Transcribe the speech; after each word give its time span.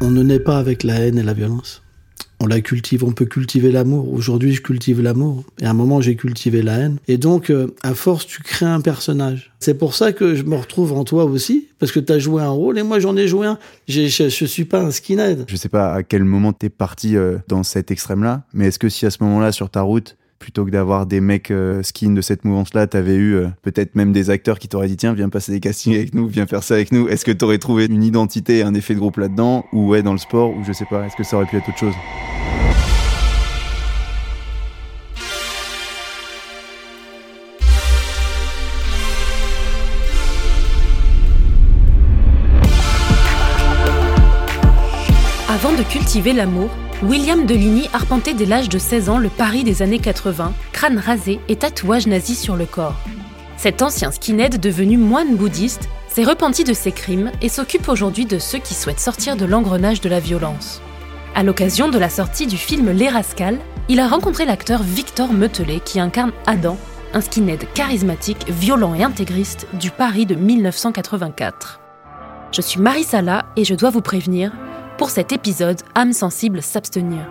On 0.00 0.10
ne 0.10 0.22
naît 0.22 0.38
pas 0.38 0.58
avec 0.58 0.84
la 0.84 0.94
haine 0.94 1.18
et 1.18 1.22
la 1.24 1.32
violence. 1.32 1.82
On 2.40 2.46
la 2.46 2.60
cultive, 2.60 3.02
on 3.02 3.10
peut 3.10 3.24
cultiver 3.24 3.72
l'amour. 3.72 4.12
Aujourd'hui, 4.12 4.54
je 4.54 4.62
cultive 4.62 5.02
l'amour. 5.02 5.42
Et 5.60 5.66
à 5.66 5.70
un 5.70 5.74
moment, 5.74 6.00
j'ai 6.00 6.14
cultivé 6.14 6.62
la 6.62 6.76
haine. 6.76 6.98
Et 7.08 7.18
donc, 7.18 7.50
euh, 7.50 7.74
à 7.82 7.94
force, 7.94 8.24
tu 8.24 8.40
crées 8.42 8.66
un 8.66 8.80
personnage. 8.80 9.50
C'est 9.58 9.74
pour 9.74 9.96
ça 9.96 10.12
que 10.12 10.36
je 10.36 10.44
me 10.44 10.54
retrouve 10.54 10.92
en 10.92 11.02
toi 11.02 11.24
aussi, 11.24 11.66
parce 11.80 11.90
que 11.90 11.98
tu 11.98 12.12
as 12.12 12.20
joué 12.20 12.42
un 12.42 12.48
rôle 12.50 12.78
et 12.78 12.84
moi, 12.84 13.00
j'en 13.00 13.16
ai 13.16 13.26
joué 13.26 13.48
un. 13.48 13.58
Je, 13.88 14.06
je 14.06 14.44
suis 14.44 14.64
pas 14.64 14.80
un 14.80 14.92
skinhead. 14.92 15.46
Je 15.48 15.56
sais 15.56 15.68
pas 15.68 15.92
à 15.92 16.04
quel 16.04 16.22
moment 16.22 16.52
t'es 16.52 16.68
parti 16.68 17.16
euh, 17.16 17.38
dans 17.48 17.64
cet 17.64 17.90
extrême-là, 17.90 18.44
mais 18.54 18.68
est-ce 18.68 18.78
que 18.78 18.88
si 18.88 19.04
à 19.04 19.10
ce 19.10 19.18
moment-là, 19.24 19.50
sur 19.50 19.68
ta 19.68 19.82
route, 19.82 20.16
plutôt 20.38 20.64
que 20.64 20.70
d'avoir 20.70 21.06
des 21.06 21.20
mecs 21.20 21.50
euh, 21.50 21.82
skin 21.82 22.10
de 22.10 22.20
cette 22.20 22.44
mouvance-là, 22.44 22.86
t'avais 22.86 23.16
eu 23.16 23.34
euh, 23.34 23.48
peut-être 23.62 23.94
même 23.94 24.12
des 24.12 24.30
acteurs 24.30 24.58
qui 24.58 24.68
t'auraient 24.68 24.88
dit 24.88 24.96
tiens 24.96 25.14
viens 25.14 25.28
passer 25.28 25.52
des 25.52 25.60
castings 25.60 25.94
avec 25.94 26.14
nous, 26.14 26.26
viens 26.26 26.46
faire 26.46 26.62
ça 26.62 26.74
avec 26.74 26.92
nous. 26.92 27.08
Est-ce 27.08 27.24
que 27.24 27.32
t'aurais 27.32 27.58
trouvé 27.58 27.86
une 27.86 28.02
identité, 28.02 28.62
un 28.62 28.74
effet 28.74 28.94
de 28.94 28.98
groupe 28.98 29.16
là-dedans, 29.16 29.64
ou 29.72 29.88
ouais 29.88 30.02
dans 30.02 30.12
le 30.12 30.18
sport, 30.18 30.50
ou 30.50 30.64
je 30.64 30.72
sais 30.72 30.86
pas. 30.86 31.04
Est-ce 31.06 31.16
que 31.16 31.24
ça 31.24 31.36
aurait 31.36 31.46
pu 31.46 31.56
être 31.56 31.68
autre 31.68 31.78
chose? 31.78 31.94
Cultiver 46.08 46.32
l'amour, 46.32 46.70
William 47.02 47.44
Deligny 47.44 47.86
arpentait 47.92 48.32
dès 48.32 48.46
l'âge 48.46 48.70
de 48.70 48.78
16 48.78 49.10
ans 49.10 49.18
le 49.18 49.28
Paris 49.28 49.62
des 49.62 49.82
années 49.82 49.98
80, 49.98 50.54
crâne 50.72 50.96
rasé 50.96 51.38
et 51.48 51.56
tatouage 51.56 52.06
nazi 52.06 52.34
sur 52.34 52.56
le 52.56 52.64
corps. 52.64 52.96
Cet 53.58 53.82
ancien 53.82 54.10
skinhead 54.10 54.58
devenu 54.58 54.96
moine 54.96 55.36
bouddhiste 55.36 55.90
s'est 56.08 56.24
repenti 56.24 56.64
de 56.64 56.72
ses 56.72 56.92
crimes 56.92 57.30
et 57.42 57.50
s'occupe 57.50 57.90
aujourd'hui 57.90 58.24
de 58.24 58.38
ceux 58.38 58.56
qui 58.58 58.72
souhaitent 58.72 59.00
sortir 59.00 59.36
de 59.36 59.44
l'engrenage 59.44 60.00
de 60.00 60.08
la 60.08 60.18
violence. 60.18 60.80
À 61.34 61.42
l'occasion 61.42 61.90
de 61.90 61.98
la 61.98 62.08
sortie 62.08 62.46
du 62.46 62.56
film 62.56 62.90
Les 62.90 63.10
Rascals, 63.10 63.58
il 63.90 64.00
a 64.00 64.08
rencontré 64.08 64.46
l'acteur 64.46 64.82
Victor 64.82 65.34
Metelet 65.34 65.80
qui 65.84 66.00
incarne 66.00 66.32
Adam, 66.46 66.78
un 67.12 67.20
skinhead 67.20 67.66
charismatique, 67.74 68.46
violent 68.48 68.94
et 68.94 69.04
intégriste 69.04 69.66
du 69.74 69.90
Paris 69.90 70.24
de 70.24 70.36
1984. 70.36 71.80
Je 72.50 72.62
suis 72.62 72.80
Marie 72.80 73.04
Sala 73.04 73.44
et 73.56 73.64
je 73.66 73.74
dois 73.74 73.90
vous 73.90 74.00
prévenir, 74.00 74.52
pour 74.98 75.10
cet 75.10 75.32
épisode, 75.32 75.80
âme 75.94 76.12
sensible 76.12 76.60
s'abstenir. 76.60 77.24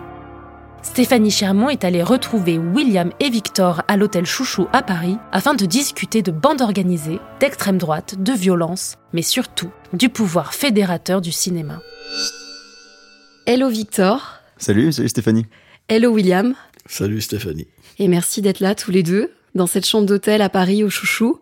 Stéphanie 0.82 1.30
Chermont 1.30 1.68
est 1.68 1.84
allée 1.84 2.02
retrouver 2.02 2.56
William 2.56 3.12
et 3.20 3.28
Victor 3.28 3.82
à 3.88 3.98
l'hôtel 3.98 4.24
Chouchou 4.24 4.68
à 4.72 4.82
Paris 4.82 5.18
afin 5.32 5.54
de 5.54 5.66
discuter 5.66 6.22
de 6.22 6.30
bandes 6.30 6.62
organisées, 6.62 7.20
d'extrême 7.40 7.76
droite, 7.76 8.14
de 8.22 8.32
violence, 8.32 8.96
mais 9.12 9.22
surtout 9.22 9.70
du 9.92 10.08
pouvoir 10.08 10.54
fédérateur 10.54 11.20
du 11.20 11.30
cinéma. 11.30 11.82
Hello 13.44 13.68
Victor. 13.68 14.40
Salut, 14.56 14.90
salut 14.92 15.10
Stéphanie. 15.10 15.46
Hello 15.88 16.10
William. 16.10 16.54
Salut 16.86 17.20
Stéphanie. 17.20 17.68
Et 17.98 18.08
merci 18.08 18.40
d'être 18.40 18.60
là 18.60 18.74
tous 18.74 18.90
les 18.90 19.02
deux, 19.02 19.30
dans 19.54 19.66
cette 19.66 19.86
chambre 19.86 20.06
d'hôtel 20.06 20.40
à 20.40 20.48
Paris 20.48 20.84
au 20.84 20.90
Chouchou. 20.90 21.38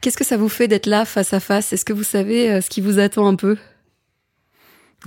Qu'est-ce 0.00 0.16
que 0.16 0.24
ça 0.24 0.36
vous 0.36 0.48
fait 0.48 0.68
d'être 0.68 0.86
là 0.86 1.04
face 1.04 1.32
à 1.32 1.40
face? 1.40 1.72
Est-ce 1.72 1.84
que 1.84 1.92
vous 1.92 2.04
savez 2.04 2.50
euh, 2.50 2.60
ce 2.60 2.70
qui 2.70 2.80
vous 2.80 3.00
attend 3.00 3.26
un 3.26 3.34
peu? 3.34 3.56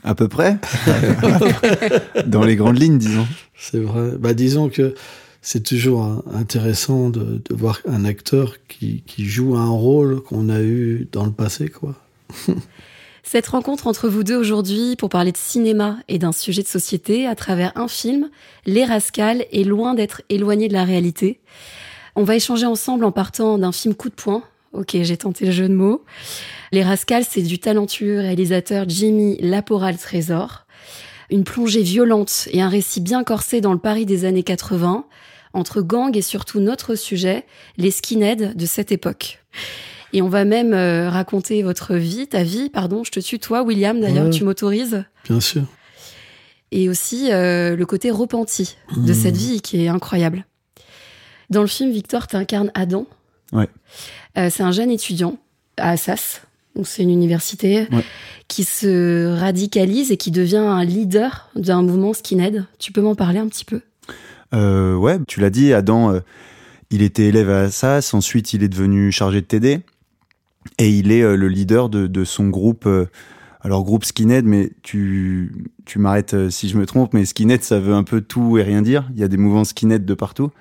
À 0.03 0.15
peu 0.15 0.27
près. 0.27 0.57
Dans 2.25 2.43
les 2.43 2.55
grandes 2.55 2.79
lignes, 2.79 2.97
disons. 2.97 3.27
C'est 3.57 3.79
vrai. 3.79 4.11
Bah, 4.19 4.33
disons 4.33 4.69
que 4.69 4.95
c'est 5.41 5.63
toujours 5.63 6.23
intéressant 6.33 7.09
de, 7.09 7.41
de, 7.49 7.55
voir 7.55 7.79
un 7.87 8.05
acteur 8.05 8.55
qui, 8.67 9.03
qui 9.05 9.25
joue 9.25 9.55
un 9.55 9.69
rôle 9.69 10.21
qu'on 10.21 10.49
a 10.49 10.61
eu 10.61 11.07
dans 11.11 11.25
le 11.25 11.31
passé, 11.31 11.69
quoi. 11.69 11.95
Cette 13.31 13.47
rencontre 13.47 13.85
entre 13.85 14.09
vous 14.09 14.23
deux 14.23 14.37
aujourd'hui 14.37 14.95
pour 14.95 15.09
parler 15.09 15.31
de 15.31 15.37
cinéma 15.37 15.99
et 16.07 16.17
d'un 16.17 16.31
sujet 16.31 16.63
de 16.63 16.67
société 16.67 17.27
à 17.27 17.35
travers 17.35 17.71
un 17.75 17.87
film, 17.87 18.29
Les 18.65 18.85
Rascals, 18.85 19.45
est 19.51 19.63
loin 19.63 19.93
d'être 19.93 20.23
éloigné 20.29 20.67
de 20.67 20.73
la 20.73 20.83
réalité. 20.83 21.39
On 22.15 22.23
va 22.23 22.35
échanger 22.35 22.65
ensemble 22.65 23.05
en 23.05 23.11
partant 23.11 23.59
d'un 23.59 23.71
film 23.71 23.93
coup 23.93 24.09
de 24.09 24.15
poing. 24.15 24.43
Ok, 24.73 24.95
j'ai 25.01 25.17
tenté 25.17 25.45
le 25.45 25.51
jeu 25.51 25.67
de 25.67 25.73
mots. 25.73 26.03
Les 26.71 26.83
Rascals, 26.83 27.25
c'est 27.27 27.41
du 27.41 27.59
talentueux 27.59 28.19
réalisateur 28.19 28.85
Jimmy 28.87 29.37
Laporal 29.41 29.97
Trésor. 29.97 30.65
Une 31.31 31.43
plongée 31.43 31.81
violente 31.81 32.47
et 32.51 32.61
un 32.61 32.69
récit 32.69 33.01
bien 33.01 33.23
corsé 33.23 33.61
dans 33.61 33.73
le 33.73 33.79
Paris 33.79 34.05
des 34.05 34.25
années 34.25 34.43
80, 34.43 35.05
entre 35.53 35.81
gangs 35.81 36.15
et 36.15 36.21
surtout 36.21 36.59
notre 36.59 36.95
sujet, 36.95 37.45
les 37.77 37.91
skinheads 37.91 38.53
de 38.55 38.65
cette 38.65 38.91
époque. 38.91 39.39
Et 40.13 40.21
on 40.21 40.29
va 40.29 40.45
même 40.45 40.73
euh, 40.73 41.09
raconter 41.09 41.61
votre 41.63 41.95
vie, 41.95 42.27
ta 42.27 42.43
vie, 42.43 42.69
pardon, 42.69 43.03
je 43.03 43.11
te 43.11 43.19
tutoie, 43.19 43.61
William, 43.63 43.99
d'ailleurs, 43.99 44.25
Ouais. 44.25 44.29
tu 44.31 44.43
m'autorises 44.43 45.03
Bien 45.27 45.39
sûr. 45.39 45.63
et 46.71 46.89
aussi 46.89 47.31
euh, 47.31 47.75
le 47.75 47.85
côté 47.85 48.09
repenti 48.11 48.75
de 48.95 49.11
Mmh. 49.11 49.15
cette 49.15 49.37
vie 49.37 49.61
qui 49.61 49.83
est 49.83 49.87
incroyable. 49.87 50.45
Dans 51.51 51.61
le 51.61 51.67
film, 51.67 51.91
Victor, 51.91 52.25
t'incarnes 52.27 52.71
Adam. 52.75 53.05
Ouais. 53.53 53.67
Euh, 54.37 54.49
c'est 54.51 54.63
un 54.63 54.71
jeune 54.71 54.91
étudiant 54.91 55.37
à 55.77 55.91
Assas, 55.91 56.41
donc 56.75 56.87
c'est 56.87 57.03
une 57.03 57.09
université, 57.09 57.87
Ouais. 57.91 58.03
qui 58.47 58.63
se 58.63 59.35
radicalise 59.39 60.11
et 60.11 60.17
qui 60.17 60.31
devient 60.31 60.57
un 60.57 60.83
leader 60.83 61.49
d'un 61.55 61.81
mouvement 61.81 62.13
skinhead. 62.13 62.65
Tu 62.79 62.91
peux 62.91 63.01
m'en 63.01 63.15
parler 63.15 63.39
un 63.39 63.47
petit 63.47 63.65
peu? 63.65 63.81
Euh, 64.53 64.95
ouais, 64.95 65.17
tu 65.27 65.39
l'as 65.39 65.49
dit, 65.49 65.73
Adam, 65.73 66.11
euh, 66.13 66.19
il 66.89 67.01
était 67.01 67.25
élève 67.27 67.49
à 67.49 67.61
Assas, 67.61 68.13
ensuite 68.13 68.53
il 68.53 68.63
est 68.63 68.67
devenu 68.69 69.11
chargé 69.11 69.41
de 69.41 69.45
TD, 69.45 69.79
et 70.77 70.89
il 70.89 71.11
est 71.11 71.21
euh, 71.21 71.35
le 71.35 71.47
leader 71.47 71.89
de, 71.89 72.07
de 72.07 72.23
son 72.23 72.49
groupe, 72.49 72.87
alors 73.61 73.83
groupe 73.83 74.05
Skinhead, 74.05 74.45
mais 74.45 74.71
tu, 74.83 75.65
tu 75.85 75.99
m'arrêtes 75.99 76.49
si 76.49 76.69
je 76.69 76.77
me 76.77 76.85
trompe, 76.85 77.13
mais 77.13 77.25
Skinhead, 77.25 77.63
ça 77.63 77.79
veut 77.79 77.93
un 77.93 78.03
peu 78.03 78.21
tout 78.21 78.57
et 78.57 78.63
rien 78.63 78.81
dire, 78.81 79.07
il 79.13 79.19
y 79.19 79.23
a 79.23 79.27
des 79.27 79.37
mouvements 79.37 79.63
Skinhead 79.65 80.05
de 80.05 80.13
partout. 80.13 80.51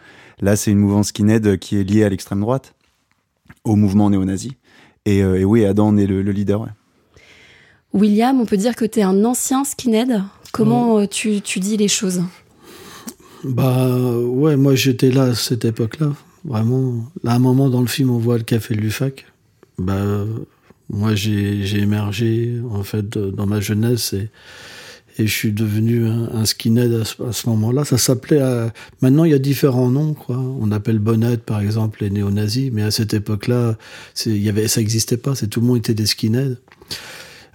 Là, 0.40 0.54
c'est 0.56 0.70
une 0.70 0.78
mouvement 0.78 1.02
Skinhead 1.02 1.58
qui 1.58 1.76
est 1.78 1.84
liée 1.84 2.04
à 2.04 2.08
l'extrême 2.08 2.40
droite, 2.40 2.74
au 3.64 3.76
mouvement 3.76 4.10
néo-nazi. 4.10 4.52
Et, 5.04 5.22
euh, 5.22 5.40
et 5.40 5.44
oui, 5.44 5.64
Adam 5.64 5.96
est 5.96 6.06
le, 6.06 6.22
le 6.22 6.32
leader, 6.32 6.60
ouais. 6.60 6.68
William, 7.94 8.40
on 8.40 8.46
peut 8.46 8.58
dire 8.58 8.76
que 8.76 8.84
tu 8.84 9.00
es 9.00 9.02
un 9.02 9.24
ancien 9.24 9.64
skinhead. 9.64 10.22
Comment 10.52 10.98
euh, 10.98 11.06
tu, 11.06 11.40
tu 11.40 11.58
dis 11.60 11.76
les 11.76 11.88
choses? 11.88 12.22
Bah 13.44 13.88
ouais, 14.18 14.56
moi 14.56 14.74
j'étais 14.74 15.10
là 15.10 15.22
à 15.24 15.34
cette 15.34 15.64
époque-là, 15.64 16.12
vraiment. 16.44 17.04
Là, 17.22 17.32
à 17.32 17.34
un 17.36 17.38
moment 17.38 17.70
dans 17.70 17.80
le 17.80 17.86
film, 17.86 18.10
on 18.10 18.18
voit 18.18 18.36
le 18.36 18.44
café 18.44 18.74
de 18.74 18.80
l'UFAC. 18.80 19.26
Bah 19.78 19.94
euh, 19.94 20.26
moi 20.90 21.14
j'ai 21.14 21.78
émergé 21.78 22.60
en 22.70 22.82
fait 22.82 23.16
dans 23.16 23.46
ma 23.46 23.60
jeunesse 23.60 24.12
et 24.12 24.28
et 25.18 25.26
je 25.26 25.34
suis 25.34 25.52
devenu 25.52 26.06
un, 26.06 26.44
skinhead 26.44 26.92
à 26.92 27.32
ce, 27.32 27.48
moment-là. 27.48 27.84
Ça 27.84 27.98
s'appelait. 27.98 28.40
euh, 28.40 28.68
maintenant 29.02 29.24
il 29.24 29.32
y 29.32 29.34
a 29.34 29.38
différents 29.38 29.90
noms 29.90 30.14
quoi. 30.14 30.36
On 30.36 30.70
appelle 30.70 31.00
Bonnet 31.00 31.38
par 31.38 31.60
exemple 31.60 31.98
les 32.02 32.10
néo-nazis, 32.10 32.70
mais 32.72 32.82
à 32.82 32.90
cette 32.90 33.14
époque-là, 33.14 33.76
ça 34.14 34.80
existait 34.80 35.16
pas. 35.16 35.34
C'est 35.34 35.48
tout 35.48 35.60
le 35.60 35.66
monde 35.66 35.78
était 35.78 35.94
des 35.94 36.06
skinheads. 36.06 36.56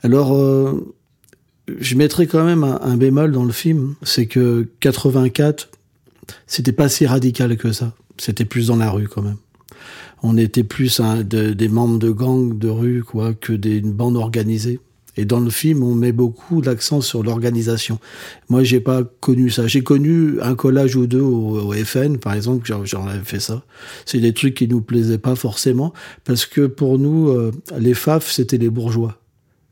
Alors 0.04 0.36
euh, 0.36 0.94
je 1.80 1.96
mettrais 1.96 2.28
quand 2.28 2.44
même 2.44 2.64
un, 2.64 2.98
bémol 2.98 3.32
dans 3.32 3.46
le 3.46 3.54
film, 3.54 3.96
c'est 4.04 4.26
que 4.26 4.68
84, 4.82 5.70
c'était 6.46 6.74
pas 6.74 6.90
si 6.90 7.06
radical 7.06 7.56
que 7.56 7.72
ça. 7.72 7.94
C'était 8.18 8.46
plus 8.46 8.68
dans 8.68 8.76
la 8.76 8.90
rue 8.92 9.08
quand 9.08 9.22
même. 9.22 9.38
On 10.22 10.38
était 10.38 10.64
plus 10.64 11.02
des 11.24 11.68
membres 11.70 12.00
de 12.00 12.10
gangs 12.10 12.58
de 12.58 12.70
rue 12.70 13.04
quoi 13.04 13.34
que 13.34 13.54
des 13.54 13.78
une 13.78 13.94
bande 13.94 14.18
organisée. 14.18 14.80
Et 15.16 15.26
dans 15.26 15.40
le 15.40 15.50
film, 15.52 15.84
on 15.84 15.94
met 15.94 16.12
beaucoup 16.12 16.62
l'accent 16.62 17.00
sur 17.02 17.22
l'organisation. 17.22 18.00
Moi, 18.50 18.64
j'ai 18.64 18.80
pas 18.80 19.04
connu 19.20 19.50
ça. 19.52 19.68
J'ai 19.68 19.84
connu 19.84 20.42
un 20.42 20.56
collage 20.56 20.96
ou 20.96 21.06
deux 21.06 21.22
au, 21.22 21.60
au 21.62 21.74
FN, 21.74 22.18
par 22.18 22.34
exemple, 22.34 22.66
j'en- 22.66 23.06
avais 23.08 23.20
fait 23.24 23.40
ça. 23.40 23.64
C'est 24.06 24.20
des 24.20 24.34
trucs 24.34 24.56
qui 24.56 24.68
nous 24.68 24.82
plaisaient 24.82 25.20
pas 25.20 25.36
forcément, 25.36 25.94
parce 26.24 26.46
que 26.48 26.66
pour 26.66 26.98
nous, 26.98 27.30
euh, 27.30 27.52
les 27.78 27.94
FAF, 27.94 28.32
c'était 28.32 28.58
les 28.58 28.70
bourgeois. 28.72 29.20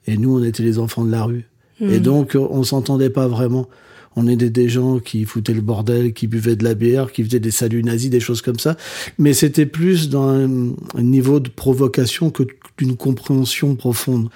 Et 0.07 0.15
nous, 0.17 0.37
on 0.39 0.43
était 0.43 0.63
les 0.63 0.77
enfants 0.77 1.05
de 1.05 1.11
la 1.11 1.23
rue. 1.23 1.47
Et 1.81 1.99
donc, 1.99 2.35
euh, 2.35 2.39
on 2.51 2.61
s'entendait 2.63 3.09
pas 3.09 3.27
vraiment. 3.27 3.67
On 4.15 4.27
était 4.27 4.49
des 4.49 4.67
gens 4.67 4.99
qui 4.99 5.25
foutaient 5.25 5.53
le 5.53 5.61
bordel, 5.61 6.13
qui 6.13 6.27
buvaient 6.27 6.55
de 6.55 6.63
la 6.63 6.73
bière, 6.73 7.11
qui 7.11 7.23
faisaient 7.23 7.39
des 7.39 7.51
saluts 7.51 7.83
nazis, 7.83 8.09
des 8.09 8.19
choses 8.19 8.41
comme 8.41 8.59
ça. 8.59 8.75
Mais 9.17 9.33
c'était 9.33 9.65
plus 9.65 10.09
dans 10.09 10.27
un, 10.27 10.73
un 10.95 11.01
niveau 11.01 11.39
de 11.39 11.49
provocation 11.49 12.29
que 12.29 12.43
d'une 12.77 12.97
compréhension 12.97 13.75
profonde. 13.75 14.29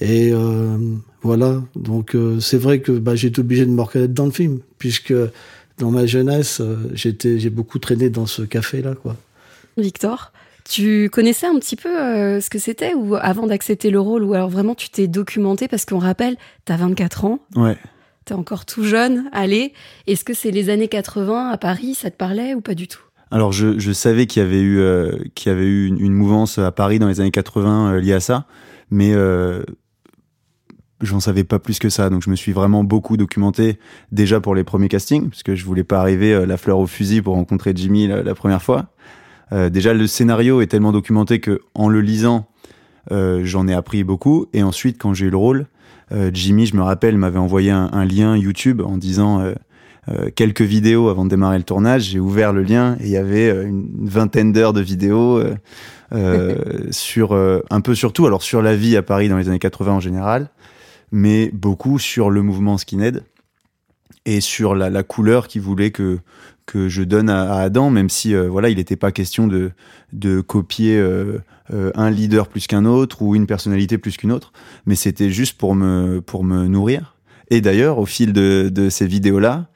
Et 0.00 0.30
euh, 0.32 0.76
voilà. 1.22 1.62
Donc, 1.74 2.14
euh, 2.14 2.40
c'est 2.40 2.58
vrai 2.58 2.80
que 2.80 2.92
bah, 2.92 3.14
j'étais 3.14 3.40
obligé 3.40 3.64
de 3.64 3.70
me 3.70 3.80
reconnaître 3.80 4.12
dans 4.14 4.26
le 4.26 4.32
film, 4.32 4.58
puisque 4.78 5.14
dans 5.78 5.90
ma 5.90 6.06
jeunesse, 6.06 6.60
euh, 6.60 6.76
j'étais, 6.94 7.38
j'ai 7.38 7.50
beaucoup 7.50 7.78
traîné 7.78 8.10
dans 8.10 8.26
ce 8.26 8.42
café-là, 8.42 8.94
quoi. 8.94 9.16
Victor 9.76 10.32
tu 10.68 11.08
connaissais 11.10 11.46
un 11.46 11.58
petit 11.58 11.76
peu 11.76 11.96
euh, 11.96 12.40
ce 12.40 12.50
que 12.50 12.58
c'était 12.58 12.94
ou 12.94 13.14
avant 13.14 13.46
d'accepter 13.46 13.90
le 13.90 14.00
rôle 14.00 14.24
ou 14.24 14.34
alors 14.34 14.48
vraiment 14.48 14.74
tu 14.74 14.90
t'es 14.90 15.06
documenté 15.06 15.68
parce 15.68 15.84
qu'on 15.84 15.98
rappelle, 15.98 16.36
t'as 16.64 16.76
24 16.76 17.24
ans, 17.24 17.38
Ouais. 17.54 17.76
T'es 18.26 18.34
encore 18.34 18.66
tout 18.66 18.84
jeune, 18.84 19.30
allez, 19.32 19.72
est-ce 20.06 20.24
que 20.24 20.34
c'est 20.34 20.50
les 20.50 20.68
années 20.68 20.88
80 20.88 21.48
à 21.48 21.56
Paris, 21.56 21.94
ça 21.94 22.10
te 22.10 22.16
parlait 22.16 22.54
ou 22.54 22.60
pas 22.60 22.74
du 22.74 22.88
tout? 22.88 23.00
Alors 23.30 23.52
je, 23.52 23.92
savais 23.92 24.26
qu'il 24.26 24.42
y 24.42 24.46
avait 24.46 24.60
eu 24.60 24.78
euh, 24.78 25.16
une, 25.46 26.12
mouvance 26.12 26.58
à 26.58 26.70
Paris 26.70 26.98
dans 26.98 27.08
les 27.08 27.20
années 27.20 27.30
80 27.30 27.94
euh, 27.94 28.00
liée 28.00 28.12
à 28.12 28.20
ça, 28.20 28.46
mais 28.90 29.12
euh, 29.14 29.62
j'en 31.00 31.20
savais 31.20 31.44
pas 31.44 31.58
plus 31.58 31.78
que 31.78 31.88
ça. 31.88 32.10
Donc 32.10 32.22
je 32.22 32.30
me 32.30 32.36
suis 32.36 32.52
vraiment 32.52 32.84
beaucoup 32.84 33.16
documenté 33.16 33.78
déjà 34.12 34.40
pour 34.40 34.54
les 34.54 34.64
premiers 34.64 34.88
castings, 34.88 35.28
parce 35.28 35.44
que 35.44 35.54
je 35.54 35.64
voulais 35.64 35.84
pas 35.84 36.00
arriver 36.00 36.46
la 36.46 36.56
fleur 36.56 36.78
au 36.78 36.86
fusil 36.86 37.22
pour 37.22 37.34
rencontrer 37.34 37.72
Jimmy 37.74 38.08
la, 38.08 38.34
première 38.34 38.62
fois. 38.62 38.86
Déjà 39.52 39.94
le 39.94 40.06
scénario 40.08 40.60
est 40.60 40.66
tellement 40.66 40.92
documenté 40.92 41.38
que 41.40 41.60
en 41.74 41.88
le 41.88 42.00
lisant, 42.00 42.48
j'en 43.10 43.68
ai 43.68 43.74
appris 43.74 44.04
beaucoup. 44.04 44.46
Et 44.52 44.62
ensuite, 44.62 44.98
quand 45.00 45.14
j'ai 45.14 45.26
eu 45.26 45.30
le 45.30 45.36
rôle, 45.36 45.66
euh, 46.12 46.30
Jimmy, 46.32 46.66
je 46.66 46.76
me 46.76 46.82
rappelle, 46.82 47.18
m'avait 47.18 47.38
envoyé 47.38 47.70
un, 47.70 47.90
un, 47.92 48.04
lien 48.04 48.36
YouTube 48.36 48.80
en 48.80 48.96
disant 48.96 49.40
euh, 49.40 50.30
quelques 50.34 50.62
vidéos 50.62 51.08
avant 51.08 51.24
de 51.24 51.30
démarrer 51.30 51.58
le 51.58 51.64
tournage. 51.64 52.02
J'ai 52.10 52.20
ouvert 52.20 52.52
le 52.52 52.62
lien 52.62 52.96
et 53.00 53.04
il 53.04 53.10
y 53.10 53.16
avait 53.16 53.50
une 53.64 54.08
vingtaine 54.08 54.52
d'heures 54.52 54.72
de 54.72 54.80
vidéos. 54.80 55.42
sur 56.90 57.32
un 57.32 57.80
peu 57.80 57.96
sur 57.96 58.12
tout, 58.12 58.26
alors 58.26 58.44
sur 58.44 58.62
la 58.62 58.76
vie 58.76 58.96
à 58.96 59.02
Paris 59.02 59.28
dans 59.28 59.36
les 59.36 59.48
années 59.48 59.58
80 59.58 59.92
en 59.92 60.00
général, 60.00 60.50
mais 61.10 61.50
beaucoup 61.52 61.98
sur 61.98 62.30
le 62.30 62.42
mouvement 62.42 62.78
skinhead 62.78 63.24
et 64.26 64.40
sur 64.40 64.74
la, 64.74 64.90
la 64.90 65.02
couleur 65.02 65.48
qu'il 65.48 65.62
voulait 65.62 65.90
que 65.90 66.18
que 66.66 66.88
je 66.88 67.04
donne 67.04 67.30
à, 67.30 67.54
à 67.54 67.60
Adam, 67.62 67.90
même 67.90 68.10
si 68.10 68.34
euh, 68.34 68.48
voilà, 68.48 68.68
il 68.68 68.76
n'était 68.76 68.96
pas 68.96 69.12
question 69.12 69.46
de 69.46 69.70
de 70.12 70.40
copier 70.40 70.98
euh, 70.98 71.38
euh, 71.72 71.92
un 71.94 72.10
leader 72.10 72.48
plus 72.48 72.66
qu'un 72.66 72.84
autre 72.84 73.22
ou 73.22 73.34
une 73.36 73.46
personnalité 73.46 73.98
plus 73.98 74.16
qu'une 74.16 74.32
autre, 74.32 74.52
mais 74.84 74.96
c'était 74.96 75.30
juste 75.30 75.56
pour 75.56 75.74
me 75.74 76.20
pour 76.20 76.44
me 76.44 76.66
nourrir. 76.66 77.14
Et 77.50 77.60
d'ailleurs, 77.60 77.98
au 77.98 78.06
fil 78.06 78.32
de 78.32 78.68
de 78.72 78.90
ces 78.90 79.06
vidéos 79.06 79.38
là, 79.38 79.68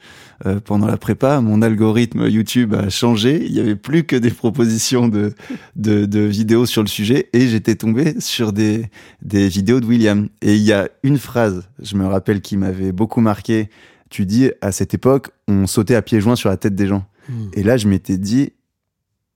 pendant 0.64 0.86
la 0.86 0.96
prépa, 0.96 1.42
mon 1.42 1.60
algorithme 1.60 2.26
YouTube 2.26 2.74
a 2.74 2.88
changé. 2.88 3.44
Il 3.44 3.52
y 3.52 3.60
avait 3.60 3.76
plus 3.76 4.04
que 4.04 4.16
des 4.16 4.30
propositions 4.30 5.06
de, 5.06 5.34
de, 5.76 6.06
de 6.06 6.20
vidéos 6.20 6.64
sur 6.64 6.80
le 6.80 6.88
sujet 6.88 7.28
et 7.34 7.46
j'étais 7.46 7.74
tombé 7.74 8.18
sur 8.20 8.54
des, 8.54 8.86
des 9.20 9.48
vidéos 9.48 9.80
de 9.80 9.86
William. 9.86 10.28
Et 10.40 10.54
il 10.54 10.62
y 10.62 10.72
a 10.72 10.88
une 11.02 11.18
phrase, 11.18 11.68
je 11.82 11.94
me 11.94 12.06
rappelle, 12.06 12.40
qui 12.40 12.56
m'avait 12.56 12.90
beaucoup 12.90 13.20
marqué. 13.20 13.68
Tu 14.10 14.26
dis, 14.26 14.50
à 14.60 14.72
cette 14.72 14.92
époque, 14.92 15.30
on 15.48 15.66
sautait 15.66 15.94
à 15.94 16.02
pieds 16.02 16.20
joints 16.20 16.36
sur 16.36 16.48
la 16.48 16.56
tête 16.56 16.74
des 16.74 16.86
gens. 16.86 17.06
Hmm. 17.28 17.48
Et 17.54 17.62
là, 17.62 17.76
je 17.76 17.88
m'étais 17.88 18.18
dit, 18.18 18.52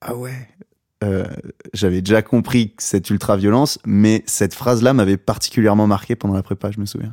ah 0.00 0.14
ouais, 0.14 0.48
euh, 1.04 1.24
j'avais 1.72 2.00
déjà 2.00 2.22
compris 2.22 2.74
cette 2.78 3.10
ultra-violence, 3.10 3.78
mais 3.84 4.22
cette 4.26 4.54
phrase-là 4.54 4.92
m'avait 4.94 5.16
particulièrement 5.16 5.86
marqué 5.86 6.16
pendant 6.16 6.34
la 6.34 6.42
prépa, 6.42 6.70
je 6.70 6.80
me 6.80 6.86
souviens. 6.86 7.12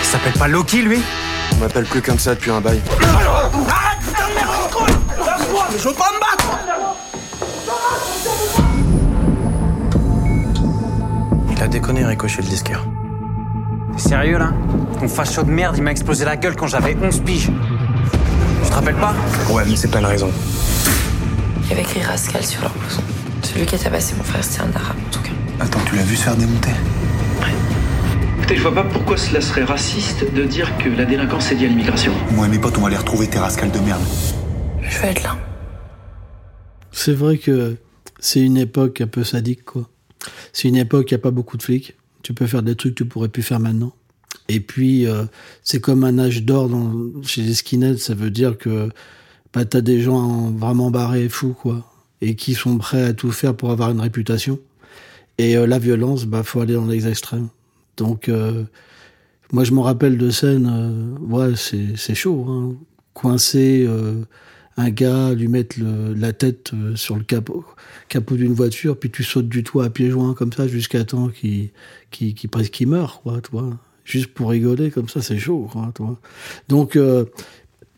Il 0.00 0.06
s'appelle 0.06 0.32
pas 0.34 0.48
Loki, 0.48 0.82
lui? 0.82 0.98
On 1.52 1.60
m'appelle 1.60 1.84
plus 1.84 2.02
comme 2.02 2.18
ça 2.18 2.34
depuis 2.34 2.50
un 2.50 2.60
bail. 2.60 2.80
Arrête, 3.00 4.00
putain 4.00 4.28
de 4.28 4.34
merde, 4.34 4.90
Je 5.78 5.88
veux 5.88 5.94
pas 5.94 6.10
me 6.12 6.20
battre 6.20 6.35
A 11.66 11.68
déconné, 11.68 12.04
Ricochet, 12.06 12.42
le 12.42 12.48
disquaire. 12.48 12.86
T'es 13.96 13.98
sérieux, 13.98 14.38
là? 14.38 14.52
Ton 15.00 15.08
facho 15.08 15.42
de 15.42 15.50
merde, 15.50 15.74
il 15.76 15.82
m'a 15.82 15.90
explosé 15.90 16.24
la 16.24 16.36
gueule 16.36 16.54
quand 16.54 16.68
j'avais 16.68 16.96
11 16.96 17.18
piges. 17.22 17.50
Tu 18.62 18.70
te 18.70 18.72
rappelles 18.72 18.94
pas? 18.94 19.12
Ouais, 19.50 19.64
mais 19.68 19.74
c'est 19.74 19.90
pas 19.90 19.98
une 19.98 20.06
raison. 20.06 20.30
Il 21.64 21.70
y 21.70 21.72
avait 21.72 21.82
écrit 21.82 22.02
Rascal 22.02 22.44
sur 22.44 22.62
leur 22.62 22.72
blouson. 22.72 23.02
Celui 23.42 23.66
qui 23.66 23.74
a 23.74 23.78
tabassé 23.78 24.14
mon 24.16 24.22
frère, 24.22 24.44
c'était 24.44 24.60
un 24.60 24.70
arabe, 24.76 24.96
en 25.08 25.10
tout 25.10 25.22
cas. 25.22 25.32
Attends, 25.58 25.80
tu 25.86 25.96
l'as 25.96 26.04
vu 26.04 26.14
se 26.14 26.22
faire 26.22 26.36
démonter? 26.36 26.70
Écoutez, 28.38 28.56
je 28.58 28.62
vois 28.62 28.74
pas 28.74 28.84
pourquoi 28.84 29.16
cela 29.16 29.40
serait 29.40 29.64
raciste 29.64 30.32
de 30.32 30.44
dire 30.44 30.70
que 30.78 30.88
la 30.88 31.04
délinquance 31.04 31.50
est 31.50 31.56
liée 31.56 31.66
à 31.66 31.68
l'immigration. 31.68 32.12
Moi 32.30 32.46
et 32.46 32.48
mes 32.48 32.60
potes, 32.60 32.78
on 32.78 32.82
va 32.82 32.90
les 32.90 32.96
retrouver, 32.96 33.26
tes 33.26 33.40
rascals 33.40 33.72
de 33.72 33.80
merde. 33.80 34.02
Je 34.82 35.00
vais 35.00 35.08
être 35.08 35.24
là. 35.24 35.36
C'est 36.92 37.14
vrai 37.14 37.38
que 37.38 37.76
c'est 38.20 38.40
une 38.40 38.56
époque 38.56 39.00
un 39.00 39.08
peu 39.08 39.24
sadique, 39.24 39.64
quoi. 39.64 39.88
C'est 40.52 40.68
une 40.68 40.76
époque, 40.76 41.10
il 41.10 41.14
n'y 41.14 41.20
a 41.20 41.22
pas 41.22 41.30
beaucoup 41.30 41.56
de 41.56 41.62
flics. 41.62 41.96
Tu 42.22 42.34
peux 42.34 42.46
faire 42.46 42.62
des 42.62 42.74
trucs 42.74 42.94
que 42.94 43.04
tu 43.04 43.08
pourrais 43.08 43.28
plus 43.28 43.42
faire 43.42 43.60
maintenant. 43.60 43.92
Et 44.48 44.60
puis, 44.60 45.06
euh, 45.06 45.24
c'est 45.62 45.80
comme 45.80 46.04
un 46.04 46.18
âge 46.18 46.42
d'or 46.42 46.70
chez 47.22 47.42
les 47.42 47.54
skinheads. 47.54 47.98
Ça 47.98 48.14
veut 48.14 48.30
dire 48.30 48.58
que 48.58 48.90
bah, 49.52 49.64
tu 49.64 49.76
as 49.76 49.80
des 49.80 50.00
gens 50.00 50.50
vraiment 50.50 50.90
barrés, 50.90 51.28
fous, 51.28 51.54
quoi. 51.54 51.84
Et 52.20 52.34
qui 52.34 52.54
sont 52.54 52.78
prêts 52.78 53.02
à 53.02 53.12
tout 53.12 53.30
faire 53.30 53.54
pour 53.54 53.70
avoir 53.70 53.90
une 53.90 54.00
réputation. 54.00 54.58
Et 55.38 55.56
euh, 55.56 55.66
la 55.66 55.78
violence, 55.78 56.24
bah, 56.24 56.42
faut 56.42 56.60
aller 56.60 56.74
dans 56.74 56.86
les 56.86 57.06
extrêmes. 57.06 57.48
Donc, 57.96 58.28
euh, 58.28 58.64
moi, 59.52 59.64
je 59.64 59.72
me 59.72 59.80
rappelle 59.80 60.18
de 60.18 60.30
scènes, 60.30 61.16
ouais, 61.20 61.52
c'est 61.56 62.14
chaud. 62.14 62.46
Hein. 62.48 62.74
Coincer 63.14 63.84
euh, 63.88 64.24
un 64.76 64.90
gars, 64.90 65.32
lui 65.34 65.48
mettre 65.48 65.78
le- 65.80 66.14
la 66.14 66.32
tête 66.32 66.72
euh, 66.74 66.96
sur 66.96 67.16
le 67.16 67.24
capot, 67.24 67.64
capot 68.08 68.36
d'une 68.36 68.52
voiture, 68.54 68.98
puis 68.98 69.10
tu 69.10 69.24
sautes 69.24 69.48
du 69.48 69.64
toit 69.64 69.84
à 69.86 69.90
pieds 69.90 70.10
joints 70.10 70.34
comme 70.34 70.52
ça 70.52 70.68
jusqu'à 70.68 71.04
temps 71.04 71.28
qu'il 71.28 71.70
qu'il 72.10 72.34
presque 72.50 72.72
qu'il 72.72 72.88
meure, 72.88 73.20
quoi, 73.22 73.40
tu 73.42 73.50
vois. 73.52 73.70
Juste 74.04 74.28
pour 74.34 74.50
rigoler 74.50 74.90
comme 74.90 75.08
ça, 75.08 75.20
c'est 75.22 75.38
chaud, 75.38 75.68
quoi, 75.72 75.92
tu 75.96 76.02
vois. 76.02 76.18
Donc, 76.68 76.96
euh, 76.96 77.24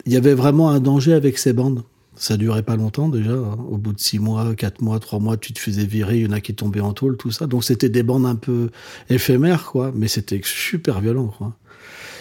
il 0.07 0.13
y 0.13 0.17
avait 0.17 0.35
vraiment 0.35 0.71
un 0.71 0.81
danger 0.81 1.13
avec 1.13 1.39
ces 1.39 1.53
bandes. 1.53 1.85
Ça 2.17 2.37
durait 2.37 2.63
pas 2.65 2.77
longtemps 2.77 3.09
déjà. 3.09 3.33
hein. 3.33 3.59
Au 3.71 3.77
bout 3.79 3.93
de 3.93 4.01
six 4.01 4.19
mois, 4.19 4.55
quatre 4.57 4.81
mois, 4.83 4.99
trois 5.01 5.21
mois, 5.21 5.37
tu 5.37 5.53
te 5.53 5.59
faisais 5.61 5.85
virer. 5.87 6.19
Il 6.19 6.25
y 6.25 6.29
en 6.29 6.33
a 6.33 6.41
qui 6.41 6.55
tombaient 6.55 6.81
en 6.81 6.93
tôle, 6.93 7.17
tout 7.17 7.31
ça. 7.31 7.47
Donc 7.47 7.63
c'était 7.65 7.89
des 7.91 8.03
bandes 8.03 8.27
un 8.27 8.35
peu 8.37 8.71
éphémères, 9.11 9.67
quoi. 9.67 9.93
Mais 9.95 10.09
c'était 10.09 10.41
super 10.45 11.01
violent, 11.01 11.29
quoi. 11.29 11.55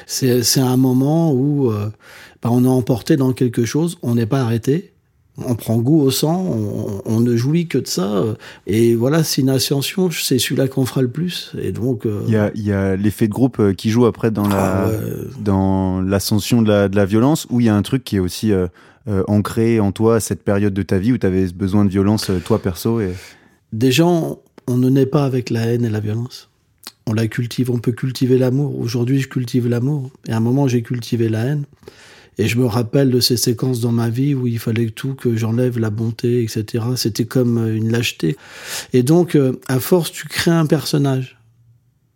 C'est 0.07 0.43
c'est 0.43 0.61
un 0.61 0.77
moment 0.77 1.33
où 1.33 1.71
euh, 1.71 1.89
bah, 2.41 2.49
on 2.51 2.63
est 2.63 2.67
emporté 2.67 3.17
dans 3.17 3.33
quelque 3.33 3.65
chose. 3.65 3.97
On 4.01 4.15
n'est 4.15 4.25
pas 4.25 4.41
arrêté. 4.41 4.93
On 5.45 5.53
prend 5.53 5.77
goût 5.77 6.01
au 6.01 6.09
sang. 6.09 6.43
On, 6.47 7.01
on 7.05 7.19
ne 7.19 7.35
jouit 7.35 7.67
que 7.67 7.77
de 7.77 7.87
ça. 7.87 8.23
Et 8.65 8.95
voilà, 8.95 9.23
c'est 9.23 9.41
une 9.41 9.49
ascension. 9.49 10.09
C'est 10.09 10.39
celui-là 10.39 10.67
qu'on 10.67 10.85
fera 10.85 11.03
le 11.03 11.09
plus. 11.09 11.51
Et 11.61 11.71
donc. 11.71 12.05
euh, 12.05 12.23
Il 12.25 12.65
y 12.65 12.71
a, 12.71 12.95
l'effet 12.95 13.27
de 13.27 13.33
groupe 13.33 13.59
euh, 13.59 13.73
qui 13.73 13.91
joue 13.91 14.05
après 14.05 14.31
dans 14.31 14.47
la 14.47 14.85
ah 14.85 14.89
ouais. 14.89 14.97
dans 15.39 16.01
l'ascension 16.01 16.61
de 16.61 16.69
la, 16.69 16.89
de 16.89 16.95
la 16.95 17.05
violence, 17.05 17.45
où 17.49 17.59
il 17.59 17.67
y 17.67 17.69
a 17.69 17.75
un 17.75 17.83
truc 17.83 18.03
qui 18.03 18.15
est 18.15 18.19
aussi 18.19 18.51
euh, 18.51 18.67
euh, 19.07 19.23
ancré 19.27 19.79
en 19.79 19.91
toi 19.91 20.15
à 20.15 20.19
cette 20.19 20.43
période 20.43 20.73
de 20.73 20.81
ta 20.81 20.97
vie 20.97 21.13
où 21.13 21.17
tu 21.19 21.27
avais 21.27 21.47
besoin 21.47 21.85
de 21.85 21.89
violence, 21.91 22.31
toi 22.43 22.59
perso. 22.59 22.99
Et... 22.99 23.13
Déjà, 23.73 24.07
on, 24.07 24.39
on 24.67 24.77
ne 24.77 24.89
naît 24.89 25.05
pas 25.05 25.23
avec 25.23 25.49
la 25.49 25.61
haine 25.67 25.85
et 25.85 25.89
la 25.89 25.99
violence. 25.99 26.49
On 27.05 27.13
la 27.13 27.27
cultive, 27.27 27.71
on 27.71 27.77
peut 27.77 27.93
cultiver 27.93 28.37
l'amour. 28.37 28.77
Aujourd'hui, 28.79 29.21
je 29.21 29.29
cultive 29.29 29.69
l'amour. 29.69 30.09
Et 30.27 30.33
à 30.33 30.37
un 30.37 30.41
moment, 30.41 30.67
j'ai 30.67 30.81
cultivé 30.81 31.29
la 31.29 31.45
haine. 31.45 31.63
Et 32.37 32.47
je 32.47 32.57
me 32.57 32.65
rappelle 32.65 33.09
de 33.09 33.19
ces 33.19 33.37
séquences 33.37 33.79
dans 33.79 33.91
ma 33.91 34.09
vie 34.09 34.35
où 34.35 34.47
il 34.47 34.59
fallait 34.59 34.89
tout 34.89 35.15
que 35.15 35.35
j'enlève 35.35 35.79
la 35.79 35.89
bonté, 35.89 36.43
etc. 36.43 36.83
C'était 36.95 37.25
comme 37.25 37.57
euh, 37.57 37.75
une 37.75 37.91
lâcheté. 37.91 38.37
Et 38.93 39.03
donc, 39.03 39.35
euh, 39.35 39.53
à 39.67 39.79
force, 39.79 40.11
tu 40.11 40.27
crées 40.27 40.51
un 40.51 40.67
personnage. 40.67 41.39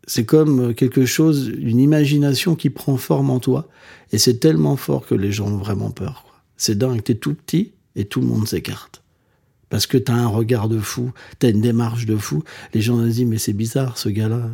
C'est 0.05 0.25
comme 0.25 0.69
euh, 0.69 0.73
quelque 0.73 1.05
chose, 1.05 1.51
une 1.57 1.79
imagination 1.79 2.55
qui 2.55 2.69
prend 2.69 2.97
forme 2.97 3.31
en 3.31 3.39
toi. 3.39 3.67
Et 4.11 4.17
c'est 4.17 4.39
tellement 4.39 4.75
fort 4.75 5.07
que 5.07 5.15
les 5.15 5.31
gens 5.31 5.47
ont 5.47 5.57
vraiment 5.57 5.89
peur. 5.89 6.25
C'est 6.55 6.77
dingue. 6.77 7.03
T'es 7.03 7.15
tout 7.15 7.33
petit 7.33 7.71
et 7.95 8.05
tout 8.05 8.21
le 8.21 8.27
monde 8.27 8.47
s'écarte 8.47 9.01
parce 9.71 9.87
que 9.87 9.97
t'as 9.97 10.13
un 10.13 10.27
regard 10.27 10.67
de 10.67 10.79
fou, 10.79 11.11
t'as 11.39 11.49
une 11.49 11.61
démarche 11.61 12.05
de 12.05 12.17
fou. 12.17 12.43
Les 12.73 12.81
gens 12.81 12.99
se 12.99 13.07
disent 13.07 13.25
mais 13.25 13.37
c'est 13.37 13.53
bizarre 13.53 13.97
ce 13.97 14.09
gars-là. 14.09 14.51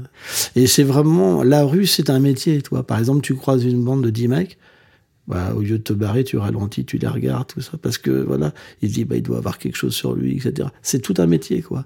Et 0.55 0.67
c'est 0.67 0.83
vraiment 0.83 1.43
la 1.43 1.63
rue, 1.63 1.87
c'est 1.87 2.11
un 2.11 2.19
métier. 2.19 2.61
Toi, 2.61 2.85
par 2.85 2.99
exemple, 2.99 3.21
tu 3.21 3.33
croises 3.33 3.65
une 3.65 3.83
bande 3.83 4.03
de 4.03 4.11
10 4.11 4.27
mecs, 4.27 4.57
bah 5.27 5.53
au 5.55 5.61
lieu 5.61 5.77
de 5.77 5.83
te 5.83 5.93
barrer, 5.93 6.23
tu 6.23 6.37
ralentis, 6.37 6.85
tu 6.85 6.97
les 6.97 7.07
regardes, 7.07 7.47
tout 7.47 7.61
ça, 7.61 7.73
parce 7.81 7.97
que 7.97 8.11
voilà, 8.11 8.53
il 8.81 8.89
se 8.89 8.93
dit 8.95 9.05
bah 9.05 9.15
il 9.17 9.23
doit 9.23 9.37
avoir 9.37 9.57
quelque 9.57 9.75
chose 9.75 9.93
sur 9.93 10.13
lui, 10.15 10.37
etc. 10.37 10.69
C'est 10.81 10.99
tout 11.01 11.15
un 11.17 11.27
métier, 11.27 11.61
quoi. 11.61 11.85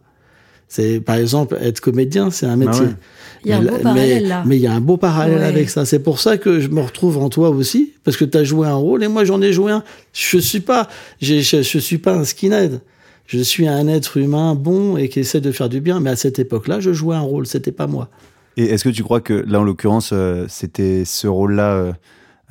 C'est 0.68 1.02
par 1.02 1.16
exemple 1.18 1.58
être 1.60 1.82
comédien, 1.82 2.32
c'est 2.32 2.46
un 2.46 2.56
métier. 2.56 2.86
ouais. 2.86 2.96
Il 3.44 3.50
y 3.50 3.54
a 3.54 3.58
un 3.58 3.62
Mais 3.62 3.68
beau 3.72 3.76
la- 3.78 3.82
parallèle 3.84 4.24
mais- 4.24 4.30
là. 4.30 4.44
Mais 4.46 4.56
il 4.58 4.62
y 4.62 4.68
a 4.68 4.74
un 4.74 4.80
beau 4.80 4.96
parallèle 4.96 5.40
Ouais. 5.40 5.44
avec 5.46 5.70
ça. 5.70 5.84
C'est 5.86 6.00
pour 6.00 6.20
ça 6.22 6.38
que 6.38 6.62
je 6.62 6.70
me 6.70 6.80
retrouve 6.80 7.18
en 7.18 7.28
toi 7.30 7.50
aussi, 7.50 7.92
parce 8.06 8.16
que 8.16 8.24
tu 8.24 8.38
as 8.38 8.44
joué 8.46 8.68
un 8.68 8.76
rôle 8.76 9.04
et 9.04 9.10
moi 9.10 9.26
j'en 9.26 9.42
ai 9.42 9.52
joué 9.52 9.72
un. 9.74 9.84
Je 10.14 10.38
suis 10.38 10.62
pas, 10.62 10.88
je 11.20 11.42
suis 11.80 11.98
pas 11.98 12.14
un 12.16 12.24
skinhead. 12.24 12.80
Je 13.26 13.40
suis 13.40 13.68
un 13.68 13.88
être 13.88 14.18
humain 14.18 14.56
bon 14.56 14.96
et 14.98 15.10
qui 15.10 15.20
essaie 15.22 15.42
de 15.42 15.52
faire 15.52 15.68
du 15.70 15.82
bien. 15.82 16.00
Mais 16.00 16.10
à 16.10 16.16
cette 16.16 16.40
époque-là, 16.40 16.80
je 16.80 16.92
jouais 16.94 17.16
un 17.16 17.22
rôle. 17.22 17.48
C'était 17.48 17.72
pas 17.72 17.88
moi. 17.88 18.10
Et 18.58 18.66
est-ce 18.66 18.84
que 18.84 18.90
tu 18.90 19.04
crois 19.04 19.22
que 19.22 19.34
là, 19.48 19.60
en 19.62 19.64
l'occurrence, 19.64 20.12
euh, 20.14 20.46
c'était 20.50 21.04
ce 21.06 21.28
rôle-là 21.28 21.74
euh, 21.74 21.92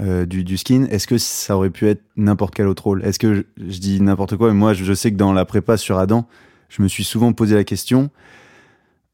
euh, 0.01 0.27
du, 0.27 0.57
skin 0.57 0.87
Est-ce 0.91 1.07
que 1.07 1.19
ça 1.19 1.57
aurait 1.57 1.71
pu 1.71 1.89
être 1.89 2.03
n'importe 2.17 2.55
quel 2.55 2.67
autre 2.67 2.85
rôle? 2.85 3.05
Est-ce 3.05 3.19
que 3.19 3.45
je, 3.57 3.79
dis 3.79 4.01
n'importe 4.01 4.37
quoi 4.37 4.49
Mais 4.49 4.55
moi, 4.55 4.73
je, 4.73 4.85
je 4.85 4.93
sais 4.93 5.13
que 5.13 5.17
dans 5.17 5.33
la 5.33 5.45
prépa 5.45 5.77
sur 5.77 5.99
Adam, 5.99 6.27
je 6.69 6.83
me 6.83 6.89
suis 6.89 7.05
souvent 7.05 7.33
posé 7.33 7.55
la 7.55 7.65
question, 7.65 8.11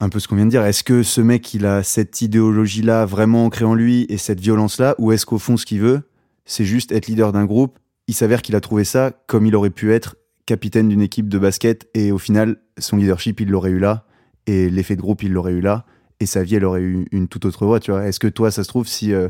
un 0.00 0.08
peu 0.08 0.20
ce 0.20 0.28
qu'on 0.28 0.36
vient 0.36 0.44
de 0.44 0.50
dire. 0.50 0.64
Est-ce 0.64 0.84
que 0.84 1.02
ce 1.02 1.20
mec, 1.20 1.54
il 1.54 1.66
a 1.66 1.82
cette 1.82 2.22
idéologie-là 2.22 3.06
vraiment 3.06 3.44
ancrée 3.46 3.64
en 3.64 3.74
lui 3.74 4.06
et 4.08 4.18
cette 4.18 4.40
violence-là, 4.40 4.94
ou 4.98 5.12
est-ce 5.12 5.26
qu'au 5.26 5.38
fond, 5.38 5.56
ce 5.56 5.66
qu'il 5.66 5.80
veut, 5.80 6.02
c'est 6.44 6.64
juste 6.64 6.92
être 6.92 7.06
leader 7.06 7.32
d'un 7.32 7.44
groupe 7.44 7.78
Il 8.06 8.14
s'avère 8.14 8.42
qu'il 8.42 8.54
a 8.54 8.60
trouvé 8.60 8.84
ça 8.84 9.12
comme 9.26 9.46
il 9.46 9.56
aurait 9.56 9.70
pu 9.70 9.92
être 9.92 10.16
capitaine 10.46 10.88
d'une 10.88 11.02
équipe 11.02 11.28
de 11.28 11.38
basket, 11.38 11.88
et 11.94 12.12
au 12.12 12.18
final, 12.18 12.56
son 12.78 12.96
leadership, 12.96 13.40
il 13.40 13.48
l'aurait 13.48 13.70
eu 13.70 13.80
là, 13.80 14.06
et 14.46 14.70
l'effet 14.70 14.94
de 14.94 15.00
groupe, 15.00 15.24
il 15.24 15.32
l'aurait 15.32 15.52
eu 15.52 15.60
là 15.60 15.84
et 16.20 16.26
sa 16.26 16.42
vie 16.42 16.56
elle 16.56 16.64
aurait 16.64 16.82
eu 16.82 17.06
une 17.12 17.28
toute 17.28 17.44
autre 17.44 17.64
voie 17.66 17.80
tu 17.80 17.90
vois? 17.90 18.06
Est-ce 18.06 18.20
que 18.20 18.28
toi 18.28 18.50
ça 18.50 18.64
se 18.64 18.68
trouve 18.68 18.86
si 18.86 19.12
euh, 19.12 19.28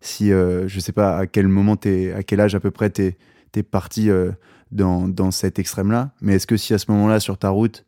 si 0.00 0.32
euh, 0.32 0.68
je 0.68 0.80
sais 0.80 0.92
pas 0.92 1.16
à 1.16 1.26
quel 1.26 1.48
moment 1.48 1.76
t'es 1.76 2.12
à 2.12 2.22
quel 2.22 2.40
âge 2.40 2.54
à 2.54 2.60
peu 2.60 2.70
près 2.70 2.90
t'es 2.90 3.16
t'es 3.52 3.62
parti 3.62 4.10
euh, 4.10 4.30
dans 4.72 5.08
dans 5.08 5.30
cet 5.30 5.58
extrême 5.58 5.90
là 5.90 6.12
mais 6.20 6.34
est-ce 6.34 6.46
que 6.46 6.56
si 6.56 6.74
à 6.74 6.78
ce 6.78 6.90
moment 6.90 7.08
là 7.08 7.20
sur 7.20 7.38
ta 7.38 7.48
route 7.48 7.84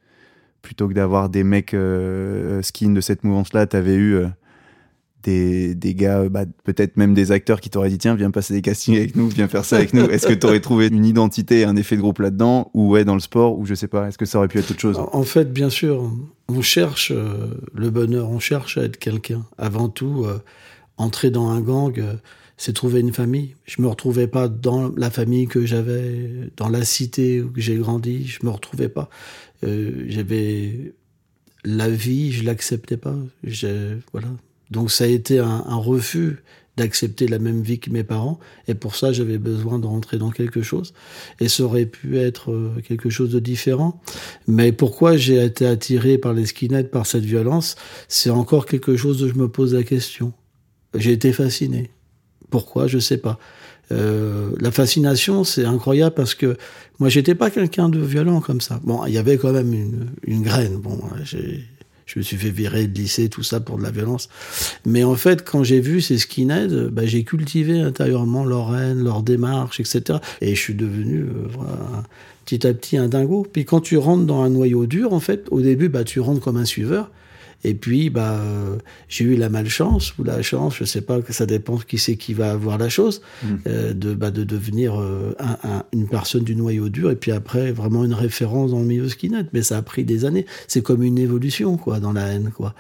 plutôt 0.63 0.89
que 0.89 0.95
d'avoir 0.95 1.29
des 1.29 1.45
mecs 1.45 1.75
euh, 1.75 2.63
skin 2.63 2.91
de 2.91 3.01
cette 3.01 3.25
mouvance-là, 3.25 3.67
t'avais 3.67 3.95
eu 3.95 4.15
euh, 4.15 4.27
des, 5.23 5.75
des 5.75 5.95
gars, 5.95 6.29
bah, 6.29 6.45
peut-être 6.65 6.97
même 6.97 7.15
des 7.15 7.33
acteurs 7.33 7.61
qui 7.61 7.71
t'auraient 7.71 7.91
dit 7.91 7.99
tiens, 7.99 8.15
viens 8.15 8.31
passer 8.31 8.55
des 8.55 8.63
castings 8.63 8.97
avec 8.97 9.17
nous, 9.17 9.29
viens 9.29 9.49
faire 9.49 9.65
ça 9.65 9.77
avec 9.77 9.93
nous. 9.93 10.05
Est-ce 10.05 10.27
que 10.27 10.33
t'aurais 10.33 10.61
trouvé 10.61 10.89
une 10.89 11.05
identité, 11.05 11.65
un 11.65 11.77
effet 11.77 11.97
de 11.97 12.01
groupe 12.01 12.21
là-dedans, 12.21 12.71
ou 12.75 12.91
ouais, 12.91 13.05
dans 13.05 13.15
le 13.15 13.21
sport, 13.21 13.59
ou 13.59 13.67
je 13.67 13.75
sais 13.75 13.89
pas, 13.89 14.09
est-ce 14.09 14.19
que 14.19 14.25
ça 14.25 14.39
aurait 14.39 14.49
pu 14.49 14.59
être 14.59 14.71
autre 14.71 14.81
chose? 14.81 14.99
En 15.13 15.23
fait, 15.23 15.53
bien 15.53 15.71
sûr, 15.71 16.11
on 16.49 16.63
cherche 16.63 17.13
euh, 17.15 17.55
le 17.75 17.91
bonheur, 17.91 18.31
on 18.31 18.39
cherche 18.39 18.79
à 18.79 18.83
être 18.83 18.99
quelqu'un. 18.99 19.45
Avant 19.59 19.89
tout, 19.89 20.25
euh, 20.27 20.39
entrer 21.01 21.31
dans 21.31 21.49
un 21.49 21.61
gang, 21.61 21.99
euh, 21.99 22.15
c'est 22.57 22.75
trouver 22.75 23.01
une 23.01 23.13
famille. 23.13 23.55
Je 23.65 23.81
me 23.83 23.89
retrouvais 23.89 24.27
pas 24.27 24.49
dans 24.49 24.93
la 24.97 25.11
famille 25.11 25.47
que 25.47 25.65
j'avais, 25.65 26.51
dans 26.57 26.69
la 26.69 26.85
cité 26.85 27.41
où 27.41 27.53
j'ai 27.57 27.77
grandi, 27.77 28.27
je 28.27 28.45
me 28.45 28.51
retrouvais 28.51 28.89
pas. 28.89 29.09
Euh, 29.65 30.05
J'avais 30.09 30.93
la 31.65 31.89
vie, 31.89 32.33
je 32.33 32.45
l'acceptais 32.45 32.97
pas. 32.97 33.17
Voilà. 34.13 34.29
Donc 34.71 34.91
ça 34.91 35.05
a 35.05 35.07
été 35.07 35.39
un, 35.39 35.65
un 35.67 35.77
refus 35.77 36.43
d'accepter 36.77 37.29
la 37.29 37.39
même 37.39 37.61
vie 37.61 37.79
que 37.79 37.91
mes 37.91 38.05
parents, 38.05 38.39
et 38.69 38.75
pour 38.75 38.95
ça 38.95 39.13
j'avais 39.13 39.37
besoin 39.39 39.79
de 39.79 39.87
rentrer 39.87 40.17
dans 40.19 40.31
quelque 40.31 40.63
chose. 40.63 40.95
Et 41.41 41.49
ça 41.49 41.63
aurait 41.65 41.85
pu 41.85 42.19
être 42.19 42.53
euh, 42.53 42.81
quelque 42.87 43.11
chose 43.11 43.31
de 43.31 43.41
différent. 43.41 44.01
Mais 44.47 44.73
pourquoi 44.73 45.17
j'ai 45.17 45.45
été 45.45 45.67
attiré 45.67 46.17
par 46.17 46.33
les 46.33 46.47
skinheads, 46.47 46.89
par 46.91 47.07
cette 47.07 47.25
violence, 47.25 47.77
c'est 48.09 48.31
encore 48.31 48.65
quelque 48.65 48.97
chose 48.97 49.21
dont 49.21 49.29
je 49.29 49.35
me 49.35 49.49
pose 49.49 49.75
la 49.75 49.83
question. 49.83 50.33
J'ai 50.95 51.13
été 51.13 51.33
fasciné. 51.33 51.91
Pourquoi? 52.51 52.87
Je 52.87 52.99
sais 52.99 53.19
pas. 53.19 53.39
Euh, 53.93 54.51
la 54.61 54.71
fascination, 54.71 55.45
c'est 55.45 55.65
incroyable 55.65 56.15
parce 56.15 56.35
que 56.35 56.57
moi, 56.99 57.09
j'étais 57.09 57.35
pas 57.35 57.51
quelqu'un 57.51 57.89
de 57.89 57.99
violent 57.99 58.41
comme 58.41 58.61
ça. 58.61 58.81
Bon, 58.85 59.05
il 59.07 59.13
y 59.13 59.19
avait 59.19 59.37
quand 59.37 59.53
même 59.53 59.73
une, 60.25 60.43
graine. 60.43 60.77
Bon, 60.77 61.01
j'ai, 61.25 61.65
je 62.07 62.19
me 62.19 62.23
suis 62.23 62.37
fait 62.37 62.51
virer 62.51 62.87
de 62.87 62.97
lycée, 62.97 63.29
tout 63.29 63.43
ça 63.43 63.61
pour 63.61 63.79
de 63.79 63.83
la 63.83 63.91
violence. 63.91 64.29
Mais 64.85 65.03
en 65.03 65.17
fait, 65.17 65.45
quand 65.45 65.65
j'ai 65.65 65.81
vu 65.81 66.01
ces 66.01 66.19
skinheads, 66.19 66.91
bah, 66.91 67.07
j'ai 67.07 67.25
cultivé 67.25 67.81
intérieurement 67.81 68.45
leur 68.45 68.77
haine, 68.77 69.03
leur 69.03 69.23
démarche, 69.23 69.81
etc. 69.81 70.19
Et 70.41 70.55
je 70.55 70.61
suis 70.61 70.75
devenu 70.75 71.21
euh, 71.23 71.49
petit 72.45 72.67
à 72.67 72.75
petit 72.75 72.97
un 72.97 73.09
dingo. 73.09 73.47
Puis 73.51 73.65
quand 73.65 73.81
tu 73.81 73.97
rentres 73.97 74.25
dans 74.25 74.43
un 74.43 74.51
noyau 74.51 74.87
dur, 74.87 75.13
en 75.13 75.21
fait, 75.21 75.47
au 75.51 75.61
début, 75.61 75.89
bah, 75.89 76.05
tu 76.05 76.21
rentres 76.21 76.41
comme 76.41 76.57
un 76.57 76.65
suiveur. 76.65 77.11
Et 77.63 77.75
puis, 77.75 78.09
bah, 78.09 78.39
euh, 78.41 78.77
j'ai 79.09 79.25
eu 79.25 79.37
la 79.37 79.49
malchance 79.51 80.17
ou 80.19 80.25
la 80.25 80.41
chance, 80.43 80.77
je 80.77 80.85
sais 80.85 81.03
pas, 81.03 81.19
ça 81.29 81.45
dépend 81.45 81.77
qui 81.77 81.99
c'est 81.99 82.17
qui 82.17 82.33
va 82.33 82.53
avoir 82.53 82.79
la 82.79 82.89
chose, 82.89 83.21
euh, 83.67 83.93
de, 83.93 84.15
bah, 84.15 84.31
de 84.31 84.45
devenir 84.45 84.99
euh, 85.01 85.35
un- 85.39 85.59
un- 85.69 85.85
une 85.93 86.09
personne 86.09 86.43
du 86.45 86.57
noyau 86.57 86.89
dur 86.89 87.11
et 87.11 87.17
puis 87.17 87.33
après 87.33 87.71
vraiment 87.73 88.05
une 88.05 88.15
référence 88.15 88.71
dans 88.71 88.79
le 88.81 88.87
milieu 88.87 89.09
skinhead. 89.09 89.49
Mais 89.53 89.63
ça 89.63 89.77
a 89.77 89.83
pris 89.83 90.05
des 90.05 90.25
années. 90.25 90.47
C'est 90.69 90.83
comme 90.83 91.03
une 91.03 91.19
évolution, 91.19 91.77
quoi, 91.77 92.01
dans 92.01 92.13
la 92.13 92.29
haine, 92.29 92.51
quoi. 92.51 92.75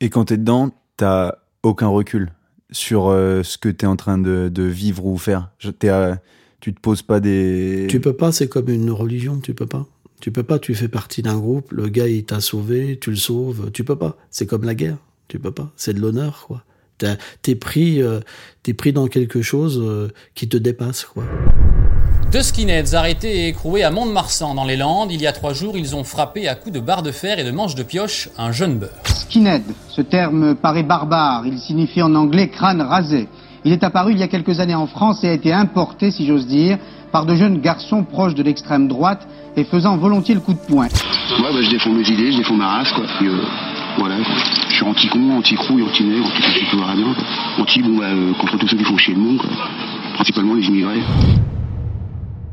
Et 0.00 0.08
quand 0.08 0.26
t'es 0.26 0.36
dedans, 0.36 0.70
t'as 0.96 1.34
aucun 1.62 1.88
recul 1.88 2.30
sur 2.70 3.08
euh, 3.08 3.42
ce 3.42 3.58
que 3.58 3.68
t'es 3.68 3.86
en 3.86 3.96
train 3.96 4.18
de, 4.18 4.48
de 4.52 4.62
vivre 4.62 5.04
ou 5.06 5.16
faire. 5.18 5.50
Je- 5.58 5.70
t'es, 5.70 5.88
euh, 5.88 6.14
tu 6.60 6.72
te 6.74 6.80
poses 6.80 7.02
pas 7.02 7.18
des. 7.20 7.86
Tu 7.88 8.00
peux 8.00 8.12
pas, 8.12 8.30
c'est 8.32 8.48
comme 8.48 8.68
une 8.68 8.90
religion, 8.90 9.38
tu 9.40 9.52
peux 9.54 9.66
pas. 9.66 9.86
Tu 10.20 10.32
peux 10.32 10.42
pas, 10.42 10.58
tu 10.58 10.74
fais 10.74 10.88
partie 10.88 11.22
d'un 11.22 11.36
groupe, 11.36 11.72
le 11.72 11.88
gars 11.88 12.08
il 12.08 12.24
t'a 12.24 12.40
sauvé, 12.40 12.98
tu 13.00 13.10
le 13.10 13.16
sauves, 13.16 13.70
tu 13.72 13.84
peux 13.84 13.96
pas. 13.96 14.16
C'est 14.30 14.46
comme 14.46 14.64
la 14.64 14.74
guerre, 14.74 14.96
tu 15.28 15.38
peux 15.38 15.52
pas. 15.52 15.70
C'est 15.76 15.92
de 15.92 16.00
l'honneur, 16.00 16.44
quoi. 16.46 16.62
T'es 17.42 17.54
pris, 17.54 18.00
euh, 18.02 18.20
t'es 18.62 18.72
pris 18.72 18.94
dans 18.94 19.06
quelque 19.06 19.42
chose 19.42 19.78
euh, 19.82 20.08
qui 20.34 20.48
te 20.48 20.56
dépasse, 20.56 21.04
quoi. 21.04 21.24
Deux 22.32 22.42
skinheads 22.42 22.94
arrêtés 22.94 23.44
et 23.44 23.48
écroués 23.48 23.84
à 23.84 23.90
Mont-de-Marsan 23.90 24.54
dans 24.54 24.64
les 24.64 24.76
Landes. 24.76 25.12
Il 25.12 25.20
y 25.20 25.26
a 25.26 25.32
trois 25.32 25.52
jours, 25.52 25.76
ils 25.76 25.94
ont 25.94 26.04
frappé 26.04 26.48
à 26.48 26.54
coups 26.54 26.74
de 26.74 26.80
barre 26.80 27.02
de 27.02 27.12
fer 27.12 27.38
et 27.38 27.44
de 27.44 27.50
manches 27.50 27.74
de 27.74 27.82
pioche 27.82 28.30
un 28.36 28.50
jeune 28.50 28.78
beurre. 28.78 28.90
Skinhead, 29.04 29.62
ce 29.88 30.00
terme 30.00 30.56
paraît 30.56 30.82
barbare, 30.82 31.46
il 31.46 31.58
signifie 31.58 32.02
en 32.02 32.14
anglais 32.14 32.48
crâne 32.48 32.80
rasé. 32.80 33.28
Il 33.64 33.72
est 33.72 33.84
apparu 33.84 34.12
il 34.12 34.18
y 34.18 34.22
a 34.22 34.28
quelques 34.28 34.60
années 34.60 34.74
en 34.74 34.86
France 34.86 35.22
et 35.22 35.28
a 35.28 35.32
été 35.32 35.52
importé, 35.52 36.10
si 36.10 36.26
j'ose 36.26 36.46
dire, 36.46 36.78
par 37.12 37.26
de 37.26 37.34
jeunes 37.34 37.60
garçons 37.60 38.04
proches 38.04 38.34
de 38.34 38.42
l'extrême 38.42 38.88
droite 38.88 39.26
et 39.56 39.64
faisant 39.64 39.96
volontiers 39.96 40.34
le 40.34 40.40
coup 40.40 40.52
de 40.52 40.58
poing. 40.58 40.86
Ouais, 40.86 41.52
bah, 41.52 41.62
je 41.62 41.70
défends 41.70 41.90
mes 41.90 42.08
idées, 42.08 42.32
je 42.32 42.38
défends 42.38 42.54
ma 42.54 42.68
race, 42.68 42.92
quoi. 42.92 43.04
Puis, 43.18 43.28
euh, 43.28 43.40
voilà, 43.98 44.16
quoi. 44.16 44.34
Je 44.68 44.74
suis 44.74 44.84
anti-con, 44.84 45.38
anti-crouille, 45.38 45.82
anti-nègre, 45.82 46.26
anti-tout. 46.26 46.82
Anti, 47.58 47.82
bon, 47.82 47.96
bah, 47.98 48.04
euh, 48.06 48.32
contre 48.34 48.58
tous 48.58 48.68
ceux 48.68 48.76
qui 48.76 48.84
font 48.84 48.96
chier 48.96 49.14
le 49.14 49.20
monde, 49.20 49.38
quoi. 49.38 49.50
Principalement 50.14 50.54
les 50.54 50.66
immigrés. 50.66 51.00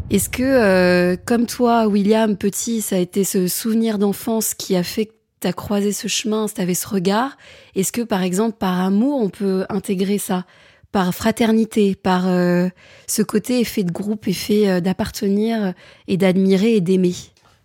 Est-ce 0.10 0.30
que, 0.30 0.44
euh, 0.44 1.16
comme 1.26 1.46
toi, 1.46 1.88
William, 1.88 2.38
petit, 2.38 2.82
ça 2.82 2.98
a 2.98 3.00
été 3.00 3.24
ce 3.24 3.48
souvenir 3.48 3.98
d'enfance 3.98 4.54
qui 4.54 4.76
a 4.76 4.84
fait 4.84 5.08
que 5.08 5.14
tu 5.42 5.48
as 5.48 5.54
croisé 5.54 5.92
ce 5.92 6.08
chemin, 6.08 6.46
tu 6.54 6.62
avais 6.62 6.76
ce 6.76 6.88
regard? 6.88 7.38
Est-ce 7.76 7.92
que, 7.92 8.02
par 8.02 8.22
exemple, 8.22 8.58
par 8.60 8.80
amour, 8.80 9.22
on 9.22 9.30
peut 9.30 9.66
intégrer 9.70 10.18
ça? 10.18 10.46
Par 10.94 11.14
fraternité, 11.14 11.96
par 11.96 12.30
euh, 12.30 12.70
ce 13.08 13.22
côté 13.22 13.60
effet 13.60 13.84
de 13.84 13.92
groupe, 13.92 14.28
effet 14.30 14.70
euh, 14.70 14.80
d'appartenir 14.80 15.74
et 16.08 16.16
d'admirer 16.16 16.76
et 16.76 16.82
d'aimer 16.82 17.16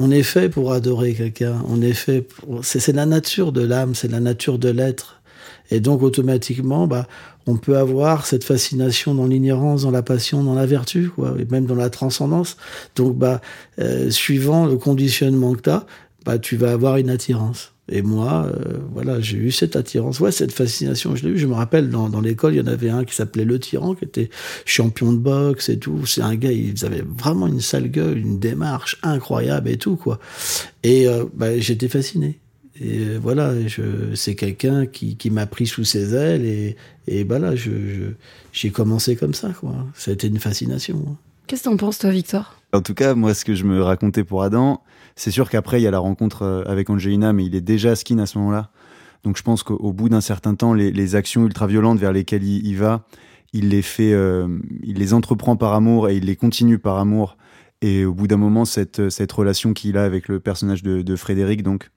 On 0.01 0.11
est 0.11 0.25
fait 0.25 0.49
pour 0.49 0.73
adorer 0.73 1.15
quelqu'un. 1.15 1.63
On 1.69 1.81
est 1.81 1.93
fait 1.93 2.23
pour... 2.23 2.65
C'est 2.65 2.93
la 2.93 3.07
nature 3.07 3.53
de 3.53 3.61
l'âme, 3.61 3.95
c'est 3.95 4.11
la 4.11 4.19
nature 4.19 4.59
de 4.59 4.71
l'être. 4.71 5.23
Et 5.71 5.81
donc, 5.81 6.03
automatiquement, 6.03 6.87
bah, 6.87 7.07
on 7.47 7.57
peut 7.57 7.77
avoir 7.77 8.27
cette 8.27 8.45
fascination 8.45 9.15
dans 9.15 9.27
l'ignorance, 9.27 9.83
dans 9.83 9.91
la 9.91 10.03
passion, 10.03 10.43
dans 10.43 10.55
la 10.55 10.67
vertu, 10.67 11.11
quoi, 11.11 11.35
et 11.39 11.45
même 11.51 11.67
dans 11.67 11.75
la 11.75 11.91
transcendance. 11.91 12.57
Donc, 12.97 13.17
bah, 13.17 13.41
euh, 13.79 14.11
suivant 14.11 14.67
le 14.67 14.77
conditionnement 14.77 15.55
que 15.55 15.63
tu 15.63 15.71
as, 15.71 15.87
bah, 16.25 16.39
tu 16.39 16.57
vas 16.57 16.73
avoir 16.73 16.97
une 16.97 17.11
attirance. 17.11 17.73
Et 17.91 18.03
moi, 18.03 18.47
euh, 18.47 18.79
voilà, 18.93 19.19
j'ai 19.21 19.39
eu 19.39 19.51
cette 19.51 19.75
attirance, 19.75 20.21
ouais, 20.21 20.31
cette 20.31 20.53
fascination, 20.53 21.17
je 21.17 21.27
l'ai 21.27 21.31
eu. 21.35 21.39
Je 21.39 21.47
me 21.47 21.55
rappelle, 21.55 21.89
dans, 21.89 22.11
dans 22.11 22.21
l'école, 22.21 22.55
il 22.55 22.59
y 22.59 22.61
en 22.61 22.67
avait 22.67 22.91
un 22.91 23.05
qui 23.05 23.15
s'appelait 23.15 23.47
Le 23.47 23.59
Tyran, 23.59 23.95
qui 23.95 24.05
était 24.05 24.29
champion 24.67 25.13
de 25.13 25.19
boxe 25.19 25.71
et 25.71 25.79
tout. 25.79 26.05
C'est 26.05 26.21
un 26.21 26.35
gars, 26.37 26.53
il 26.53 26.75
avait 26.85 27.03
vraiment 27.03 27.47
une 27.47 27.61
sale 27.61 27.91
gueule, 27.91 28.19
une 28.19 28.39
démarche 28.39 28.99
incroyable 29.03 29.71
et 29.71 29.79
tout, 29.79 29.97
quoi. 29.97 30.19
Et 30.83 31.09
euh, 31.09 31.25
bah, 31.35 31.59
j'étais 31.59 31.89
fasciné. 31.89 32.39
Et 32.81 32.99
euh, 32.99 33.19
voilà, 33.21 33.55
je, 33.67 34.15
c'est 34.15 34.35
quelqu'un 34.35 34.85
qui, 34.87 35.17
qui 35.17 35.31
m'a 35.31 35.47
pris 35.47 35.67
sous 35.67 35.85
ses 35.85 36.15
ailes 36.15 36.45
et, 36.45 36.77
et 37.07 37.27
je, 37.27 37.57
je, 37.57 38.05
j'ai 38.53 38.71
commencé 38.71 39.17
comme 39.17 39.35
ça, 39.35 39.49
quoi. 39.49 39.75
Ça 39.95 40.11
a 40.11 40.15
été 40.15 40.27
une 40.27 40.39
fascination. 40.39 41.03
hein. 41.09 41.17
Qu'est-ce 41.47 41.63
que 41.63 41.71
t'en 41.71 41.77
penses, 41.79 41.99
toi, 41.99 42.11
Victor? 42.11 42.58
En 42.73 42.83
tout 42.83 42.95
cas, 42.95 43.15
moi, 43.15 43.33
ce 43.33 43.45
que 43.45 43.55
je 43.55 43.65
me 43.65 43.83
racontais 43.83 44.25
pour 44.25 44.43
Adam, 44.43 44.83
c'est 45.17 45.31
sûr 45.31 45.49
qu'après, 45.49 45.81
il 45.81 45.85
y 45.85 45.87
a 45.87 45.91
la 45.91 45.99
rencontre 45.99 46.43
euh, 46.43 46.63
avec 46.67 46.91
Angelina, 46.91 47.33
mais 47.33 47.47
il 47.47 47.55
est 47.55 47.63
déjà 47.63 47.97
skin 47.97 48.19
à 48.19 48.27
ce 48.27 48.39
moment-là. 48.39 48.71
Donc 49.25 49.37
je 49.37 49.43
pense 49.43 49.63
qu'au 49.63 49.93
bout 49.93 50.09
d'un 50.09 50.21
certain 50.21 50.55
temps, 50.55 50.75
les, 50.75 51.15
actions 51.17 51.45
ultra-violentes 51.45 51.99
vers 51.99 52.13
lesquelles 52.13 52.45
il, 52.45 52.77
va, 52.77 53.05
il 53.53 53.71
les 53.71 53.83
fait, 53.83 54.13
euh, 54.13 54.47
il 54.85 54.99
les 54.99 55.13
entreprend 55.13 55.57
par 55.57 55.73
amour 55.73 56.09
et 56.09 56.17
il 56.17 56.27
les 56.27 56.37
continue 56.37 56.79
par 56.79 56.99
amour. 56.99 57.37
Et 57.81 58.05
au 58.05 58.15
bout 58.15 58.29
d'un 58.29 58.37
moment, 58.37 58.65
cette, 58.65 59.01
relation 59.33 59.73
qu'il 59.73 59.97
a 59.97 60.05
avec 60.05 60.29
le 60.29 60.39
personnage 60.39 60.83
de, 60.85 61.17
Frédéric, 61.17 61.65
donc, 61.65 61.91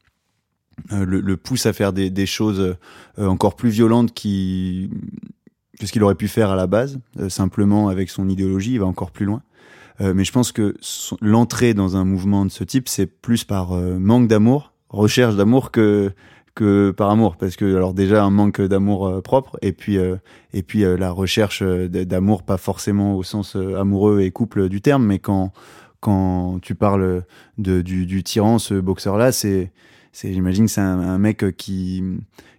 euh, 0.94 1.06
le, 1.06 1.38
pousse 1.38 1.68
à 1.68 1.74
faire 1.74 1.94
des, 1.94 2.26
choses 2.26 2.76
encore 3.18 3.56
plus 3.56 3.70
violentes 3.70 4.14
qui, 4.14 4.90
que 5.80 5.86
ce 5.86 5.92
qu'il 5.92 6.04
aurait 6.04 6.16
pu 6.16 6.28
faire 6.28 6.50
à 6.50 6.56
la 6.56 6.66
base, 6.66 7.00
simplement 7.30 7.88
avec 7.90 8.10
son 8.10 8.30
idéologie, 8.30 8.74
il 8.74 8.80
va 8.80 8.88
encore 8.88 9.12
plus 9.12 9.26
loin. 9.26 9.44
Euh, 10.02 10.14
mais 10.16 10.24
je 10.24 10.32
pense 10.32 10.52
que 10.52 10.76
l'entrée 11.22 11.74
dans 11.74 11.96
un 11.96 12.06
mouvement 12.06 12.46
de 12.46 12.52
ce 12.52 12.64
type, 12.64 12.90
c'est 12.90 13.06
plus 13.06 13.44
par 13.44 13.74
euh, 13.74 14.00
manque 14.00 14.28
d'amour, 14.28 14.74
recherche 14.90 15.36
d'amour 15.36 15.72
que 15.72 16.12
que 16.54 16.92
par 16.92 17.10
amour, 17.10 17.38
parce 17.38 17.56
que 17.56 17.76
alors 17.78 17.94
déjà 17.94 18.26
un 18.26 18.30
manque 18.30 18.60
d'amour 18.62 19.08
euh, 19.08 19.22
propre, 19.22 19.58
et 19.62 19.72
puis 19.72 19.98
et 20.54 20.64
puis 20.64 20.82
la 20.82 21.12
recherche 21.12 21.64
d'amour, 21.64 22.44
pas 22.44 22.58
forcément 22.58 23.16
au 23.16 23.24
sens 23.24 23.56
amoureux 23.56 24.22
et 24.22 24.32
couple 24.32 24.68
du 24.68 24.82
terme, 24.82 25.06
mais 25.06 25.20
quand 25.20 25.54
quand 26.02 26.60
tu 26.62 26.74
parles 26.74 27.24
de, 27.60 27.82
du, 27.82 28.08
du 28.08 28.24
tyran, 28.24 28.58
ce 28.58 28.74
boxeur-là, 28.74 29.32
c'est 29.32 29.72
c'est 30.12 30.34
j'imagine 30.34 30.68
c'est 30.68 30.82
un, 30.82 31.00
un 31.00 31.18
mec 31.20 31.56
qui 31.56 32.04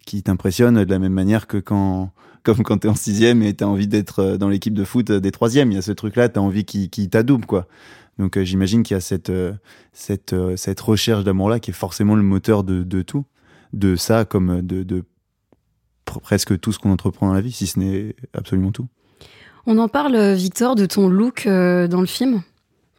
qui 0.06 0.22
t'impressionne 0.22 0.84
de 0.84 0.90
la 0.90 0.98
même 0.98 1.12
manière 1.12 1.46
que 1.46 1.58
quand 1.58 2.12
comme 2.42 2.62
quand 2.62 2.78
t'es 2.78 2.88
en 2.88 2.94
sixième 2.94 3.42
et 3.42 3.54
t'as 3.54 3.66
envie 3.66 3.86
d'être 3.86 4.18
euh, 4.20 4.36
dans 4.36 4.48
l'équipe 4.48 4.74
de 4.74 4.84
foot 4.84 5.10
des 5.10 5.30
troisièmes. 5.30 5.70
Il 5.70 5.74
y 5.74 5.78
a 5.78 5.82
ce 5.82 5.92
truc-là, 5.92 6.28
t'as 6.28 6.40
envie 6.40 6.64
qu'il 6.64 6.90
qui 6.90 7.08
t'adoube, 7.08 7.46
quoi. 7.46 7.66
Donc 8.18 8.36
euh, 8.36 8.44
j'imagine 8.44 8.82
qu'il 8.82 8.94
y 8.94 8.98
a 8.98 9.00
cette, 9.00 9.30
euh, 9.30 9.52
cette, 9.92 10.32
euh, 10.32 10.56
cette 10.56 10.80
recherche 10.80 11.24
d'amour-là 11.24 11.60
qui 11.60 11.70
est 11.70 11.74
forcément 11.74 12.14
le 12.14 12.22
moteur 12.22 12.62
de, 12.64 12.82
de 12.82 13.02
tout. 13.02 13.24
De 13.72 13.96
ça 13.96 14.26
comme 14.26 14.60
de, 14.60 14.82
de 14.82 15.02
pr- 16.06 16.20
presque 16.20 16.60
tout 16.60 16.72
ce 16.72 16.78
qu'on 16.78 16.92
entreprend 16.92 17.28
dans 17.28 17.32
la 17.32 17.40
vie, 17.40 17.52
si 17.52 17.66
ce 17.66 17.78
n'est 17.78 18.14
absolument 18.34 18.70
tout. 18.70 18.86
On 19.64 19.78
en 19.78 19.88
parle, 19.88 20.14
euh, 20.14 20.34
Victor, 20.34 20.74
de 20.74 20.84
ton 20.84 21.08
look 21.08 21.46
euh, 21.46 21.88
dans 21.88 22.00
le 22.00 22.06
film? 22.06 22.42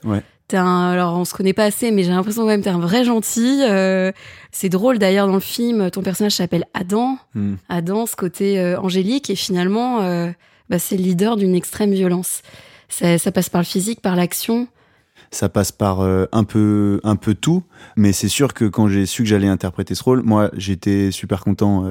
Ouais. 0.03 0.23
T'es 0.47 0.57
un, 0.57 0.91
alors 0.91 1.17
on 1.17 1.25
se 1.25 1.33
connaît 1.33 1.53
pas 1.53 1.63
assez, 1.63 1.91
mais 1.91 2.03
j'ai 2.03 2.11
l'impression 2.11 2.41
quand 2.41 2.49
même 2.49 2.61
t'es 2.61 2.69
un 2.69 2.79
vrai 2.79 3.05
gentil. 3.05 3.61
euh, 3.63 4.11
c'est 4.51 4.69
drôle 4.69 4.99
d'ailleurs 4.99 5.27
dans 5.27 5.33
le 5.33 5.39
film, 5.39 5.89
ton 5.89 6.01
personnage 6.01 6.33
s'appelle 6.33 6.65
Adam. 6.73 7.17
Hmm. 7.33 7.55
Adam, 7.69 8.05
ce 8.05 8.15
côté 8.15 8.59
euh, 8.59 8.77
angélique, 8.79 9.29
et 9.29 9.35
finalement, 9.35 10.01
euh, 10.01 10.29
bah, 10.69 10.79
c'est 10.79 10.97
le 10.97 11.03
leader 11.03 11.37
d'une 11.37 11.55
extrême 11.55 11.91
violence. 11.91 12.41
Ça, 12.89 13.17
ça 13.17 13.31
passe 13.31 13.49
par 13.49 13.61
le 13.61 13.65
physique, 13.65 14.01
par 14.01 14.15
l'action. 14.15 14.67
ça 15.31 15.49
passe 15.49 15.71
par 15.71 16.01
un 16.01 16.43
peu 16.43 16.99
un 17.03 17.15
peu 17.15 17.33
tout. 17.33 17.63
Mais 17.95 18.11
c'est 18.11 18.27
sûr 18.27 18.53
que 18.53 18.65
quand 18.65 18.87
j'ai 18.87 19.05
su 19.05 19.23
que 19.23 19.29
j'allais 19.29 19.47
interpréter 19.47 19.95
ce 19.95 20.03
rôle, 20.03 20.21
moi 20.21 20.51
j'étais 20.55 21.09
super 21.09 21.43
content 21.43 21.89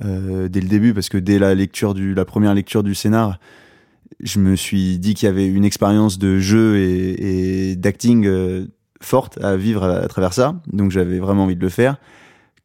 dès 0.00 0.60
le 0.60 0.68
début 0.68 0.92
parce 0.92 1.08
que 1.08 1.18
dès 1.18 1.38
la 1.38 1.54
lecture 1.54 1.94
du 1.94 2.14
la 2.14 2.24
première 2.24 2.54
lecture 2.54 2.82
du 2.82 2.96
scénar, 2.96 3.38
je 4.18 4.40
me 4.40 4.56
suis 4.56 4.98
dit 4.98 5.14
qu'il 5.14 5.26
y 5.26 5.28
avait 5.28 5.46
une 5.46 5.64
expérience 5.64 6.18
de 6.18 6.38
jeu 6.38 6.78
et, 6.78 7.76
d'acting 7.76 8.26
euh, 8.26 8.66
forte 9.00 9.42
à 9.42 9.56
vivre 9.56 9.84
à, 9.84 10.08
travers 10.08 10.32
ça. 10.32 10.60
Donc 10.72 10.90
j'avais 10.90 11.18
vraiment 11.18 11.44
envie 11.44 11.56
de 11.56 11.60
le 11.60 11.68
faire. 11.68 11.96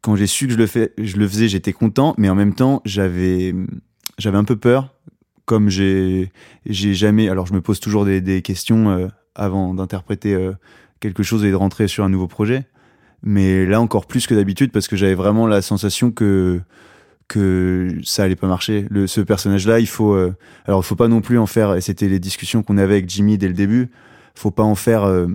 Quand 0.00 0.16
j'ai 0.16 0.26
su 0.26 0.46
que 0.46 0.52
je 0.52 1.16
le 1.16 1.28
faisais, 1.28 1.48
j'étais 1.48 1.72
content, 1.72 2.14
mais 2.18 2.28
en 2.28 2.34
même 2.34 2.54
temps 2.54 2.82
j'avais 2.84 3.54
un 4.24 4.44
peu 4.44 4.56
peur 4.56 4.92
comme 5.46 5.70
j'ai 5.70 6.30
jamais 6.64 7.28
alors 7.28 7.46
je 7.46 7.54
me 7.54 7.60
pose 7.60 7.80
toujours 7.80 8.04
des, 8.04 8.20
des 8.20 8.42
questions 8.42 8.90
euh, 8.90 9.06
avant 9.34 9.74
d'interpréter 9.74 10.34
euh, 10.34 10.52
quelque 11.00 11.22
chose 11.22 11.44
et 11.44 11.50
de 11.50 11.54
rentrer 11.54 11.86
sur 11.86 12.04
un 12.04 12.08
nouveau 12.08 12.26
projet 12.26 12.66
mais 13.22 13.64
là 13.64 13.80
encore 13.80 14.06
plus 14.06 14.26
que 14.26 14.34
d'habitude 14.34 14.72
parce 14.72 14.88
que 14.88 14.96
j'avais 14.96 15.14
vraiment 15.14 15.46
la 15.46 15.62
sensation 15.62 16.10
que 16.10 16.60
que 17.28 17.96
ça 18.04 18.24
allait 18.24 18.36
pas 18.36 18.46
marcher 18.46 18.86
le 18.90 19.06
ce 19.06 19.20
personnage 19.20 19.66
là 19.66 19.80
il 19.80 19.88
faut 19.88 20.14
euh, 20.14 20.34
alors 20.66 20.84
faut 20.84 20.94
pas 20.94 21.08
non 21.08 21.20
plus 21.20 21.38
en 21.38 21.46
faire 21.46 21.74
et 21.74 21.80
c'était 21.80 22.08
les 22.08 22.20
discussions 22.20 22.62
qu'on 22.62 22.78
avait 22.78 22.94
avec 22.94 23.08
Jimmy 23.08 23.36
dès 23.36 23.48
le 23.48 23.54
début 23.54 23.90
faut 24.34 24.52
pas 24.52 24.62
en 24.62 24.76
faire 24.76 25.04
euh, 25.04 25.26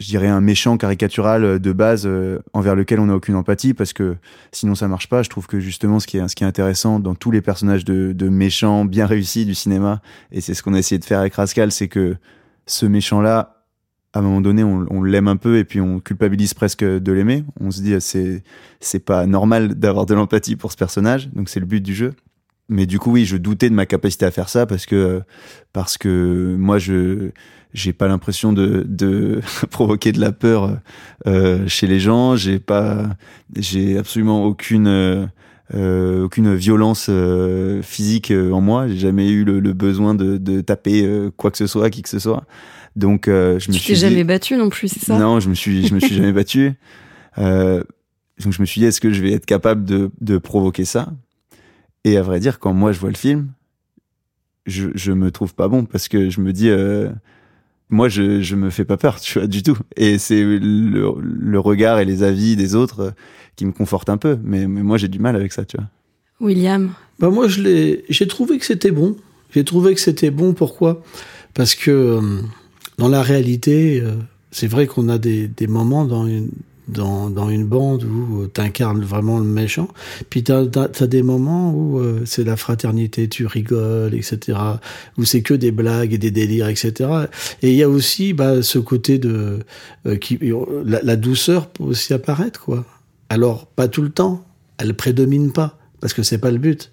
je 0.00 0.06
dirais 0.06 0.28
un 0.28 0.40
méchant 0.40 0.78
caricatural 0.78 1.60
de 1.60 1.72
base 1.72 2.04
euh, 2.06 2.40
envers 2.54 2.74
lequel 2.74 3.00
on 3.00 3.06
n'a 3.06 3.14
aucune 3.14 3.36
empathie 3.36 3.74
parce 3.74 3.92
que 3.92 4.16
sinon 4.50 4.74
ça 4.74 4.88
marche 4.88 5.08
pas. 5.08 5.22
Je 5.22 5.28
trouve 5.28 5.46
que 5.46 5.60
justement 5.60 6.00
ce 6.00 6.06
qui 6.06 6.16
est 6.16 6.26
ce 6.26 6.34
qui 6.34 6.42
est 6.42 6.46
intéressant 6.46 6.98
dans 6.98 7.14
tous 7.14 7.30
les 7.30 7.42
personnages 7.42 7.84
de, 7.84 8.12
de 8.12 8.28
méchants 8.30 8.86
bien 8.86 9.04
réussis 9.04 9.44
du 9.44 9.54
cinéma 9.54 10.00
et 10.32 10.40
c'est 10.40 10.54
ce 10.54 10.62
qu'on 10.62 10.72
a 10.72 10.78
essayé 10.78 10.98
de 10.98 11.04
faire 11.04 11.20
avec 11.20 11.34
Rascal, 11.34 11.70
c'est 11.70 11.88
que 11.88 12.16
ce 12.66 12.86
méchant 12.86 13.20
là 13.20 13.59
à 14.12 14.18
un 14.18 14.22
moment 14.22 14.40
donné, 14.40 14.64
on, 14.64 15.02
l'aime 15.02 15.28
un 15.28 15.36
peu 15.36 15.58
et 15.58 15.64
puis 15.64 15.80
on 15.80 16.00
culpabilise 16.00 16.52
presque 16.54 16.84
de 16.84 17.12
l'aimer. 17.12 17.44
On 17.60 17.70
se 17.70 17.80
dit 17.80 17.94
c'est 18.00 18.42
c'est 18.80 19.04
pas 19.04 19.26
normal 19.26 19.74
d'avoir 19.74 20.06
de 20.06 20.14
l'empathie 20.14 20.56
pour 20.56 20.72
ce 20.72 20.76
personnage, 20.76 21.30
donc 21.32 21.48
c'est 21.48 21.60
le 21.60 21.66
but 21.66 21.80
du 21.80 21.94
jeu. 21.94 22.14
Mais 22.68 22.86
du 22.86 22.98
coup, 22.98 23.10
oui, 23.12 23.24
je 23.24 23.36
doutais 23.36 23.68
de 23.68 23.74
ma 23.74 23.86
capacité 23.86 24.24
à 24.24 24.30
faire 24.30 24.48
ça 24.48 24.66
parce 24.66 24.86
que 24.86 25.22
parce 25.72 25.98
que 25.98 26.56
moi, 26.58 26.78
je 26.78 27.30
j'ai 27.72 27.92
pas 27.92 28.08
l'impression 28.08 28.52
de, 28.52 28.84
de 28.88 29.40
provoquer 29.70 30.12
de 30.12 30.20
la 30.20 30.32
peur 30.32 30.78
euh, 31.26 31.66
chez 31.68 31.86
les 31.86 32.00
gens. 32.00 32.36
J'ai 32.36 32.58
pas, 32.58 33.06
j'ai 33.56 33.98
absolument 33.98 34.44
aucune 34.44 34.88
euh, 35.72 36.24
aucune 36.24 36.54
violence 36.56 37.06
euh, 37.08 37.80
physique 37.82 38.32
en 38.32 38.60
moi. 38.60 38.88
J'ai 38.88 38.98
jamais 38.98 39.30
eu 39.30 39.44
le, 39.44 39.60
le 39.60 39.72
besoin 39.72 40.14
de, 40.14 40.36
de 40.36 40.60
taper 40.60 41.08
quoi 41.36 41.50
que 41.50 41.58
ce 41.58 41.66
soit, 41.68 41.90
qui 41.90 42.02
que 42.02 42.08
ce 42.08 42.18
soit. 42.18 42.44
Donc 42.96 43.28
euh, 43.28 43.58
je 43.58 43.68
me 43.68 43.74
Tu 43.74 43.80
suis 43.80 43.88
t'es 43.88 43.94
dit- 43.94 44.00
jamais 44.00 44.24
battu 44.24 44.56
non 44.56 44.68
plus, 44.68 44.88
c'est 44.88 45.00
ça? 45.00 45.18
Non, 45.18 45.40
je 45.40 45.48
me 45.48 45.54
suis, 45.54 45.86
je 45.86 45.94
me 45.94 46.00
suis 46.00 46.14
jamais 46.14 46.32
battu. 46.32 46.72
Euh, 47.38 47.84
donc 48.42 48.52
je 48.52 48.60
me 48.60 48.66
suis 48.66 48.80
dit, 48.80 48.86
est-ce 48.86 49.00
que 49.00 49.12
je 49.12 49.22
vais 49.22 49.30
être 49.32 49.46
capable 49.46 49.84
de, 49.84 50.10
de 50.20 50.36
provoquer 50.36 50.84
ça? 50.84 51.12
Et 52.04 52.16
à 52.16 52.22
vrai 52.22 52.40
dire, 52.40 52.58
quand 52.58 52.74
moi 52.74 52.90
je 52.90 52.98
vois 52.98 53.10
le 53.10 53.16
film, 53.16 53.52
je, 54.66 54.88
je 54.94 55.12
me 55.12 55.30
trouve 55.30 55.54
pas 55.54 55.68
bon 55.68 55.84
parce 55.84 56.08
que 56.08 56.28
je 56.28 56.40
me 56.40 56.52
dis, 56.52 56.68
euh, 56.70 57.08
moi 57.88 58.08
je, 58.08 58.40
je 58.42 58.56
me 58.56 58.68
fais 58.70 58.84
pas 58.84 58.96
peur, 58.96 59.20
tu 59.20 59.38
vois, 59.38 59.46
du 59.46 59.62
tout. 59.62 59.78
Et 59.96 60.18
c'est 60.18 60.42
le, 60.42 61.14
le 61.22 61.60
regard 61.60 62.00
et 62.00 62.04
les 62.04 62.22
avis 62.24 62.56
des 62.56 62.74
autres 62.74 63.00
euh, 63.00 63.10
qui 63.56 63.64
me 63.64 63.72
confortent 63.72 64.10
un 64.10 64.16
peu. 64.18 64.36
Mais, 64.42 64.66
mais 64.66 64.82
moi 64.82 64.98
j'ai 64.98 65.08
du 65.08 65.18
mal 65.20 65.36
avec 65.36 65.52
ça, 65.52 65.64
tu 65.64 65.76
vois. 65.76 65.86
William? 66.40 66.92
Bah 67.20 67.30
moi, 67.30 67.48
je 67.48 67.62
l'ai, 67.62 68.04
j'ai 68.08 68.26
trouvé 68.26 68.58
que 68.58 68.64
c'était 68.66 68.90
bon. 68.90 69.16
J'ai 69.54 69.64
trouvé 69.64 69.94
que 69.94 70.00
c'était 70.00 70.30
bon. 70.30 70.52
Pourquoi? 70.54 71.02
Parce 71.54 71.74
que 71.74 71.90
euh, 71.90 72.40
dans 73.00 73.08
la 73.08 73.22
réalité, 73.22 74.02
euh, 74.02 74.12
c'est 74.50 74.66
vrai 74.66 74.86
qu'on 74.86 75.08
a 75.08 75.16
des, 75.16 75.50
moments 75.66 76.04
dans 76.04 76.26
une 76.26 76.50
dans, 76.86 77.30
dans 77.30 77.48
une 77.48 77.64
bande 77.64 78.02
où 78.02 78.48
tu 78.52 78.60
incarnes 78.60 79.00
vraiment 79.00 79.38
le 79.38 79.44
méchant, 79.44 79.88
puis 80.28 80.42
tu 80.42 80.52
des 81.06 81.22
moments 81.22 81.72
où 81.72 81.98
euh, 81.98 82.22
c'est 82.26 82.42
la 82.42 82.56
fraternité, 82.56 83.28
tu 83.28 83.46
rigoles, 83.46 84.12
etc., 84.12 84.58
où 85.16 85.24
c'est 85.24 85.40
que 85.40 85.54
des 85.54 85.70
blagues 85.70 86.12
et 86.12 86.18
des 86.18 86.32
délires, 86.32 86.68
etc. 86.68 87.08
Et 87.62 87.70
il 87.70 87.76
y 87.76 87.84
a 87.84 87.88
aussi 87.88 88.32
bah, 88.32 88.60
ce 88.60 88.80
côté 88.80 89.18
de... 89.18 89.60
euh, 90.06 90.16
qui, 90.16 90.38
la, 90.84 91.00
la 91.00 91.16
douceur 91.16 91.68
peut 91.68 91.84
aussi 91.84 92.12
apparaître, 92.12 92.60
quoi. 92.60 92.84
Alors, 93.28 93.66
pas 93.66 93.86
tout 93.86 94.02
le 94.02 94.10
temps, 94.10 94.44
elle 94.76 94.94
prédomine 94.94 95.52
pas, 95.52 95.78
parce 96.00 96.12
que 96.12 96.24
c'est 96.24 96.38
pas 96.38 96.50
le 96.50 96.58
but. 96.58 96.90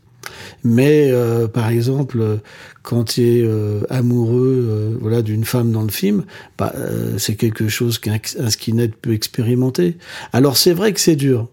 Mais 0.63 1.09
euh, 1.11 1.47
par 1.47 1.69
exemple, 1.69 2.39
quand 2.83 3.03
tu 3.05 3.21
es 3.21 3.41
euh, 3.43 3.81
amoureux 3.89 4.65
euh, 4.69 4.97
voilà, 4.99 5.21
d'une 5.21 5.45
femme 5.45 5.71
dans 5.71 5.83
le 5.83 5.89
film, 5.89 6.23
bah, 6.57 6.73
c'est 7.17 7.35
quelque 7.35 7.67
chose 7.67 7.99
qu'un 7.99 8.19
un 8.39 8.49
skinhead 8.49 8.93
peut 8.95 9.13
expérimenter. 9.13 9.97
Alors 10.33 10.57
c'est 10.57 10.73
vrai 10.73 10.93
que 10.93 10.99
c'est 10.99 11.15
dur, 11.15 11.47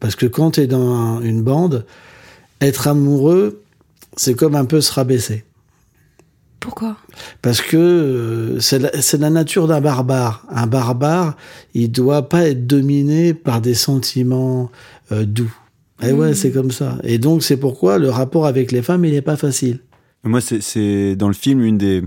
parce 0.00 0.16
que 0.16 0.26
quand 0.26 0.52
tu 0.52 0.60
es 0.60 0.66
dans 0.66 0.94
un- 0.94 1.20
une 1.22 1.42
bande, 1.42 1.84
être 2.60 2.88
amoureux, 2.88 3.62
c'est 4.16 4.34
comme 4.34 4.54
un 4.54 4.64
peu 4.64 4.80
se 4.80 4.92
rabaisser. 4.92 5.44
Pourquoi? 6.60 6.96
Parce 7.42 7.60
que 7.60 8.56
c'est 8.60 8.78
la, 8.78 8.90
la 9.18 9.30
nature 9.30 9.68
d'un 9.68 9.80
barbare. 9.80 10.44
Un 10.50 10.66
barbare, 10.66 11.36
il 11.74 11.92
doit 11.92 12.28
pas 12.28 12.48
être 12.48 12.66
dominé 12.66 13.34
par 13.34 13.60
des 13.60 13.74
sentiments 13.74 14.70
doux. 15.10 15.54
Et 16.02 16.12
ouais, 16.12 16.28
Mhm. 16.28 16.34
c'est 16.34 16.50
comme 16.52 16.70
ça. 16.70 16.98
Et 17.04 17.18
donc 17.18 17.42
c'est 17.42 17.56
pourquoi 17.56 17.98
le 17.98 18.10
rapport 18.10 18.46
avec 18.46 18.72
les 18.72 18.82
femmes, 18.82 19.04
il 19.04 19.12
n'est 19.12 19.22
pas 19.22 19.36
facile. 19.36 19.80
Moi, 20.24 20.40
c'est- 20.40 20.60
c'est 20.60 21.16
dans 21.16 21.28
le 21.28 21.34
film 21.34 21.62
une 21.62 21.78
des 21.78 22.02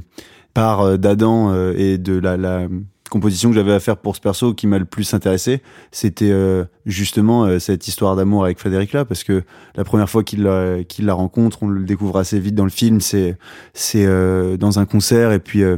parts 0.53 0.81
euh, 0.81 0.97
d'Adam 0.97 1.51
euh, 1.51 1.73
et 1.77 1.97
de 1.97 2.13
la, 2.19 2.37
la 2.37 2.67
composition 3.09 3.49
que 3.49 3.55
j'avais 3.55 3.73
à 3.73 3.79
faire 3.79 3.97
pour 3.97 4.15
ce 4.15 4.21
perso 4.21 4.53
qui 4.53 4.67
m'a 4.67 4.77
le 4.77 4.85
plus 4.85 5.11
intéressé. 5.15 5.61
C'était 5.91 6.29
euh, 6.29 6.65
justement 6.85 7.45
euh, 7.45 7.57
cette 7.57 7.87
histoire 7.87 8.15
d'amour 8.15 8.43
avec 8.43 8.59
Frédéric 8.59 8.93
là, 8.93 9.05
parce 9.05 9.23
que 9.23 9.41
la 9.75 9.83
première 9.83 10.07
fois 10.09 10.23
qu'il 10.23 10.43
la, 10.43 11.13
rencontre, 11.15 11.63
on 11.63 11.67
le 11.69 11.83
découvre 11.85 12.17
assez 12.19 12.39
vite 12.39 12.53
dans 12.55 12.65
le 12.65 12.69
film. 12.69 13.01
C'est 13.01 13.37
c'est 13.73 14.05
euh, 14.05 14.57
dans 14.57 14.77
un 14.77 14.85
concert 14.85 15.31
et 15.31 15.39
puis 15.39 15.63
euh, 15.63 15.77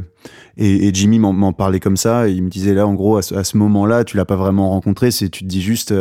et, 0.58 0.88
et 0.88 0.92
Jimmy 0.92 1.18
m'en 1.18 1.52
parlait 1.54 1.80
comme 1.80 1.96
ça. 1.96 2.28
Et 2.28 2.32
il 2.32 2.42
me 2.42 2.50
disait 2.50 2.74
là, 2.74 2.86
en 2.86 2.92
gros, 2.94 3.16
à 3.16 3.22
ce, 3.22 3.34
à 3.34 3.44
ce 3.44 3.56
moment-là, 3.56 4.04
tu 4.04 4.18
l'as 4.18 4.26
pas 4.26 4.36
vraiment 4.36 4.68
rencontré. 4.70 5.10
C'est 5.10 5.30
tu 5.30 5.44
te 5.44 5.48
dis 5.48 5.62
juste. 5.62 5.94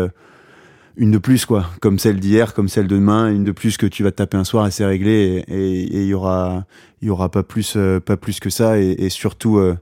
Une 1.02 1.10
de 1.10 1.18
plus 1.18 1.48
quoi. 1.48 1.66
Comme 1.82 1.98
celle 1.98 2.20
d'hier 2.20 2.54
comme 2.54 2.70
celle 2.70 2.86
de 2.86 2.96
demain 2.96 3.34
une 3.34 3.44
de 3.44 3.52
plus 3.52 3.76
que 3.76 3.88
tu 3.88 4.04
vas 4.04 4.12
taper 4.12 4.38
un 4.38 4.44
soir 4.44 4.68
et 4.68 4.72
c'est 4.72 4.86
réglé 4.86 5.44
et 5.48 5.82
il 5.82 6.06
y 6.06 6.14
aura 6.14 6.66
il 7.02 7.08
y 7.08 7.12
aura 7.12 7.32
pas 7.32 7.42
plus 7.42 7.74
euh, 7.76 8.00
pas 8.00 8.18
plus 8.18 8.40
que 8.40 8.52
ça 8.52 8.80
et, 8.80 9.10
surtout 9.10 9.58
euh, 9.58 9.76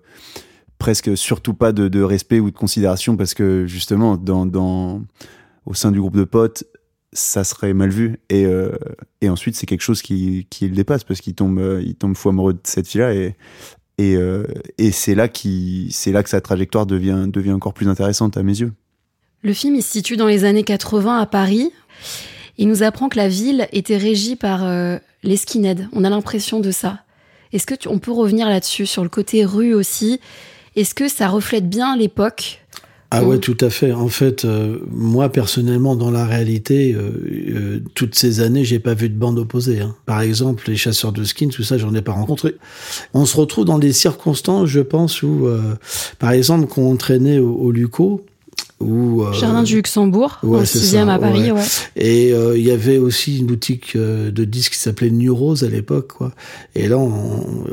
presque 0.77 1.17
surtout 1.17 1.53
pas 1.53 1.73
de, 1.73 2.01
respect 2.01 2.39
ou 2.39 2.51
de 2.51 2.55
considération 2.55 3.17
parce 3.17 3.34
que 3.34 3.67
justement 3.67 4.15
dans 4.15 4.45
dans 4.45 5.03
au 5.65 5.73
sein 5.73 5.91
du 5.91 5.99
groupe 5.99 6.15
de 6.15 6.23
potes 6.23 6.63
ça 7.12 7.43
serait 7.43 7.73
mal 7.73 7.89
vu 7.89 8.19
et 8.29 8.45
euh, 8.45 8.71
ensuite 9.27 9.58
c'est 9.58 9.65
quelque 9.65 9.82
chose 9.82 10.01
qui 10.01 10.47
qui 10.49 10.69
le 10.69 10.75
dépasse 10.75 11.03
parce 11.03 11.19
qu'il 11.19 11.36
tombe 11.36 11.62
il 11.84 11.95
tombe 11.95 12.15
fou 12.15 12.29
amoureux 12.29 12.53
de 12.53 12.62
cette 12.63 12.88
fille 12.88 13.01
là 13.01 13.13
et 13.13 13.36
et, 13.97 14.15
et 14.77 14.91
c'est 14.93 15.15
là 15.15 15.27
qui 15.27 15.89
c'est 15.91 16.13
là 16.13 16.23
que 16.23 16.29
sa 16.29 16.39
trajectoire 16.39 16.86
devient 16.86 17.25
devient 17.27 17.51
encore 17.51 17.73
plus 17.73 17.89
intéressante 17.89 18.38
à 18.38 18.43
mes 18.43 18.62
yeux 18.62 18.71
Le 19.41 19.54
film 19.54 19.75
il 19.75 19.84
se 19.84 19.91
situe 19.91 20.17
dans 20.17 20.28
les 20.28 20.43
années 20.43 20.63
80 20.63 21.17
à 21.17 21.25
Paris. 21.25 21.71
Il 22.58 22.67
nous 22.67 22.84
apprend 22.84 23.08
que 23.10 23.17
la 23.17 23.30
ville 23.30 23.67
était 23.71 23.97
régie 23.97 24.36
par 24.36 24.65
euh, 24.65 24.97
les 25.23 25.38
skinheads. 25.38 25.88
On 25.93 26.04
a 26.04 26.10
l'impression 26.10 26.60
de 26.60 26.71
ça. 26.71 26.99
Est-ce 27.54 27.65
que 27.65 27.75
tu, 27.75 27.88
on 27.88 27.99
peut 27.99 28.12
revenir 28.12 28.47
là-dessus 28.49 28.86
sur 28.86 29.04
le 29.04 29.10
côté 29.10 29.45
rue 29.45 29.73
aussi? 29.73 30.19
Est-ce 30.75 30.93
que 30.93 31.08
ça 31.08 31.30
reflète 31.30 31.69
bien 31.69 31.95
l'époque? 31.95 32.62
Ah 33.12 33.23
ouais, 33.23 33.39
tout 33.39 33.58
à 33.62 33.71
fait. 33.71 33.91
En 33.91 34.08
fait, 34.08 34.45
euh, 34.45 34.80
moi 34.91 35.30
personnellement, 35.30 35.95
dans 35.95 36.12
la 36.12 36.28
réalité, 36.28 36.93
euh, 36.93 37.10
euh, 37.49 37.80
toutes 37.95 38.13
ces 38.13 38.39
années, 38.39 38.63
j'ai 38.63 38.78
pas 38.78 38.93
vu 38.93 39.10
de 39.10 39.15
bande 39.17 39.39
opposée. 39.39 39.82
hein. 39.82 39.95
Par 40.06 40.21
exemple, 40.21 40.65
les 40.67 40.75
chasseurs 40.75 41.12
de 41.12 41.23
skins, 41.23 41.49
tout 41.49 41.63
ça, 41.63 41.80
j'en 41.80 41.95
ai 41.95 42.04
pas 42.04 42.12
rencontré. 42.12 42.56
On 43.15 43.25
se 43.25 43.36
retrouve 43.36 43.65
dans 43.65 43.80
des 43.80 43.93
circonstances, 43.93 44.67
je 44.67 44.82
pense, 44.82 45.23
où, 45.23 45.47
par 46.19 46.32
exemple, 46.32 46.67
quand 46.67 46.84
on 46.84 46.97
traînait 46.97 47.39
au, 47.39 47.52
au 47.56 47.71
Luco, 47.71 48.25
où 48.80 49.24
euh, 49.24 49.34
Jardin 49.34 49.63
du 49.63 49.76
Luxembourg, 49.76 50.38
Ouais, 50.41 50.52
dans 50.52 50.60
le 50.60 50.65
c'est 50.65 50.80
6 50.80 50.86
ça, 50.91 51.02
à 51.13 51.19
Paris, 51.19 51.52
ouais. 51.52 51.63
Et 51.98 52.32
euh, 52.34 52.58
il 52.58 52.63
y 52.65 52.72
avait 52.72 52.98
aussi 52.98 53.39
une 53.39 53.45
boutique 53.48 53.93
euh, 53.98 54.32
de 54.32 54.45
disques 54.45 54.74
qui 54.74 54.80
s'appelait 54.80 55.10
New 55.10 55.36
Rose 55.36 55.63
à 55.65 55.69
l'époque, 55.69 56.13
quoi. 56.17 56.32
Et 56.76 56.88
là, 56.88 56.98
on, 56.98 57.12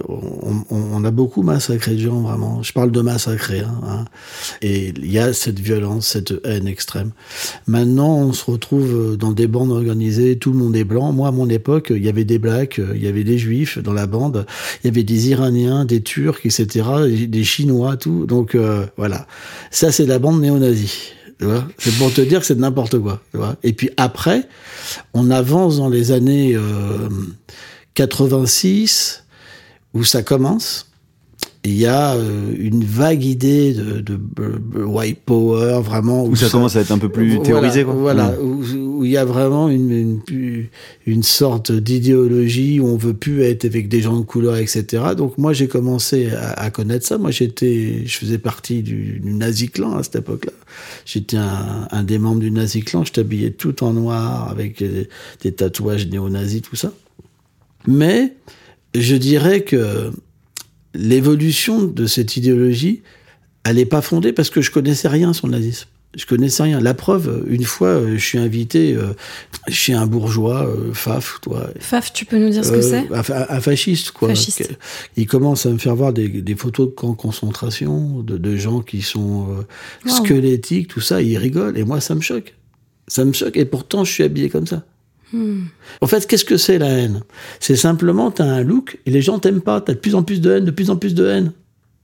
on, 0.09 0.65
on- 0.71 0.87
on 0.97 1.05
a 1.05 1.11
beaucoup 1.11 1.43
massacré 1.43 1.93
de 1.95 2.01
gens, 2.01 2.21
vraiment. 2.21 2.63
Je 2.63 2.73
parle 2.73 2.91
de 2.91 3.01
massacrer, 3.01 3.61
hein, 3.61 3.81
hein. 3.87 4.05
Et 4.63 4.93
il 4.97 5.11
y 5.13 5.19
a 5.19 5.33
cette 5.33 5.61
violence, 5.61 6.07
cette 6.09 6.35
haine 6.45 6.67
extrême. 6.67 7.11
Maintenant, 7.69 8.17
on 8.19 8.33
se 8.33 8.51
retrouve 8.51 9.13
euh, 9.13 9.17
dans 9.17 9.33
des 9.33 9.47
bandes 9.47 9.71
organisées, 9.71 10.37
tout 10.39 10.51
le 10.53 10.59
monde 10.59 10.75
est 10.77 10.85
blanc. 10.85 11.13
Moi, 11.13 11.29
à 11.29 11.33
mon 11.33 11.49
époque, 11.49 11.93
il 11.95 12.05
y 12.05 12.09
avait 12.09 12.25
des 12.25 12.39
blacks, 12.39 12.81
il 12.95 13.03
y 13.03 13.07
avait 13.07 13.25
des 13.25 13.39
juifs 13.39 13.79
dans 13.79 13.93
la 13.93 14.07
bande, 14.07 14.47
il 14.83 14.89
y 14.89 14.91
avait 14.91 15.05
des 15.05 15.29
Iraniens, 15.29 15.85
des 15.85 16.01
Turcs, 16.03 16.41
etc., 16.45 16.67
des- 17.29 17.45
Chinois, 17.45 17.97
tout. 17.97 18.27
Donc, 18.27 18.57
voilà. 18.97 19.27
Ça, 19.71 19.93
c'est 19.93 20.07
la 20.07 20.19
bande 20.19 20.41
néo-nazie. 20.41 20.76
C'est 21.79 21.99
pour 21.99 22.13
te 22.13 22.21
dire 22.21 22.41
que 22.41 22.47
c'est 22.47 22.59
n'importe 22.59 22.99
quoi. 22.99 23.21
Et 23.63 23.73
puis 23.73 23.91
après, 23.97 24.49
on 25.13 25.31
avance 25.31 25.77
dans 25.77 25.89
les 25.89 26.13
années 26.13 26.55
euh, 26.55 27.09
86, 27.95 29.25
où 29.95 30.05
ça 30.05 30.23
commence. 30.23 30.91
Il 31.69 31.77
y 31.79 31.87
a 31.87 32.15
euh, 32.15 32.55
une 32.59 32.85
vague 32.85 33.25
idée 33.25 33.73
de, 33.75 34.01
de, 34.01 34.19
de 34.37 34.83
white 34.85 35.21
power 35.25 35.81
vraiment 35.83 36.25
Où 36.25 36.37
ça 36.37 36.49
commence 36.49 36.77
à 36.77 36.81
être 36.81 36.93
un 36.93 36.99
peu 36.99 37.09
plus 37.09 37.29
Voilà, 37.35 37.45
théorisé, 37.45 37.85
quoi. 37.85 37.95
Voilà, 37.95 38.31
Ouais. 38.31 38.39
où, 38.43 38.99
où 38.99 39.05
il 39.05 39.11
y 39.11 39.17
a 39.17 39.25
vraiment 39.25 39.69
une, 39.69 40.21
une, 40.31 40.67
une 41.07 41.23
sorte 41.23 41.73
d'idéologie 41.73 42.81
où 42.81 42.87
on 42.87 42.97
veut 42.97 43.15
plus 43.15 43.43
être 43.43 43.65
avec 43.65 43.89
des 43.89 44.01
gens 44.01 44.19
de 44.19 44.25
couleur, 44.25 44.57
etc. 44.57 45.03
Donc 45.17 45.39
moi 45.39 45.53
j'ai 45.53 45.69
commencé 45.69 46.31
à, 46.31 46.51
à 46.53 46.71
connaître 46.71 47.07
ça. 47.07 47.19
Moi 47.19 47.31
j'étais, 47.31 48.03
je 48.07 48.17
faisais 48.19 48.39
partie 48.39 48.83
du, 48.83 49.21
du 49.21 49.33
Nazi 49.33 49.69
Clan 49.69 49.97
à 49.97 50.03
cette 50.03 50.17
époque-là. 50.17 50.53
J'étais 51.05 51.37
un, 51.37 51.89
un 51.91 52.03
des 52.03 52.19
membres 52.19 52.41
du 52.41 52.51
Nazi 52.51 52.81
Clan. 52.83 53.05
Je 53.05 53.13
t'habillais 53.13 53.51
tout 53.51 53.83
en 53.85 53.93
noir 53.93 54.49
avec 54.51 54.79
des, 54.79 55.09
des 55.43 55.53
tatouages 55.53 56.07
néo-nazis, 56.09 56.63
tout 56.63 56.77
ça. 56.77 56.93
Mais 57.87 58.35
je 58.95 59.17
dirais 59.17 59.61
que 59.63 60.11
l'évolution 60.97 61.83
de 61.85 62.07
cette 62.07 62.37
idéologie, 62.37 63.03
elle 63.65 63.77
n'est 63.77 63.85
pas 63.85 64.03
fondée 64.03 64.33
parce 64.33 64.51
que 64.51 64.61
je 64.61 64.71
connaissais 64.71 65.09
rien 65.09 65.33
sur 65.33 65.47
le 65.47 65.53
nazisme. 65.53 65.89
Je 66.17 66.25
connaissais 66.25 66.63
rien. 66.63 66.81
La 66.81 66.95
preuve, 66.95 67.45
une 67.49 67.65
fois, 67.65 67.89
euh, 67.89 68.17
je 68.17 68.25
suis 68.25 68.39
invité 68.39 68.95
euh, 68.95 69.13
chez 69.69 69.93
un 69.93 70.07
bourgeois, 70.07 70.67
euh, 70.67 70.95
Faf, 70.95 71.41
toi. 71.43 71.69
Faf, 71.79 72.11
tu 72.13 72.25
peux 72.25 72.39
nous 72.39 72.49
dire 72.49 72.65
ce 72.65 72.73
que 72.73 72.81
c'est 72.81 73.07
un, 73.13 73.47
un 73.51 73.61
fasciste, 73.61 74.13
quoi. 74.13 74.29
Fasciste. 74.29 74.79
Il 75.19 75.27
commence 75.27 75.67
à 75.67 75.71
me 75.71 75.77
faire 75.79 75.95
voir 75.95 76.15
des, 76.15 76.29
des 76.29 76.55
photos 76.55 76.87
de 76.89 76.93
camps 76.95 77.11
de 77.11 77.17
concentration, 77.17 78.21
de, 78.23 78.39
de 78.39 78.57
gens 78.57 78.81
qui 78.81 79.03
sont 79.03 79.49
Wow. 80.07 80.11
squelettiques, 80.25 80.89
tout 80.89 81.01
ça. 81.03 81.21
Il 81.21 81.37
rigole. 81.37 81.77
Et 81.77 81.85
moi, 81.85 82.01
ça 82.01 82.15
me 82.15 82.23
choque. 82.23 82.55
Ça 83.09 83.25
me 83.27 83.33
choque. 83.35 83.57
Et 83.59 83.67
pourtant, 83.67 84.05
je 84.05 84.13
suis 84.13 84.25
habillé 84.25 84.49
comme 84.49 84.67
ça. 84.67 84.85
Hmm. 85.33 85.65
En 86.01 86.07
fait, 86.07 86.27
qu'est-ce 86.27 86.45
que 86.45 86.57
c'est 86.57 86.79
la 86.79 86.89
haine? 86.89 87.23
C'est 87.61 87.77
simplement, 87.77 88.31
t'as 88.31 88.45
un 88.45 88.63
look 88.63 88.99
et 89.07 89.11
les 89.11 89.23
gens 89.23 89.39
t'aiment 89.39 89.61
pas. 89.61 89.81
T'as 89.81 89.95
de 89.95 89.99
plus 89.99 90.15
en 90.15 90.23
plus 90.23 90.41
de 90.41 90.53
haine, 90.53 90.65
de 90.65 90.71
plus 90.71 90.91
en 90.91 90.97
plus 90.97 91.15
de 91.15 91.27
haine. 91.27 91.53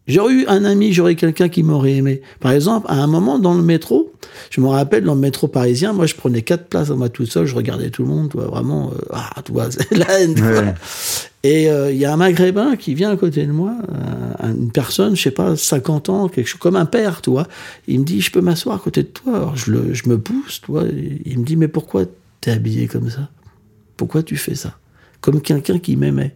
J'aurais 0.09 0.33
eu 0.33 0.47
un 0.49 0.65
ami, 0.65 0.93
j'aurais 0.93 1.15
quelqu'un 1.15 1.49
qui 1.49 1.63
m'aurait 1.63 1.93
aimé. 1.93 2.23
Par 2.41 2.51
exemple, 2.51 2.89
à 2.91 2.97
un 2.97 3.07
moment 3.07 3.39
dans 3.39 3.55
le 3.55 3.63
métro, 3.63 4.13
je 4.51 4.61
me 4.61 4.67
rappelle 4.67 5.05
dans 5.05 5.15
le 5.15 5.21
métro 5.21 5.47
parisien, 5.47 5.93
moi 5.93 6.07
je 6.07 6.17
prenais 6.17 6.43
quatre 6.43 6.67
places 6.67 6.91
à 6.91 6.95
moi 6.97 7.09
tout 7.09 7.25
seul, 7.25 7.47
je 7.47 7.55
regardais 7.55 7.91
tout 7.91 8.03
le 8.03 8.09
monde, 8.09 8.31
tu 8.31 8.39
vraiment, 8.39 8.91
euh, 8.91 8.99
ah, 9.13 9.31
tu 9.45 9.53
vois, 9.53 9.71
c'est 9.71 9.95
la 9.95 10.21
haine. 10.21 10.35
tu. 10.35 10.43
Ouais. 10.43 10.75
Et 11.45 11.71
euh, 11.71 11.93
il 11.93 11.99
y 11.99 12.05
a 12.05 12.13
un 12.13 12.17
maghrébin 12.17 12.75
qui 12.75 12.95
vient 12.95 13.13
à 13.13 13.17
côté 13.17 13.47
de 13.47 13.53
moi, 13.53 13.77
euh, 14.43 14.49
une 14.49 14.73
personne, 14.73 15.15
je 15.15 15.23
sais 15.23 15.31
pas, 15.31 15.55
50 15.55 16.09
ans, 16.09 16.29
quelque 16.29 16.49
chose 16.49 16.61
comme 16.61 16.77
un 16.77 16.87
père, 16.87 17.23
tu 17.23 17.31
vois. 17.31 17.47
Il 17.87 18.01
me 18.01 18.05
dit, 18.05 18.21
je 18.21 18.33
peux 18.33 18.41
m'asseoir 18.41 18.77
à 18.77 18.79
côté 18.81 19.05
de 19.05 19.09
toi. 19.09 19.37
Alors 19.37 19.57
je, 19.57 19.71
le, 19.71 19.95
je 19.95 20.09
me 20.09 20.19
pousse, 20.19 20.63
tu 20.65 20.73
vois. 20.73 20.85
il 21.25 21.39
me 21.39 21.45
dit, 21.45 21.55
mais 21.55 21.69
pourquoi 21.69 22.07
t'es 22.43 22.51
habillé 22.51 22.87
comme 22.89 23.09
ça 23.09 23.31
Pourquoi 23.97 24.23
tu 24.23 24.37
fais 24.37 24.55
ça? 24.55 24.75
Comme 25.23 25.41
quelqu'un 25.41 25.79
qui 25.79 25.97
m'aimait. 25.97 26.35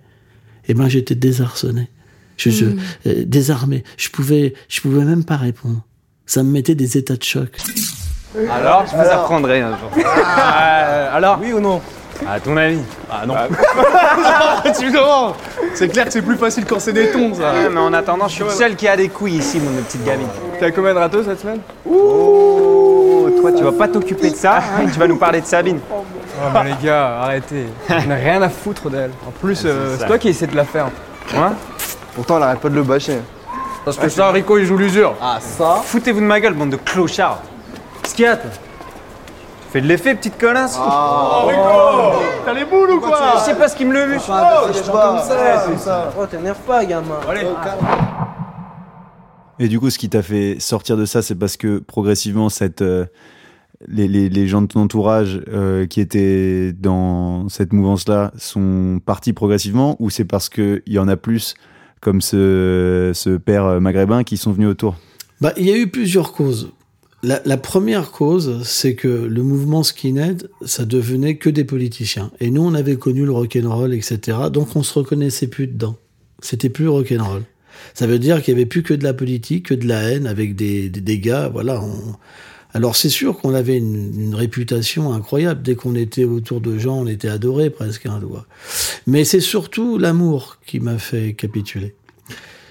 Et 0.69 0.73
ben 0.75 0.89
j'étais 0.89 1.15
désarçonné, 1.15 1.91
je, 2.39 2.49
je- 2.51 2.65
Mm. 2.65 2.79
euh, 3.09 3.25
désarmé. 3.27 3.85
Je 3.99 4.09
pouvais, 4.09 4.55
je 4.69 4.81
pouvais 4.81 5.05
même 5.05 5.25
pas 5.25 5.37
répondre. 5.37 5.83
Ça 6.25 6.43
me 6.43 6.51
mettait 6.51 6.75
des 6.75 6.97
états 6.97 7.17
de 7.17 7.23
choc. 7.23 7.57
Alors, 8.51 8.85
je 8.87 8.97
vous 8.97 9.03
apprendrai 9.03 9.61
un 9.61 9.77
jour. 9.79 9.91
Euh, 9.97 11.17
alors 11.17 11.39
Oui 11.41 11.53
ou 11.53 11.61
non? 11.61 11.81
À 12.27 12.41
ton 12.41 12.57
avis 12.57 12.79
Ah 13.11 13.25
non. 13.27 13.35
tu 14.79 14.91
demandes 14.91 15.35
C'est 15.75 15.89
clair 15.89 16.07
que 16.07 16.13
c'est 16.13 16.23
plus 16.23 16.37
facile 16.37 16.65
quand 16.65 16.81
c'est 16.81 16.93
des 16.95 17.11
tons, 17.13 17.35
ça. 17.35 17.53
Ouais, 17.53 17.69
mais 17.71 17.79
en 17.81 17.93
attendant, 17.93 18.27
je 18.27 18.35
suis 18.35 18.45
le 18.45 18.51
seul 18.51 18.75
qui 18.75 18.89
a 18.89 18.97
des 18.97 19.09
couilles 19.09 19.37
ici, 19.37 19.61
mon 19.61 19.71
petite 19.83 20.03
gamine. 20.05 20.27
T'as 20.59 20.71
combien 20.71 20.95
de 20.95 20.99
râteaux 20.99 21.23
cette 21.23 21.41
semaine? 21.41 21.61
Oh, 21.89 23.26
toi, 23.41 23.53
tu 23.53 23.63
vas 23.63 23.73
pas 23.73 23.89
t'occuper 23.89 24.31
de 24.31 24.37
ça, 24.37 24.59
hein, 24.59 24.87
tu 24.93 24.99
vas 24.99 25.07
nous 25.07 25.17
parler 25.17 25.41
de 25.41 25.47
Sabine. 25.47 25.81
Oh, 25.93 26.05
mais 26.53 26.65
les 26.65 26.87
gars, 26.87 27.21
arrêtez. 27.23 27.67
On 27.91 28.07
n'a 28.09 28.15
rien 28.17 28.43
à 28.43 28.49
foutre 28.49 28.91
d'elle. 28.91 29.11
En 29.27 29.31
plus, 29.31 29.63
euh, 29.65 29.95
c'est 29.95 30.01
ça. 30.03 30.07
toi 30.07 30.19
qui 30.19 30.29
essaie 30.29 30.47
de 30.47 30.57
la 30.57 30.65
faire. 30.65 30.87
Hein 31.37 31.53
Pourtant, 32.15 32.37
elle 32.39 32.43
arrête 32.45 32.61
pas 32.61 32.69
de 32.69 32.75
le 32.75 32.83
bâcher. 32.83 33.19
Parce 33.85 33.97
que 33.99 34.09
ça, 34.09 34.31
Rico, 34.31 34.59
il 34.59 34.67
joue 34.67 34.77
l'usure. 34.77 35.15
Ah, 35.23 35.39
ça 35.41 35.77
Foutez-vous 35.85 36.21
de 36.21 36.25
ma 36.27 36.41
gueule, 36.41 36.55
bande 36.55 36.71
de 36.71 36.77
clochards. 36.77 37.41
Qu'est-ce 38.03 38.15
qu'il 38.15 38.25
y 38.25 38.29
a, 38.29 38.37
toi 38.37 38.51
Tu 38.51 39.73
fais 39.73 39.81
de 39.81 39.87
l'effet, 39.87 40.15
petite 40.15 40.39
connasse 40.39 40.79
Oh, 40.81 41.47
Rico 41.47 42.23
T'as 42.45 42.53
les 42.53 42.65
boules 42.65 42.91
ou 42.91 43.01
quoi 43.01 43.19
Je 43.39 43.45
sais 43.45 43.55
pas 43.55 43.69
ce 43.69 43.77
qui 43.77 43.85
me 43.85 43.93
le 43.93 44.05
vu. 44.07 44.19
Oh, 44.29 44.33
comme 44.91 45.19
ça. 45.79 46.13
Oh, 46.19 46.27
t'énerve 46.27 46.59
pas, 46.67 46.85
gamin. 46.85 47.21
Allez. 47.29 47.47
Et 49.59 49.69
du 49.69 49.81
coup, 49.81 49.91
ce 49.91 49.99
qui 49.99 50.09
t'a 50.09 50.23
fait 50.23 50.57
sortir 50.61 50.97
de 50.97 51.05
ça, 51.07 51.23
c'est 51.23 51.35
parce 51.35 51.57
que 51.57 51.79
progressivement, 51.79 52.49
euh, 52.83 53.07
les, 53.89 54.47
gens 54.47 54.63
de 54.63 54.67
ton 54.67 54.81
entourage 54.81 55.41
euh, 55.49 55.87
qui 55.87 56.01
étaient 56.01 56.73
dans 56.73 57.49
cette 57.49 57.73
mouvance-là 57.73 58.33
sont 58.37 59.01
partis 59.05 59.33
progressivement, 59.33 59.97
ou 59.99 60.11
c'est 60.11 60.27
parce 60.27 60.49
qu'il 60.51 60.83
y 60.87 60.99
en 60.99 61.09
a 61.09 61.17
plus, 61.17 61.55
comme 62.01 62.21
ce, 62.21 63.37
père 63.39 63.65
euh, 63.65 63.81
maghrébin, 63.81 64.25
qui 64.25 64.37
sont 64.37 64.53
venus 64.53 64.69
autour? 64.69 64.97
Bah, 65.41 65.55
il 65.57 65.65
y 65.65 65.73
a 65.73 65.77
eu 65.77 65.89
plusieurs 65.89 66.33
causes. 66.33 66.73
La, 67.23 67.41
la 67.47 67.57
première 67.57 68.11
cause, 68.11 68.63
c'est 68.63 68.95
que 68.95 69.09
le 69.09 69.43
mouvement 69.43 69.83
skinhead, 69.83 70.51
ça 70.67 70.85
devenait 70.85 71.39
que 71.39 71.49
des 71.49 71.65
politiciens. 71.65 72.31
Et 72.41 72.51
nous, 72.51 72.63
on 72.63 72.75
avait 72.75 72.97
connu 72.97 73.25
le 73.25 73.33
rock'n'roll, 73.33 73.95
etc. 73.95 74.39
Donc, 74.53 74.77
on 74.77 74.83
se 74.83 74.99
reconnaissait 74.99 75.47
plus 75.47 75.67
dedans. 75.67 75.97
C'était 76.43 76.69
plus 76.69 76.89
rock'n'roll. 76.89 77.43
Ça 77.95 78.07
veut 78.07 78.19
dire 78.19 78.43
qu'il 78.43 78.53
y 78.55 78.57
avait 78.57 78.67
plus 78.67 78.83
que 78.83 78.95
de 78.95 79.05
la 79.05 79.15
politique, 79.15 79.67
que 79.67 79.75
de 79.75 79.87
la 79.87 80.03
haine 80.11 80.27
avec 80.27 80.55
des, 80.57 80.89
des, 80.89 81.19
gars, 81.19 81.49
voilà. 81.49 81.81
on- 81.83 82.15
Alors, 82.75 82.95
c'est 82.97 83.09
sûr 83.09 83.39
qu'on 83.39 83.55
avait 83.55 83.79
une, 83.79 84.13
une 84.21 84.35
réputation 84.35 85.13
incroyable. 85.13 85.63
Dès 85.63 85.75
qu'on 85.77 85.95
était 85.95 86.25
autour 86.25 86.61
de 86.61 86.77
gens, 86.79 86.99
on 86.99 87.07
était 87.07 87.29
adoré 87.29 87.71
presque, 87.71 88.07
hein, 88.07 88.19
tu 88.21 88.27
vois. 88.27 88.47
Mais 89.07 89.25
c'est 89.25 89.41
surtout 89.41 89.97
l'amour 89.99 90.59
qui 90.67 90.81
m'a 90.81 90.99
fait 90.99 91.33
capituler. 91.35 91.95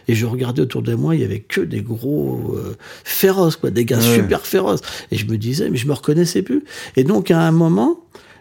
Et 0.07 0.13
je 0.13 0.27
regardais 0.27 0.61
autour 0.61 0.83
de 0.83 0.93
moi, 0.93 1.15
il 1.15 1.21
y 1.21 1.23
avait 1.23 1.39
que 1.39 1.61
des 1.61 1.81
gros 1.81 2.53
euh, 2.55 2.75
féroces, 3.03 3.55
quoi, 3.55 3.71
des 3.71 3.85
gars 3.85 3.97
Ouais. 3.97 4.15
super 4.15 4.45
féroces. 4.45 4.81
Et 5.09 5.17
je 5.17 5.25
me 5.25 5.35
disais, 5.37 5.69
mais 5.71 5.77
je 5.77 5.87
me 5.87 5.93
reconnaissais 5.93 6.43
plus. 6.43 6.63
Et 6.95 7.03
donc, 7.03 7.31
à 7.31 7.39
un 7.41 7.51
moment, 7.51 7.99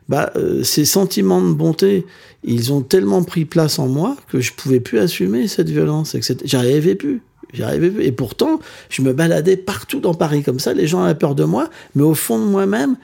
bah, 0.09 0.33
euh, 0.37 0.63
ces 0.63 0.85
sentiments 0.85 1.41
de 1.41 1.53
bonté, 1.53 2.07
ils 2.43 2.73
ont 2.73 2.83
tellement 2.83 3.23
pris 3.23 3.45
place 3.45 3.79
en 3.79 3.89
moi 3.89 4.17
que 4.29 4.41
je 4.41 4.53
pouvais 4.53 4.81
plus 4.81 4.99
assumer 4.99 5.49
cette 5.49 5.71
violence. 5.71 6.15
etc. 6.15 6.37
J'arrivais 6.45 6.95
plus. 6.95 7.23
J'arrivais 7.53 7.91
plus. 7.91 8.05
Et 8.05 8.13
pourtant, 8.13 8.61
je 8.91 9.03
me 9.03 9.13
baladais 9.13 9.57
partout 9.57 10.01
dans 10.01 10.15
Paris 10.15 10.43
comme 10.43 10.59
ça. 10.59 10.75
Les 10.75 10.87
gens 10.87 11.03
avaient 11.03 11.15
peur 11.15 11.35
de 11.35 11.45
moi, 11.45 11.71
mais 11.95 12.03
au 12.03 12.15
fond 12.15 12.39
de 12.39 12.45
moi-même, 12.45 12.97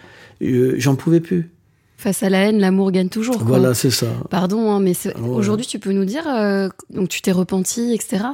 euh, 0.42 0.74
j'en 0.78 0.94
pouvais 0.96 1.20
plus. 1.20 1.50
Face 1.96 2.22
à 2.22 2.30
la 2.30 2.48
haine, 2.48 2.58
l'amour 2.60 2.90
gagne 2.92 3.10
toujours. 3.10 3.36
quoi. 3.36 3.46
Voilà, 3.46 3.74
c'est 3.74 3.90
ça. 3.90 4.06
Pardon, 4.30 4.70
hein, 4.72 4.80
mais 4.80 4.94
aujourd'hui, 5.22 5.66
tu 5.66 5.78
peux 5.78 5.92
nous 5.92 6.06
dire, 6.06 6.26
euh, 6.26 6.68
donc 6.88 7.10
tu 7.10 7.20
t'es 7.20 7.32
repenti, 7.32 7.92
etc. 7.92 8.24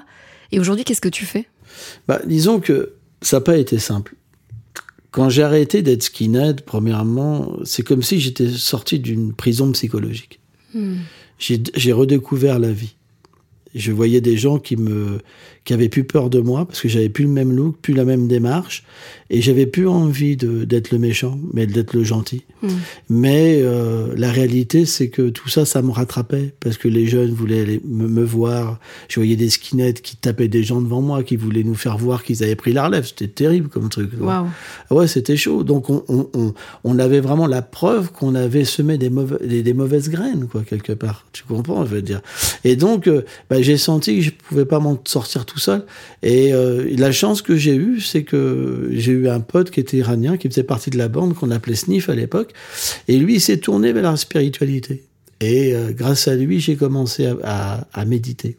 Et 0.53 0.61
aujourd'hui, 0.61 0.85
qu'est-ce 0.85 1.01
que 1.01 1.09
tu 1.09 1.27
fais? 1.27 1.49
Bah, 2.07 2.21
disons 2.25 2.61
que 2.61 2.93
ça 3.23 3.39
n'a 3.39 3.41
pas 3.41 3.57
été 3.57 3.79
simple. 3.79 4.15
Quand 5.17 5.31
j'ai 5.31 5.43
arrêté 5.43 5.81
d'être 5.81 6.03
skinhead, 6.03 6.61
premièrement, 6.61 7.57
c'est 7.65 7.83
comme 7.83 8.03
si 8.03 8.21
j'étais 8.21 8.51
sorti 8.51 8.99
d'une 8.99 9.33
prison 9.33 9.73
psychologique. 9.73 10.41
Hmm. 10.75 10.97
J'ai 11.39 11.63
j'ai 11.75 11.93
redécouvert 11.93 12.59
la 12.59 12.71
vie. 12.71 12.97
Je 13.75 13.93
voyais 13.93 14.21
des 14.21 14.37
gens 14.37 14.59
qui 14.59 14.77
me 14.77 15.21
qui 15.65 15.73
avaient 15.73 15.89
plus 15.89 16.05
peur 16.05 16.29
de 16.29 16.39
moi 16.41 16.67
parce 16.67 16.83
que 16.83 16.89
j'avais 16.89 17.09
plus 17.09 17.25
le 17.25 17.31
même 17.31 17.57
look, 17.57 17.79
plus 17.81 17.95
la 17.95 18.05
même 18.05 18.29
démarche, 18.29 18.85
et 19.31 19.41
j'avais 19.43 19.67
plus 19.67 19.89
envie 19.89 20.37
d'être 20.37 20.91
le 20.91 20.99
méchant, 20.99 21.39
mais 21.53 21.67
d'être 21.67 21.95
le 21.95 22.05
gentil. 22.05 22.45
Hmm. 22.63 22.69
Mais 23.09 23.61
euh, 23.63 24.15
la 24.17 24.31
réalité, 24.31 24.87
c'est 24.87 25.09
que 25.09 25.29
tout 25.29 25.49
ça, 25.49 25.65
ça 25.65 25.83
me 25.83 25.91
rattrapait 25.91 26.55
parce 26.61 26.77
que 26.77 26.89
les 26.89 27.07
jeunes 27.07 27.33
voulaient 27.33 27.81
me, 27.85 28.09
me 28.09 28.25
voir. 28.25 28.79
Je 29.09 29.17
voyais 29.17 29.37
des 29.37 29.51
skinheads 29.51 30.01
qui 30.03 30.17
tapaient 30.17 30.49
des 30.49 30.63
gens 30.63 30.81
devant 30.81 31.01
moi, 31.01 31.23
qui 31.23 31.37
voulaient 31.37 31.65
nous 31.65 31.75
faire 31.75 31.99
voir 31.99 32.23
qu'ils 32.23 32.43
avaient 32.45 32.57
pris 32.57 32.73
la 32.73 32.87
relève. 32.87 33.05
C'était 33.07 33.29
terrible 33.29 33.69
comme 33.69 33.89
truc. 33.89 34.11
Ah 34.27 34.47
Ouais, 34.91 35.07
c'était 35.07 35.37
chaud. 35.37 35.65
Donc 35.65 35.91
on, 35.91 36.05
on, 36.09 36.29
on, 36.35 36.55
on 36.85 36.99
avait 36.99 37.21
vraiment 37.21 37.47
la 37.47 37.63
preuve 37.63 38.13
qu'on 38.13 38.35
avait 38.35 38.65
semé 38.65 38.99
des, 38.99 39.11
mauvais, 39.11 39.45
des, 39.45 39.63
des 39.63 39.75
mauvaises 39.75 40.09
graines, 40.09 40.47
quoi, 40.51 40.63
quelque 40.63 40.93
part. 40.93 41.27
Tu 41.33 41.45
comprends, 41.45 41.85
je 41.85 41.91
veux 41.91 42.03
dire. 42.03 42.21
Et 42.65 42.77
donc, 42.77 43.07
euh, 43.07 43.23
bah, 43.51 43.61
j'ai 43.63 43.77
senti 43.77 44.17
que 44.17 44.23
je 44.23 44.31
pouvais 44.31 44.65
pas 44.65 44.79
m'en 44.79 44.99
sortir 45.05 45.45
tout 45.47 45.59
seul. 45.59 45.85
Et 46.23 46.53
euh, 46.53 46.89
la 46.97 47.13
chance 47.13 47.43
que 47.43 47.57
j'ai 47.57 47.75
eue, 47.75 48.01
c'est 48.01 48.25
que 48.25 48.89
j'ai 48.93 49.13
eu 49.17 49.29
un 49.29 49.41
pote 49.41 49.71
qui 49.71 49.81
était 49.81 49.97
iranien, 49.97 50.37
qui 50.37 50.49
faisait 50.49 50.63
partie 50.63 50.91
de 50.91 50.99
la 50.99 51.09
bande 51.09 51.35
qu'on 51.35 51.51
appelait 51.51 51.75
Sniff 51.75 52.09
à 52.09 52.15
l'époque. 52.15 52.53
Et 53.09 53.17
lui, 53.19 53.35
il 53.35 53.41
s'est 53.41 53.59
tourné 53.59 53.93
vers 53.93 54.11
la 54.11 54.17
spiritualité. 54.17 55.05
Et 55.41 55.75
euh, 55.75 55.93
grâce 55.93 56.29
à 56.29 56.35
lui, 56.35 56.61
j'ai 56.61 56.77
commencé 56.77 57.27
à, 57.27 57.37
à, 57.43 57.87
à 57.93 58.05
méditer. 58.05 58.57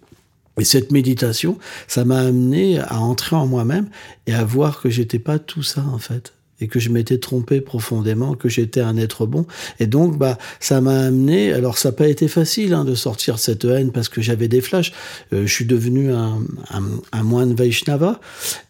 Et 0.59 0.63
cette 0.63 0.91
méditation, 0.91 1.57
ça 1.87 2.03
m'a 2.03 2.19
amené 2.19 2.79
à 2.79 2.99
entrer 2.99 3.35
en 3.35 3.45
moi-même 3.45 3.87
et 4.25 4.33
à 4.33 4.43
voir 4.43 4.81
que 4.81 4.89
j'étais 4.89 5.19
pas 5.19 5.39
tout 5.39 5.63
ça 5.63 5.83
en 5.93 5.99
fait. 5.99 6.33
Et 6.59 6.67
que 6.67 6.79
je 6.79 6.89
m'étais 6.89 7.19
trompé 7.19 7.61
profondément, 7.61 8.33
que 8.33 8.49
j'étais 8.49 8.81
un 8.81 8.97
être 8.97 9.25
bon. 9.25 9.45
Et 9.79 9.85
donc, 9.85 10.17
bah, 10.17 10.37
ça 10.59 10.81
m'a 10.81 11.01
amené. 11.01 11.53
Alors, 11.53 11.77
ça 11.77 11.89
n'a 11.89 11.93
pas 11.93 12.07
été 12.07 12.27
facile 12.27 12.73
hein, 12.73 12.83
de 12.83 12.95
sortir 12.95 13.37
cette 13.37 13.65
haine 13.65 13.91
parce 13.91 14.09
que 14.09 14.21
j'avais 14.21 14.47
des 14.47 14.61
flashs. 14.61 14.91
Euh, 15.33 15.45
je 15.45 15.53
suis 15.53 15.65
devenu 15.65 16.11
un, 16.11 16.39
un, 16.71 16.83
un 17.11 17.23
moine 17.23 17.53
Vaishnava, 17.53 18.19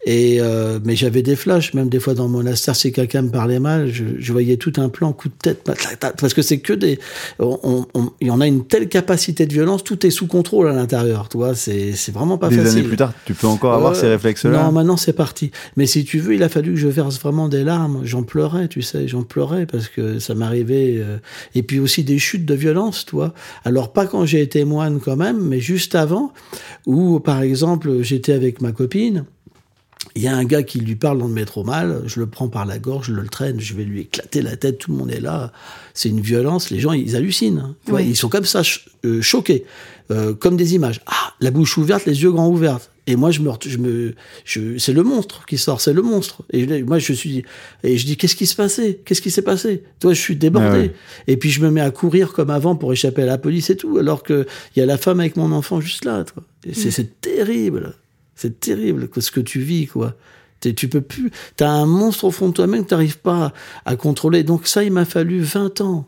et 0.06 0.38
euh, 0.42 0.80
mais 0.84 0.96
j'avais 0.96 1.22
des 1.22 1.36
flashs. 1.36 1.74
Même 1.74 1.88
des 1.88 2.00
fois 2.00 2.14
dans 2.14 2.28
mon 2.28 2.40
monastère, 2.40 2.76
si 2.76 2.92
quelqu'un 2.92 3.22
me 3.22 3.30
parlait 3.30 3.60
mal, 3.60 3.92
je, 3.92 4.04
je, 4.20 4.32
voyais 4.34 4.58
tout 4.58 4.74
un 4.78 4.90
plan, 4.90 5.14
coup 5.14 5.30
de 5.30 5.34
tête, 5.34 5.64
parce 6.18 6.34
que 6.34 6.42
c'est 6.42 6.60
que 6.60 6.74
des. 6.74 7.00
On, 7.40 7.86
y 8.22 8.30
en 8.30 8.42
a 8.42 8.48
une 8.48 8.66
telle 8.66 8.90
capacité 8.90 9.46
de 9.46 9.54
violence, 9.54 9.84
tout 9.84 10.06
est 10.06 10.12
sous 10.12 10.28
contrôle 10.28 10.68
à 10.68 10.74
l'intérieur. 10.74 11.30
Tu 11.30 11.38
vois, 11.38 11.56
c'est 11.56 11.94
c'est 11.94 12.12
vraiment 12.12 12.38
pas 12.38 12.50
des 12.50 12.58
facile. 12.58 12.72
Des 12.74 12.80
années 12.80 12.88
plus 12.88 12.98
tard, 12.98 13.14
tu 13.26 13.34
peux 13.34 13.48
encore 13.48 13.74
avoir 13.74 13.96
ces 13.96 14.08
réflexes-là. 14.08 14.64
Non, 14.64 14.72
maintenant 14.72 14.98
c'est 14.98 15.14
parti. 15.14 15.52
Mais 15.78 15.86
si 15.86 16.04
tu 16.04 16.20
veux, 16.20 16.36
il 16.36 16.44
a 16.44 16.50
fallu 16.50 16.74
que 16.74 16.80
je 16.80 16.88
verse 16.88 17.20
vraiment 17.20 17.48
des 17.48 17.64
larmes 17.64 17.77
j'en 18.04 18.24
pleurais, 18.24 18.68
tu 18.68 18.82
sais, 18.82 19.08
j'en 19.08 19.24
pleurais 19.24 19.66
parce 19.66 19.88
que 19.88 20.20
ça 20.20 20.36
m'arrivait. 20.36 20.98
Euh, 20.98 21.18
et 21.56 21.64
puis 21.64 21.80
aussi 21.80 22.04
des 22.04 22.20
chutes 22.20 22.46
de 22.46 22.54
violence, 22.54 23.06
toi. 23.06 23.34
Alors 23.66 23.94
pas 23.94 24.06
quand 24.06 24.26
j'ai 24.26 24.42
été 24.42 24.64
moine 24.66 25.00
quand 25.00 25.16
même, 25.16 25.42
mais 25.42 25.60
juste 25.60 25.96
avant, 25.96 26.34
où 26.86 27.20
par 27.20 27.42
exemple 27.42 28.02
j'étais 28.02 28.34
avec 28.34 28.62
ma 28.62 28.72
copine. 28.72 29.26
Il 30.16 30.22
y 30.22 30.28
a 30.28 30.36
un 30.36 30.46
gars 30.46 30.64
qui 30.64 30.80
lui 30.80 30.96
parle 30.96 31.20
dans 31.20 31.28
le 31.28 31.34
métro 31.34 31.64
mal, 31.64 32.02
je 32.06 32.20
le 32.20 32.28
prends 32.28 32.48
par 32.48 32.66
la 32.66 32.80
gorge, 32.80 33.08
je 33.08 33.14
le 33.14 33.28
traîne, 33.28 33.60
je 33.60 33.74
vais 33.76 33.84
lui 33.84 34.02
éclater 34.02 34.42
la 34.42 34.56
tête, 34.56 34.80
tout 34.80 34.92
le 34.92 34.98
monde 34.98 35.12
est 35.12 35.20
là. 35.20 35.52
C'est 35.94 36.10
une 36.10 36.22
violence, 36.22 36.70
les 36.72 36.80
gens 36.80 36.94
ils 36.94 37.16
hallucinent. 37.16 37.60
Hein. 37.60 37.76
Oui. 37.90 38.06
Ils 38.08 38.16
sont 38.16 38.30
comme 38.30 38.46
ça, 38.46 38.62
euh, 39.06 39.22
choqués, 39.22 39.66
euh, 40.12 40.34
comme 40.34 40.58
des 40.58 40.76
images. 40.76 41.02
Ah, 41.06 41.34
la 41.40 41.52
bouche 41.52 41.78
ouverte, 41.78 42.06
les 42.06 42.24
yeux 42.24 42.32
grands 42.32 42.50
ouverts. 42.50 42.80
Et 43.08 43.16
moi, 43.16 43.32
je 43.32 43.40
me, 43.40 43.50
je 43.66 43.78
me, 43.78 44.16
je, 44.44 44.78
c'est 44.78 44.92
le 44.92 45.02
monstre 45.02 45.46
qui 45.46 45.58
sort, 45.58 45.80
c'est 45.80 45.94
le 45.94 46.02
monstre. 46.02 46.44
Et 46.52 46.84
moi, 46.84 47.00
je 47.00 47.14
suis, 47.14 47.44
et 47.84 47.98
je 47.98 48.06
dis, 48.06 48.18
qu'est-ce 48.18 48.36
qui 48.36 48.46
se 48.46 48.56
passait? 48.56 49.00
Qu'est-ce 49.06 49.22
qui 49.22 49.32
s'est 49.32 49.42
passé? 49.42 49.84
Toi, 50.02 50.14
je 50.14 50.20
suis 50.20 50.36
débordé. 50.36 50.68
Ah 50.68 50.78
ouais. 50.80 50.94
Et 51.28 51.38
puis, 51.38 51.50
je 51.50 51.62
me 51.62 51.72
mets 51.72 51.82
à 51.82 51.90
courir 51.90 52.34
comme 52.34 52.50
avant 52.50 52.76
pour 52.76 52.92
échapper 52.92 53.24
à 53.24 53.26
la 53.26 53.38
police 53.38 53.70
et 53.70 53.78
tout, 53.78 53.98
alors 53.98 54.24
que 54.24 54.46
il 54.76 54.80
y 54.80 54.82
a 54.82 54.86
la 54.86 54.98
femme 54.98 55.22
avec 55.22 55.38
mon 55.38 55.54
enfant 55.54 55.80
juste 55.80 56.04
là. 56.04 56.26
Et 56.66 56.74
c'est, 56.74 56.90
mmh. 56.90 56.92
c'est 56.92 57.22
terrible. 57.22 57.94
C'est 58.36 58.60
terrible 58.60 59.10
ce 59.18 59.32
que 59.32 59.40
tu 59.40 59.62
vis, 59.62 59.88
quoi. 59.88 60.16
T'es, 60.60 60.74
tu 60.74 60.90
peux 60.90 61.02
plus. 61.02 61.32
T'as 61.56 61.70
un 61.70 61.86
monstre 61.86 62.26
au 62.26 62.32
fond 62.32 62.50
de 62.50 62.54
toi-même 62.54 62.84
que 62.84 62.90
t'arrives 62.90 63.20
pas 63.20 63.54
à, 63.86 63.92
à 63.92 63.96
contrôler. 63.96 64.44
Donc 64.44 64.68
ça, 64.68 64.84
il 64.84 64.92
m'a 64.92 65.06
fallu 65.06 65.40
20 65.40 65.82
ans 65.82 66.08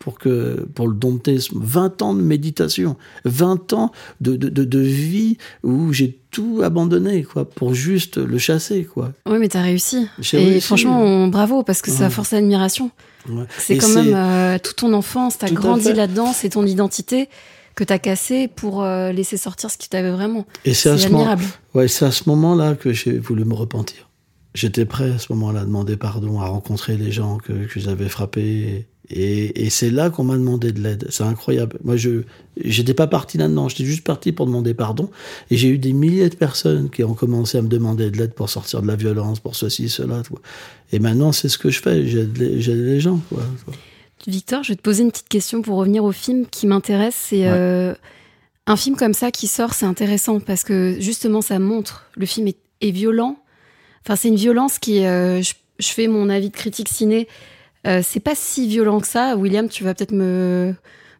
pour 0.00 0.18
que 0.18 0.66
pour 0.74 0.88
le 0.88 0.94
dompter 0.94 1.38
20 1.54 2.02
ans 2.02 2.14
de 2.14 2.20
méditation 2.22 2.96
20 3.26 3.72
ans 3.74 3.92
de, 4.20 4.34
de, 4.34 4.48
de, 4.48 4.64
de 4.64 4.78
vie 4.80 5.36
où 5.62 5.92
j'ai 5.92 6.18
tout 6.32 6.62
abandonné 6.64 7.22
quoi 7.22 7.44
pour 7.48 7.74
juste 7.74 8.16
le 8.16 8.38
chasser 8.38 8.84
quoi 8.84 9.12
oui 9.28 9.36
mais 9.38 9.48
t'as 9.48 9.62
réussi 9.62 10.08
et 10.32 10.36
réussi. 10.38 10.60
franchement 10.66 11.00
on- 11.02 11.28
bravo 11.28 11.62
parce 11.62 11.82
que 11.82 11.90
ça 11.90 12.04
Ouais. 12.04 12.10
force 12.10 12.32
l'admiration 12.32 12.90
Ouais. 13.28 13.44
c'est 13.58 13.76
quand 13.76 13.90
même 13.90 14.14
euh, 14.14 14.58
toute 14.58 14.76
ton 14.76 14.92
enfance 14.94 15.36
t'as 15.38 15.50
grandi 15.50 15.92
là-dedans 15.92 16.32
c'est 16.34 16.48
ton 16.50 16.64
identité 16.66 17.28
que 17.74 17.84
t'as 17.84 17.98
cassé 17.98 18.48
pour 18.48 18.82
euh, 18.82 19.12
laisser 19.12 19.36
sortir 19.36 19.70
ce 19.70 19.76
qui 19.76 19.88
t'avait 19.90 20.10
vraiment 20.10 20.46
Et 20.64 20.72
c'est 20.74 20.88
à 20.88 20.96
ce 20.98 21.08
moment, 21.08 21.18
admirable 21.30 21.44
ouais, 21.74 21.88
c'est 21.88 22.06
à 22.06 22.10
ce 22.10 22.22
moment-là 22.28 22.74
que 22.74 22.92
j'ai 22.92 23.18
voulu 23.18 23.44
me 23.44 23.54
repentir. 23.54 24.08
J'étais 24.54 24.84
prêt 24.84 25.12
à 25.12 25.18
ce 25.18 25.32
moment-là 25.32 25.60
à 25.60 25.64
demander 25.64 25.96
pardon, 25.96 26.40
à 26.40 26.46
rencontrer 26.46 26.96
les 26.96 27.12
gens 27.12 27.38
que, 27.38 27.52
que 27.52 27.78
j'avais 27.78 28.08
frappés. 28.08 28.42
Et, 28.42 28.86
et 29.10 29.70
c'est 29.70 29.90
là 29.90 30.10
qu'on 30.10 30.24
m'a 30.24 30.36
demandé 30.36 30.72
de 30.72 30.80
l'aide. 30.80 31.06
C'est 31.10 31.24
incroyable. 31.24 31.78
Moi, 31.82 31.96
je 31.96 32.22
j'étais 32.62 32.94
pas 32.94 33.06
parti 33.06 33.38
là-dedans. 33.38 33.68
J'étais 33.68 33.84
juste 33.84 34.04
parti 34.04 34.32
pour 34.32 34.46
demander 34.46 34.74
pardon. 34.74 35.10
Et 35.50 35.56
j'ai 35.56 35.68
eu 35.68 35.78
des 35.78 35.92
milliers 35.92 36.28
de 36.28 36.36
personnes 36.36 36.90
qui 36.90 37.02
ont 37.02 37.14
commencé 37.14 37.58
à 37.58 37.62
me 37.62 37.68
demander 37.68 38.10
de 38.10 38.16
l'aide 38.18 38.34
pour 38.34 38.48
sortir 38.48 38.82
de 38.82 38.86
la 38.86 38.96
violence, 38.96 39.40
pour 39.40 39.56
ceci, 39.56 39.88
cela. 39.88 40.22
Et 40.92 40.98
maintenant, 40.98 41.32
c'est 41.32 41.48
ce 41.48 41.58
que 41.58 41.70
je 41.70 41.80
fais. 41.80 42.06
J'aide 42.06 42.36
les, 42.38 43.00
gens. 43.00 43.20
Quoi. 43.28 43.42
Victor, 44.26 44.62
je 44.62 44.72
vais 44.72 44.76
te 44.76 44.82
poser 44.82 45.02
une 45.02 45.10
petite 45.10 45.28
question 45.28 45.62
pour 45.62 45.76
revenir 45.76 46.04
au 46.04 46.12
film 46.12 46.46
qui 46.46 46.66
m'intéresse. 46.66 47.16
C'est 47.16 47.48
euh, 47.48 47.94
un 48.66 48.76
film 48.76 48.96
comme 48.96 49.14
ça 49.14 49.30
qui 49.30 49.46
sort, 49.46 49.74
c'est 49.74 49.86
intéressant 49.86 50.40
parce 50.40 50.62
que 50.62 50.96
justement, 51.00 51.40
ça 51.40 51.58
montre. 51.58 52.06
Le 52.16 52.26
film 52.26 52.46
est, 52.46 52.58
est 52.80 52.90
violent. 52.90 53.38
Enfin, 54.04 54.16
c'est 54.16 54.28
une 54.28 54.36
violence 54.36 54.78
qui. 54.78 55.04
euh, 55.04 55.42
je, 55.42 55.54
je 55.80 55.88
fais 55.88 56.06
mon 56.06 56.28
avis 56.28 56.50
de 56.50 56.56
critique 56.56 56.88
ciné. 56.88 57.26
Euh, 57.86 58.00
c'est 58.04 58.20
pas 58.20 58.34
si 58.34 58.66
violent 58.68 59.00
que 59.00 59.06
ça. 59.06 59.36
William, 59.36 59.68
tu 59.68 59.84
vas 59.84 59.94
peut-être 59.94 60.12
me, 60.12 60.74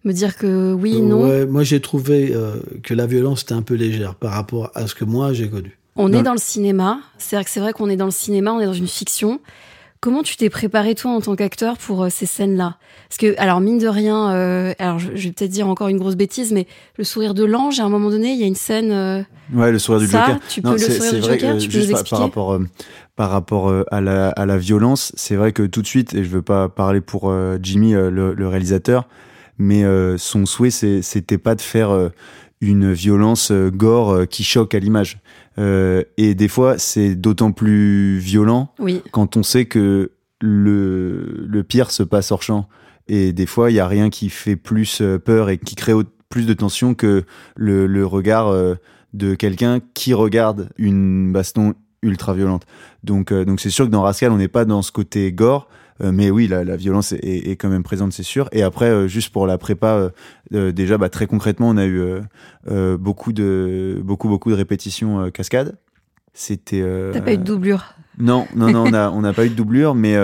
me 0.04 0.12
dire 0.12 0.36
que 0.36 0.72
oui, 0.72 1.00
non. 1.00 1.26
Ouais, 1.28 1.46
moi, 1.46 1.62
j'ai 1.62 1.80
trouvé 1.80 2.32
euh, 2.34 2.56
que 2.82 2.92
la 2.94 3.06
violence 3.06 3.42
était 3.42 3.54
un 3.54 3.62
peu 3.62 3.74
légère 3.74 4.14
par 4.14 4.32
rapport 4.32 4.70
à 4.74 4.86
ce 4.86 4.94
que 4.94 5.04
moi 5.04 5.32
j'ai 5.32 5.48
connu. 5.48 5.78
On 5.96 6.08
Dans 6.08 6.18
est 6.18 6.22
dans 6.22 6.32
le 6.32 6.38
cinéma. 6.38 7.00
C'est 7.18 7.36
vrai 7.36 7.44
que 7.44 7.50
c'est 7.50 7.60
vrai 7.60 7.72
qu'on 7.72 7.88
est 7.90 7.96
dans 7.96 8.04
le 8.06 8.10
cinéma, 8.10 8.52
on 8.52 8.60
est 8.60 8.66
dans 8.66 8.72
une 8.72 8.86
fiction. 8.88 9.40
Comment 10.02 10.22
tu 10.22 10.36
t'es 10.38 10.48
préparé 10.48 10.94
toi 10.94 11.10
en 11.10 11.20
tant 11.20 11.36
qu'acteur 11.36 11.76
pour 11.76 12.04
euh, 12.04 12.08
ces 12.10 12.24
scènes-là? 12.24 12.76
Parce 13.10 13.18
que 13.18 13.34
alors 13.38 13.60
mine 13.60 13.78
de 13.78 13.88
rien, 13.88 14.30
euh, 14.32 14.72
alors 14.78 14.98
je, 14.98 15.08
je 15.14 15.24
vais 15.28 15.32
peut-être 15.32 15.50
dire 15.50 15.68
encore 15.68 15.88
une 15.88 15.98
grosse 15.98 16.16
bêtise, 16.16 16.52
mais 16.52 16.66
le 16.96 17.04
sourire 17.04 17.34
de 17.34 17.44
l'ange, 17.44 17.80
à 17.80 17.84
un 17.84 17.90
moment 17.90 18.08
donné, 18.08 18.32
il 18.32 18.38
y 18.40 18.44
a 18.44 18.46
une 18.46 18.54
scène. 18.54 18.92
euh, 18.92 19.22
Ouais, 19.52 19.70
le 19.72 19.78
sourire 19.78 20.00
du 20.00 20.06
Ça, 20.06 20.24
Joker. 20.26 20.40
tu 20.48 20.62
peux 20.62 20.72
le 20.72 20.78
sourire 20.78 21.12
du 21.12 21.20
vrai 21.20 21.38
Joker, 21.38 21.58
tu 21.58 21.68
peux 21.68 21.72
juste 21.74 21.86
nous 21.88 21.92
par, 21.92 22.00
expliquer 22.00 22.10
par 22.16 22.20
rapport, 22.20 22.52
euh, 22.52 22.64
par 23.20 23.28
rapport 23.33 23.68
euh, 23.68 23.85
à, 23.90 24.00
la, 24.00 24.30
à 24.30 24.46
la 24.46 24.56
violence, 24.56 25.12
c'est 25.14 25.37
vrai 25.37 25.52
que 25.52 25.64
tout 25.64 25.83
de 25.83 25.87
suite, 25.87 26.14
et 26.14 26.24
je 26.24 26.30
veux 26.30 26.40
pas 26.40 26.70
parler 26.70 27.02
pour 27.02 27.30
euh, 27.30 27.59
Jimmy, 27.62 27.94
euh, 27.94 28.11
le, 28.11 28.33
le 28.33 28.48
réalisateur, 28.48 29.06
mais 29.59 29.85
son 30.16 30.46
souhait, 30.46 30.70
c'était 30.70 31.37
pas 31.37 31.54
de 31.54 31.61
faire 31.61 31.90
une 32.62 32.94
violence 32.94 33.52
gore 33.52 34.26
qui 34.26 34.42
choque 34.42 34.74
à 34.74 34.78
l'image. 34.78 35.18
Euh, 35.59 36.02
et 36.16 36.35
des 36.35 36.48
fois, 36.48 36.78
c'est 36.78 37.14
d'autant 37.14 37.52
plus 37.52 38.16
violent 38.16 38.72
Oui. 38.78 39.02
quand 39.11 39.37
on 39.37 39.42
sait 39.42 39.66
que 39.66 40.12
le, 40.40 41.44
le 41.46 41.62
pire 41.62 41.90
se 41.90 42.02
passe 42.02 42.33
hors 42.33 42.42
champ. 42.42 42.70
Et 43.06 43.35
des 43.35 43.44
fois, 43.44 43.70
il 43.70 43.74
y 43.74 43.80
a 43.80 43.87
rien 43.87 44.09
qui 44.09 44.30
fait 44.30 44.56
plus 44.56 45.02
peur 45.26 45.50
et 45.50 45.59
qui 45.59 45.74
crée 45.74 45.92
plus 46.30 46.46
de 46.46 46.54
tension 46.54 46.94
que 46.94 47.24
le, 47.54 47.87
le 47.87 48.06
regard 48.06 48.50
de 49.12 49.35
quelqu'un 49.35 49.80
qui 49.92 50.14
regarde 50.14 50.70
une 50.78 51.35
baston 51.35 51.74
ultra 52.02 52.34
violente. 52.34 52.64
Donc, 53.04 53.32
euh, 53.32 53.44
donc 53.44 53.60
c'est 53.60 53.70
sûr 53.70 53.86
que 53.86 53.90
dans 53.90 54.02
Rascal, 54.02 54.32
on 54.32 54.38
n'est 54.38 54.48
pas 54.48 54.64
dans 54.64 54.82
ce 54.82 54.92
côté 54.92 55.32
gore. 55.32 55.68
euh, 56.02 56.12
mais 56.12 56.30
oui, 56.30 56.48
la, 56.48 56.64
la 56.64 56.76
violence 56.76 57.12
est, 57.12 57.18
est 57.50 57.56
quand 57.56 57.68
même 57.68 57.82
présente, 57.82 58.12
c'est 58.12 58.22
sûr. 58.22 58.48
Et 58.52 58.62
après, 58.62 58.88
euh, 58.88 59.06
juste 59.06 59.30
pour 59.32 59.46
la 59.46 59.58
prépa, 59.58 60.10
déjà, 60.50 60.96
bah, 60.98 61.08
très 61.10 61.26
concrètement, 61.26 61.68
on 61.68 61.76
a 61.76 61.86
eu 61.86 62.02
beaucoup 62.98 63.32
de 63.32 64.00
beaucoup 64.02 64.28
beaucoup 64.28 64.50
de 64.50 64.56
répétitions 64.56 65.30
cascades. 65.30 65.76
C'était. 66.32 66.82
T'as 67.12 67.20
pas 67.20 67.32
eu 67.34 67.38
de 67.38 67.42
doublure. 67.44 67.94
non, 68.18 68.46
non, 68.54 68.70
non, 68.70 68.84
on 68.86 68.90
n'a 68.90 69.10
on 69.14 69.20
n'a 69.20 69.32
pas 69.32 69.44
eu 69.46 69.50
de 69.50 69.54
doublure, 69.54 69.94
mais, 69.94 70.16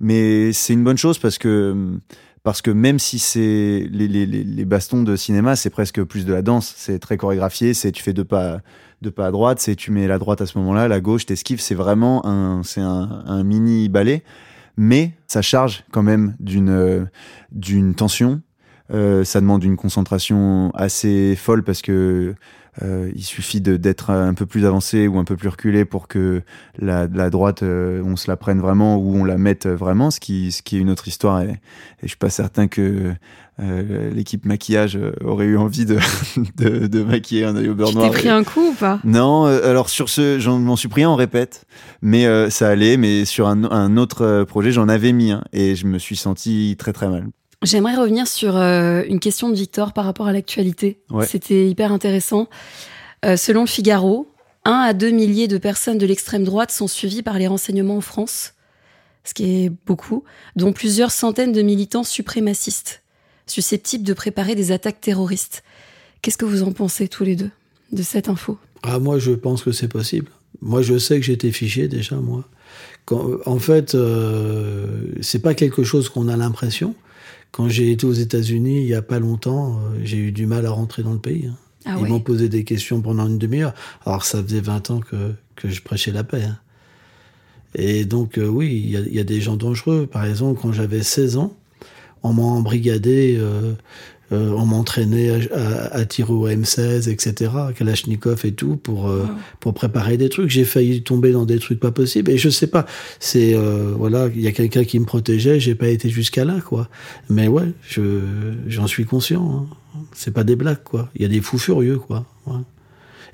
mais 0.00 0.52
c'est 0.52 0.72
une 0.72 0.82
bonne 0.82 0.98
chose 0.98 1.18
parce 1.18 1.38
que, 1.38 1.98
parce 2.42 2.62
que 2.62 2.70
même 2.72 2.98
si 2.98 3.18
c'est 3.20 3.86
les, 3.92 4.08
les, 4.08 4.26
les 4.26 4.42
les 4.42 4.64
bastons 4.64 5.02
de 5.02 5.14
cinéma, 5.14 5.54
c'est 5.56 5.70
presque 5.70 6.02
plus 6.02 6.24
de 6.26 6.32
la 6.32 6.42
danse, 6.42 6.72
c'est 6.76 6.98
très 6.98 7.16
chorégraphié, 7.16 7.74
c'est 7.74 7.92
tu 7.92 8.02
fais 8.02 8.12
deux 8.12 8.24
pas, 8.24 8.60
deux 9.02 9.10
pas 9.10 9.26
à 9.26 9.30
droite, 9.30 9.58
c'est 9.60 9.74
tu 9.76 9.90
mets 9.90 10.06
la 10.06 10.18
droite 10.18 10.40
à 10.40 10.46
ce 10.46 10.56
moment-là, 10.58 10.88
la 10.88 11.00
gauche, 11.00 11.26
t'esquives, 11.26 11.60
c'est 11.60 11.74
vraiment 11.74 12.24
un, 12.26 12.62
c'est 12.62 12.80
un, 12.80 13.22
un 13.26 13.42
mini 13.42 13.88
ballet, 13.88 14.22
mais 14.76 15.12
ça 15.26 15.42
charge 15.42 15.84
quand 15.92 16.02
même 16.02 16.34
d'une 16.40 17.08
d'une 17.50 17.94
tension. 17.94 18.40
Euh, 18.92 19.24
ça 19.24 19.40
demande 19.40 19.64
une 19.64 19.76
concentration 19.76 20.70
assez 20.74 21.34
folle 21.36 21.62
parce 21.62 21.80
que 21.82 22.34
euh, 22.82 23.10
il 23.14 23.22
suffit 23.22 23.60
de- 23.60 23.76
d'être 23.76 24.10
un 24.10 24.34
peu 24.34 24.44
plus 24.46 24.64
avancé 24.66 25.06
ou 25.08 25.18
un 25.18 25.24
peu 25.24 25.36
plus 25.36 25.48
reculé 25.48 25.84
pour 25.84 26.08
que 26.08 26.42
la, 26.78 27.06
la 27.06 27.30
droite, 27.30 27.62
euh, 27.62 28.02
on 28.04 28.16
se 28.16 28.30
la 28.30 28.36
prenne 28.36 28.60
vraiment 28.60 28.96
ou 28.96 29.14
on 29.14 29.24
la 29.24 29.38
mette 29.38 29.66
vraiment, 29.66 30.10
ce 30.10 30.20
qui, 30.20 30.52
ce 30.52 30.62
qui 30.62 30.76
est 30.76 30.80
une 30.80 30.90
autre 30.90 31.06
histoire. 31.08 31.42
Et, 31.42 31.50
et 31.50 31.58
je 32.02 32.08
suis 32.08 32.16
pas 32.16 32.30
certain 32.30 32.68
que 32.68 33.14
euh, 33.60 34.10
l'équipe 34.10 34.44
maquillage 34.46 34.96
euh, 34.96 35.12
aurait 35.24 35.44
eu 35.44 35.56
envie 35.58 35.84
de, 35.84 35.98
de, 36.56 36.86
de 36.86 37.02
maquiller 37.02 37.44
un 37.44 37.54
œil 37.56 37.68
au 37.68 37.74
beurre 37.74 37.90
Tu 37.90 37.96
noir. 37.96 38.10
t'es 38.10 38.18
pris 38.18 38.28
un 38.28 38.44
coup 38.44 38.68
ou 38.70 38.72
pas? 38.74 38.98
Non, 39.04 39.46
euh, 39.46 39.68
alors 39.68 39.88
sur 39.90 40.08
ce, 40.08 40.38
j'en 40.38 40.58
m'en 40.58 40.76
suis 40.76 40.88
pris 40.88 41.02
un, 41.04 41.10
on 41.10 41.16
répète, 41.16 41.64
mais 42.00 42.26
euh, 42.26 42.48
ça 42.50 42.68
allait. 42.68 42.96
Mais 42.96 43.24
sur 43.24 43.46
un, 43.48 43.64
un 43.70 43.96
autre 43.96 44.44
projet, 44.44 44.72
j'en 44.72 44.88
avais 44.88 45.12
mis 45.12 45.32
un 45.32 45.44
et 45.52 45.76
je 45.76 45.86
me 45.86 45.98
suis 45.98 46.16
senti 46.16 46.76
très 46.78 46.92
très 46.92 47.08
mal. 47.08 47.26
J'aimerais 47.62 47.94
revenir 47.94 48.26
sur 48.26 48.56
une 48.56 49.20
question 49.20 49.48
de 49.48 49.54
Victor 49.54 49.92
par 49.92 50.04
rapport 50.04 50.26
à 50.26 50.32
l'actualité. 50.32 51.00
Ouais. 51.10 51.26
C'était 51.26 51.68
hyper 51.68 51.92
intéressant. 51.92 52.48
Selon 53.36 53.60
le 53.60 53.66
Figaro, 53.68 54.26
un 54.64 54.80
à 54.80 54.92
deux 54.94 55.10
milliers 55.10 55.46
de 55.46 55.58
personnes 55.58 55.96
de 55.98 56.04
l'extrême 56.06 56.42
droite 56.42 56.72
sont 56.72 56.88
suivies 56.88 57.22
par 57.22 57.38
les 57.38 57.46
renseignements 57.46 57.98
en 57.98 58.00
France, 58.00 58.54
ce 59.22 59.32
qui 59.34 59.64
est 59.64 59.70
beaucoup, 59.86 60.24
dont 60.56 60.72
plusieurs 60.72 61.12
centaines 61.12 61.52
de 61.52 61.62
militants 61.62 62.02
suprémacistes, 62.02 63.01
susceptibles 63.46 64.04
de 64.04 64.12
préparer 64.14 64.54
des 64.54 64.72
attaques 64.72 65.00
terroristes. 65.00 65.62
Qu'est-ce 66.22 66.38
que 66.38 66.44
vous 66.44 66.62
en 66.62 66.72
pensez 66.72 67.08
tous 67.08 67.24
les 67.24 67.36
deux 67.36 67.50
de 67.92 68.02
cette 68.02 68.28
info? 68.28 68.58
Ah, 68.82 68.98
moi, 68.98 69.18
je 69.18 69.32
pense 69.32 69.62
que 69.62 69.72
c'est 69.72 69.88
possible. 69.88 70.28
Moi, 70.60 70.82
je 70.82 70.98
sais 70.98 71.18
que 71.18 71.26
j'ai 71.26 71.32
été 71.32 71.50
fiché 71.52 71.88
déjà, 71.88 72.16
moi. 72.16 72.44
Quand, 73.04 73.38
en 73.46 73.58
fait, 73.58 73.94
euh, 73.94 75.06
c'est 75.20 75.40
pas 75.40 75.54
quelque 75.54 75.82
chose 75.82 76.08
qu'on 76.08 76.28
a 76.28 76.36
l'impression. 76.36 76.94
Quand 77.50 77.68
j'ai 77.68 77.90
été 77.90 78.06
aux 78.06 78.12
États-Unis 78.12 78.80
il 78.82 78.86
y 78.88 78.94
a 78.94 79.02
pas 79.02 79.18
longtemps, 79.18 79.76
euh, 79.78 80.00
j'ai 80.04 80.16
eu 80.16 80.32
du 80.32 80.46
mal 80.46 80.64
à 80.66 80.70
rentrer 80.70 81.02
dans 81.02 81.12
le 81.12 81.18
pays. 81.18 81.46
hein. 81.48 81.56
Ah 81.84 81.96
Ils 81.98 82.04
ouais. 82.04 82.08
m'ont 82.08 82.20
posé 82.20 82.48
des 82.48 82.62
questions 82.64 83.00
pendant 83.02 83.26
une 83.26 83.38
demi-heure. 83.38 83.74
Alors, 84.06 84.24
ça 84.24 84.42
faisait 84.42 84.60
20 84.60 84.90
ans 84.92 85.00
que, 85.00 85.32
que 85.56 85.68
je 85.68 85.82
prêchais 85.82 86.12
la 86.12 86.22
paix. 86.24 86.44
hein. 86.44 86.58
Et 87.74 88.04
donc, 88.04 88.38
euh, 88.38 88.46
oui, 88.46 88.68
il 88.84 88.90
y 88.90 88.96
a, 88.96 89.00
y 89.00 89.18
a, 89.18 89.24
des 89.24 89.40
gens 89.40 89.56
dangereux. 89.56 90.06
Par 90.06 90.24
exemple, 90.24 90.60
quand 90.62 90.72
j'avais 90.72 91.02
16 91.02 91.36
ans, 91.38 91.56
on 92.22 92.32
m'a 92.32 92.42
embrigadé, 92.42 93.36
euh, 93.38 93.72
euh, 94.32 94.50
on 94.56 94.64
m'entraînait 94.64 95.30
à, 95.30 95.58
à, 95.58 95.96
à, 95.98 96.04
tirer 96.04 96.32
au 96.32 96.48
M16, 96.48 97.10
etc., 97.10 97.50
Kalachnikov 97.76 98.46
et 98.46 98.52
tout, 98.52 98.76
pour, 98.76 99.08
euh, 99.08 99.26
pour 99.60 99.74
préparer 99.74 100.16
des 100.16 100.28
trucs. 100.28 100.48
J'ai 100.48 100.64
failli 100.64 101.02
tomber 101.02 101.32
dans 101.32 101.44
des 101.44 101.58
trucs 101.58 101.80
pas 101.80 101.90
possibles. 101.90 102.30
Et 102.30 102.38
je 102.38 102.48
sais 102.48 102.66
pas, 102.66 102.86
c'est, 103.20 103.54
euh, 103.54 103.92
voilà, 103.96 104.28
il 104.34 104.40
y 104.40 104.46
a 104.46 104.52
quelqu'un 104.52 104.84
qui 104.84 104.98
me 104.98 105.04
protégeait, 105.04 105.60
j'ai 105.60 105.74
pas 105.74 105.88
été 105.88 106.08
jusqu'à 106.08 106.44
là, 106.44 106.60
quoi. 106.64 106.88
Mais 107.28 107.48
ouais, 107.48 107.72
je, 107.82 108.20
j'en 108.68 108.86
suis 108.86 109.04
conscient. 109.04 109.68
Hein. 109.94 110.00
C'est 110.14 110.32
pas 110.32 110.44
des 110.44 110.56
blagues, 110.56 110.82
quoi. 110.82 111.10
Il 111.16 111.22
y 111.22 111.24
a 111.26 111.28
des 111.28 111.40
fous 111.40 111.58
furieux, 111.58 111.98
quoi. 111.98 112.24
Ouais. 112.46 112.60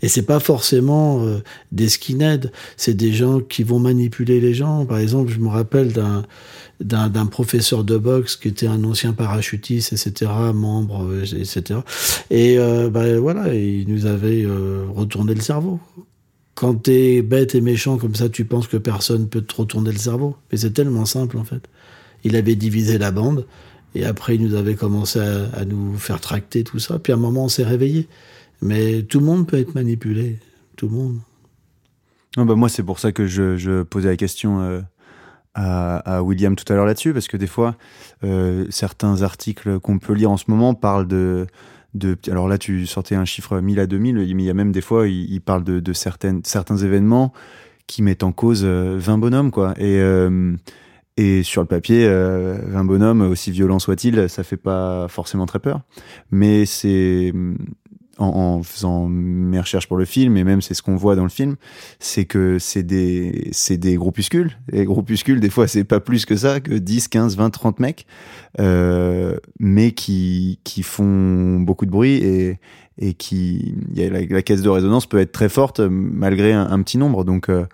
Et 0.03 0.09
c'est 0.09 0.23
pas 0.23 0.41
forcément 0.41 1.25
euh, 1.25 1.39
des 1.73 1.89
skinheads, 1.89 2.51
c'est 2.77 2.95
des 2.95 3.13
gens 3.13 3.41
qui 3.41 3.63
vont 3.65 3.79
manipuler 3.79 4.41
les 4.41 4.55
gens. 4.55 4.87
Par 4.87 4.99
exemple, 4.99 5.33
je 5.33 5.39
me 5.39 5.49
rappelle 5.49 5.93
d'un 5.93 6.25
d'un 6.81 7.27
professeur 7.27 7.83
de 7.83 7.97
boxe 7.97 8.37
qui 8.37 8.49
était 8.49 8.69
un 8.69 8.85
ancien 8.85 9.13
parachutiste, 9.13 9.93
etc., 9.93 10.31
membre, 10.55 11.09
etc. 11.23 11.81
Et 12.31 12.59
euh, 12.59 12.89
bah, 12.89 13.19
voilà, 13.19 13.53
il 13.55 13.89
nous 13.89 14.07
avait 14.07 14.45
euh, 14.45 14.85
retourné 14.89 15.35
le 15.35 15.41
cerveau. 15.41 15.81
Quand 16.55 16.75
t'es 16.75 17.23
bête 17.23 17.55
et 17.55 17.61
méchant 17.61 17.99
comme 17.99 18.15
ça, 18.15 18.29
tu 18.29 18.45
penses 18.45 18.69
que 18.69 18.77
personne 18.77 19.29
peut 19.29 19.43
te 19.43 19.55
retourner 19.55 19.93
le 19.93 19.99
cerveau. 19.99 20.37
Mais 20.51 20.59
c'est 20.59 20.73
tellement 20.73 21.05
simple 21.05 21.39
en 21.39 21.45
fait. 21.45 21.69
Il 22.25 22.37
avait 22.37 22.57
divisé 22.57 22.99
la 22.99 23.13
bande 23.13 23.47
et 23.95 24.05
après 24.05 24.37
il 24.37 24.43
nous 24.43 24.55
avait 24.55 24.75
commencé 24.75 25.21
à, 25.21 25.47
à 25.55 25.65
nous 25.65 25.97
faire 25.97 26.21
tracter 26.21 26.65
tout 26.65 26.79
ça. 26.79 26.99
Puis 26.99 27.13
à 27.13 27.17
un 27.17 27.19
moment 27.19 27.45
on 27.45 27.49
s'est 27.49 27.65
réveillé. 27.65 28.09
Mais 28.61 29.03
tout 29.03 29.21
le 29.21 29.27
monde 29.27 29.47
peut 29.47 29.59
être 29.59 29.75
manipulé, 29.75 30.39
tout 30.77 30.89
le 30.89 30.97
monde. 30.97 31.19
Non, 32.37 32.45
bah 32.45 32.55
moi, 32.55 32.69
c'est 32.69 32.83
pour 32.83 32.99
ça 32.99 33.13
que 33.13 33.27
je, 33.27 33.57
je 33.57 33.83
posais 33.83 34.09
la 34.09 34.17
question 34.17 34.61
euh, 34.61 34.81
à, 35.59 36.23
William 36.23 36.57
tout 36.57 36.71
à 36.73 36.77
l'heure 36.77 36.87
là-dessus, 36.87 37.13
parce 37.13 37.29
que 37.29 37.37
des 37.37 37.47
fois, 37.47 37.75
euh, 38.25 38.67
certains 38.71 39.23
articles 39.23 39.81
qu'on 39.81 39.99
peut 39.99 40.13
lire 40.13 40.31
en 40.31 40.37
ce 40.37 40.45
moment 40.49 40.75
parlent 40.75 41.09
de, 41.09 41.47
de. 41.95 42.17
Alors 42.31 42.49
là, 42.49 42.59
tu 42.59 42.87
sortais 42.87 43.15
un 43.15 43.25
chiffre 43.25 43.61
1000 43.61 43.81
à 43.81 43.87
2000, 43.87 44.17
mais 44.17 44.25
il 44.25 44.47
y 44.47 44.51
a 44.51 44.55
même 44.55 44.73
des 44.73 44.81
fois, 44.81 45.09
il, 45.09 45.31
il 45.33 45.41
parle 45.41 45.65
de, 45.65 45.81
de 45.81 45.93
certaines, 45.93 46.43
certains 46.45 46.77
événements 46.77 47.33
qui 47.87 48.03
mettent 48.03 48.23
en 48.23 48.33
cause 48.33 48.65
20 48.65 49.19
bonhommes, 49.19 49.51
quoi. 49.51 49.75
Et. 49.79 49.99
Euh, 50.01 50.57
et 51.21 51.43
sur 51.43 51.63
le 51.63 51.67
papier, 51.67 52.07
euh, 52.07 52.59
20 52.69 52.85
bonhommes, 52.85 53.23
aussi 53.23 53.51
violents 53.51 53.81
soient-ils, 53.81 54.29
ça 54.29 54.45
fait 54.45 54.57
pas 54.57 55.09
forcément 55.09 55.47
très 55.47 55.59
peur. 55.59 55.81
Mais 56.31 56.65
c'est 56.65 57.33
en, 58.19 58.27
en, 58.27 58.63
faisant 58.63 59.07
mes 59.09 59.61
recherches 59.61 59.89
pour 59.89 59.97
le 59.97 60.05
film, 60.05 60.37
et 60.37 60.45
même 60.45 60.61
c'est 60.61 60.75
ce 60.75 60.83
qu'on 60.83 60.97
voit 60.97 61.17
dans 61.17 61.23
le 61.23 61.29
film, 61.29 61.57
c'est 61.99 62.25
que 62.25 62.59
c'est 62.59 62.83
des, 62.83 63.49
c'est 63.53 63.77
des 63.77 63.97
groupuscules. 63.97 64.59
Et 64.73 64.85
groupuscules, 64.85 65.41
des 65.41 65.51
fois, 65.51 65.69
c'est 65.69 65.85
pas 65.85 66.01
plus 66.01 66.27
que 66.27 66.37
ça, 66.37 66.61
que 66.61 66.75
10, 66.75 67.09
15, 67.09 67.37
20, 67.37 67.51
30 67.51 67.81
mecs, 67.81 68.07
euh, 68.61 69.37
mais 69.59 69.93
qui, 69.93 70.61
qui 70.65 70.83
font 70.83 71.61
beaucoup 71.61 71.87
de 71.87 71.91
bruit 71.91 72.17
et, 72.17 72.59
et 72.99 73.15
qui, 73.15 73.75
y 73.95 74.03
a 74.03 74.11
la, 74.11 74.21
la, 74.25 74.43
caisse 74.43 74.63
de 74.63 74.69
résonance 74.69 75.07
peut 75.07 75.19
être 75.19 75.33
très 75.33 75.49
forte 75.49 75.81
malgré 75.81 76.53
un, 76.53 76.83
petit 76.83 76.99
nombre. 76.99 77.25
Donc, 77.25 77.49
euh, 77.49 77.67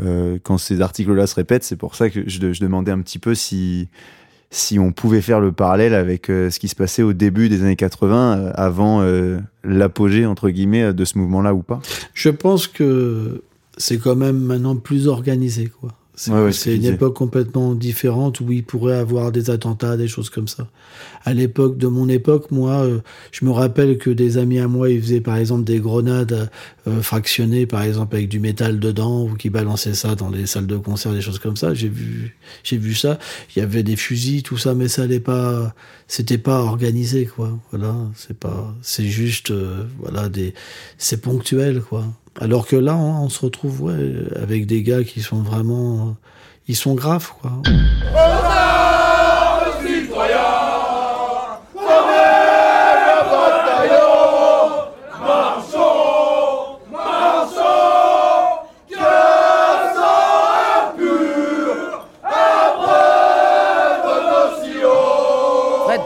euh, 0.00 0.38
quand 0.42 0.58
ces 0.58 0.80
articles-là 0.80 1.26
se 1.26 1.34
répètent, 1.34 1.64
c'est 1.64 1.76
pour 1.76 1.94
ça 1.94 2.08
que 2.08 2.22
je, 2.26 2.52
je, 2.52 2.60
demandais 2.60 2.90
un 2.90 3.00
petit 3.00 3.18
peu 3.18 3.34
si 3.34 3.88
si 4.50 4.78
on 4.78 4.92
pouvait 4.92 5.20
faire 5.20 5.40
le 5.40 5.52
parallèle 5.52 5.94
avec 5.94 6.28
euh, 6.28 6.50
ce 6.50 6.58
qui 6.58 6.68
se 6.68 6.74
passait 6.74 7.02
au 7.02 7.12
début 7.12 7.48
des 7.48 7.62
années 7.62 7.76
80, 7.76 8.38
euh, 8.38 8.52
avant 8.54 9.00
euh, 9.00 9.38
l'apogée 9.62 10.26
entre 10.26 10.50
guillemets 10.50 10.92
de 10.92 11.04
ce 11.04 11.18
mouvement-là 11.18 11.54
ou 11.54 11.62
pas? 11.62 11.80
Je 12.14 12.30
pense 12.30 12.66
que 12.66 13.42
c'est 13.76 13.98
quand 13.98 14.16
même 14.16 14.38
maintenant 14.38 14.76
plus 14.76 15.06
organisé, 15.06 15.68
quoi. 15.68 15.92
C'est 16.20 16.32
ouais, 16.32 16.50
ouais, 16.50 16.76
une 16.76 16.84
époque 16.84 17.16
complètement 17.16 17.74
différente 17.74 18.40
où 18.40 18.52
il 18.52 18.62
pourrait 18.62 18.98
avoir 18.98 19.32
des 19.32 19.48
attentats, 19.48 19.96
des 19.96 20.06
choses 20.06 20.28
comme 20.28 20.48
ça. 20.48 20.68
À 21.24 21.32
l'époque 21.32 21.78
de 21.78 21.86
mon 21.86 22.10
époque, 22.10 22.50
moi, 22.50 22.82
euh, 22.82 23.00
je 23.32 23.46
me 23.46 23.50
rappelle 23.50 23.96
que 23.96 24.10
des 24.10 24.36
amis 24.36 24.58
à 24.58 24.68
moi, 24.68 24.90
ils 24.90 25.00
faisaient 25.00 25.22
par 25.22 25.38
exemple 25.38 25.64
des 25.64 25.80
grenades 25.80 26.50
euh, 26.86 27.00
fractionnées, 27.00 27.64
par 27.64 27.84
exemple 27.84 28.16
avec 28.16 28.28
du 28.28 28.38
métal 28.38 28.80
dedans, 28.80 29.24
ou 29.24 29.34
qui 29.34 29.48
balançaient 29.48 29.94
ça 29.94 30.14
dans 30.14 30.28
les 30.28 30.44
salles 30.44 30.66
de 30.66 30.76
concert, 30.76 31.14
des 31.14 31.22
choses 31.22 31.38
comme 31.38 31.56
ça. 31.56 31.72
J'ai 31.72 31.88
vu, 31.88 32.36
j'ai 32.64 32.76
vu 32.76 32.94
ça. 32.94 33.18
Il 33.56 33.60
y 33.60 33.62
avait 33.62 33.82
des 33.82 33.96
fusils, 33.96 34.42
tout 34.42 34.58
ça, 34.58 34.74
mais 34.74 34.88
ça 34.88 35.06
n'est 35.06 35.20
pas, 35.20 35.74
c'était 36.06 36.36
pas 36.36 36.60
organisé, 36.60 37.24
quoi. 37.24 37.58
Voilà, 37.70 37.96
c'est 38.14 38.38
pas, 38.38 38.76
c'est 38.82 39.06
juste, 39.06 39.52
euh, 39.52 39.84
voilà, 39.98 40.28
des, 40.28 40.52
c'est 40.98 41.22
ponctuel, 41.22 41.80
quoi. 41.80 42.04
Alors 42.42 42.66
que 42.66 42.74
là, 42.74 42.96
on, 42.96 43.24
on, 43.24 43.28
se 43.28 43.44
retrouve 43.44 43.82
ouais, 43.82 44.14
avec 44.42 44.64
des 44.64 44.82
gars 44.82 45.04
qui 45.04 45.20
sont 45.20 45.42
vraiment. 45.42 46.16
Ils 46.68 46.76
sont 46.76 46.94
graves, 46.94 47.32
quoi. 47.38 47.52
Fred, 65.84 66.00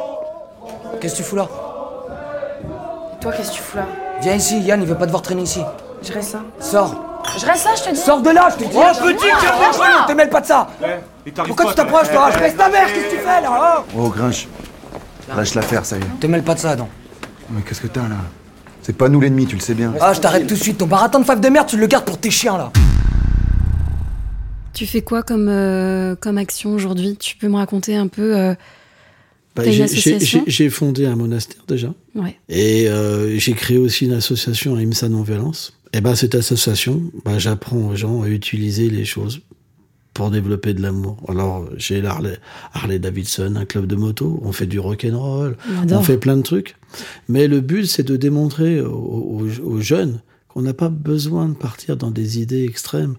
qu'est-ce 1.00 1.12
que 1.12 1.16
tu 1.18 1.22
fous 1.22 1.36
là? 1.36 1.48
Et 3.12 3.20
toi, 3.20 3.32
qu'est-ce 3.32 3.50
que 3.50 3.56
tu 3.56 3.62
fous 3.62 3.76
là? 3.76 3.86
Viens 4.20 4.34
ici, 4.34 4.60
Yann, 4.62 4.82
il 4.82 4.88
veut 4.88 4.98
pas 4.98 5.06
devoir 5.06 5.22
traîner 5.22 5.42
ici. 5.42 5.60
Je 6.06 6.12
reste 6.12 6.34
là. 6.34 6.42
Sors. 6.60 7.22
Je 7.38 7.46
reste 7.46 7.64
là, 7.64 7.70
je 7.76 7.82
te 7.84 7.94
dis. 7.94 8.00
Sors 8.00 8.20
de 8.20 8.30
là, 8.30 8.48
je 8.50 8.64
te 8.64 8.70
dis. 8.70 8.76
Oh, 8.76 8.82
petit, 9.00 9.26
ne 9.26 10.06
te 10.08 10.12
mêle 10.12 10.28
pas 10.28 10.40
de 10.40 10.46
ça. 10.46 10.68
Ouais, 10.82 11.02
Pourquoi 11.46 11.66
tu 11.66 11.74
t'approches, 11.74 12.10
toi 12.10 12.30
Je 12.32 12.38
reste 12.38 12.56
ta 12.56 12.68
mère, 12.68 12.86
qu'est-ce 12.86 13.06
que 13.06 13.10
tu 13.10 13.16
fais 13.16 13.40
là 13.40 13.84
Oh, 13.96 14.08
Grinch. 14.08 14.46
Lâche 15.34 15.54
l'affaire, 15.54 15.84
ça 15.86 15.96
y 15.96 16.00
est. 16.00 16.20
Te 16.20 16.26
mêle 16.26 16.42
pas 16.42 16.54
de 16.54 16.60
ça, 16.60 16.70
Adam. 16.72 16.88
Mais 17.50 17.62
qu'est-ce 17.62 17.80
que 17.80 17.86
t'as 17.86 18.02
là 18.08 18.16
C'est 18.82 18.96
pas 18.96 19.08
nous 19.08 19.20
l'ennemi, 19.20 19.46
tu 19.46 19.56
le 19.56 19.60
sais 19.60 19.74
bien. 19.74 19.94
Ah, 20.00 20.12
je 20.12 20.20
t'arrête 20.20 20.46
tout 20.46 20.54
de 20.54 20.60
suite. 20.60 20.78
Ton 20.78 20.86
baratin 20.86 21.20
de 21.20 21.24
fave 21.24 21.40
de 21.40 21.48
merde, 21.48 21.66
tu 21.66 21.78
le 21.78 21.86
gardes 21.86 22.04
pour 22.04 22.18
tes 22.18 22.30
chiens 22.30 22.58
là. 22.58 22.70
Tu 24.74 24.86
fais 24.86 25.02
quoi 25.02 25.22
comme, 25.22 25.48
euh, 25.48 26.16
comme 26.16 26.36
action 26.36 26.72
aujourd'hui? 26.74 27.16
Tu 27.16 27.36
peux 27.36 27.48
me 27.48 27.56
raconter 27.56 27.94
un 27.94 28.08
peu 28.08 28.36
euh, 28.36 28.54
bah, 29.54 29.62
J'ai 29.66 30.68
fondé 30.68 31.06
un 31.06 31.14
monastère 31.14 31.62
déjà. 31.68 31.94
Ouais. 32.16 32.36
Et 32.48 32.88
euh, 32.88 33.38
j'ai 33.38 33.52
créé 33.54 33.78
aussi 33.78 34.06
une 34.06 34.14
association 34.14 34.74
à 34.74 34.80
IMSA 34.80 35.08
Non-Violence. 35.08 35.74
Et 35.94 36.00
ben 36.00 36.16
cette 36.16 36.34
association, 36.34 37.02
bah, 37.24 37.38
j'apprends 37.38 37.76
aux 37.76 37.94
gens 37.94 38.22
à 38.22 38.28
utiliser 38.28 38.90
les 38.90 39.04
choses 39.04 39.40
pour 40.12 40.28
développer 40.30 40.74
de 40.74 40.82
l'amour. 40.82 41.18
Alors 41.28 41.68
j'ai 41.76 42.02
l'Harley 42.02 42.36
Harley 42.72 42.98
Davidson, 42.98 43.54
un 43.54 43.64
club 43.64 43.86
de 43.86 43.94
moto, 43.94 44.40
on 44.42 44.50
fait 44.50 44.66
du 44.66 44.80
rock 44.80 45.06
and 45.08 45.16
roll, 45.16 45.56
on 45.88 46.02
fait 46.02 46.18
plein 46.18 46.36
de 46.36 46.42
trucs. 46.42 46.74
Mais 47.28 47.46
le 47.46 47.60
but 47.60 47.86
c'est 47.86 48.02
de 48.02 48.16
démontrer 48.16 48.80
aux, 48.80 48.90
aux, 48.90 49.60
aux 49.60 49.80
jeunes 49.80 50.20
qu'on 50.48 50.62
n'a 50.62 50.74
pas 50.74 50.88
besoin 50.88 51.48
de 51.48 51.54
partir 51.54 51.96
dans 51.96 52.10
des 52.10 52.40
idées 52.40 52.64
extrêmes 52.64 53.14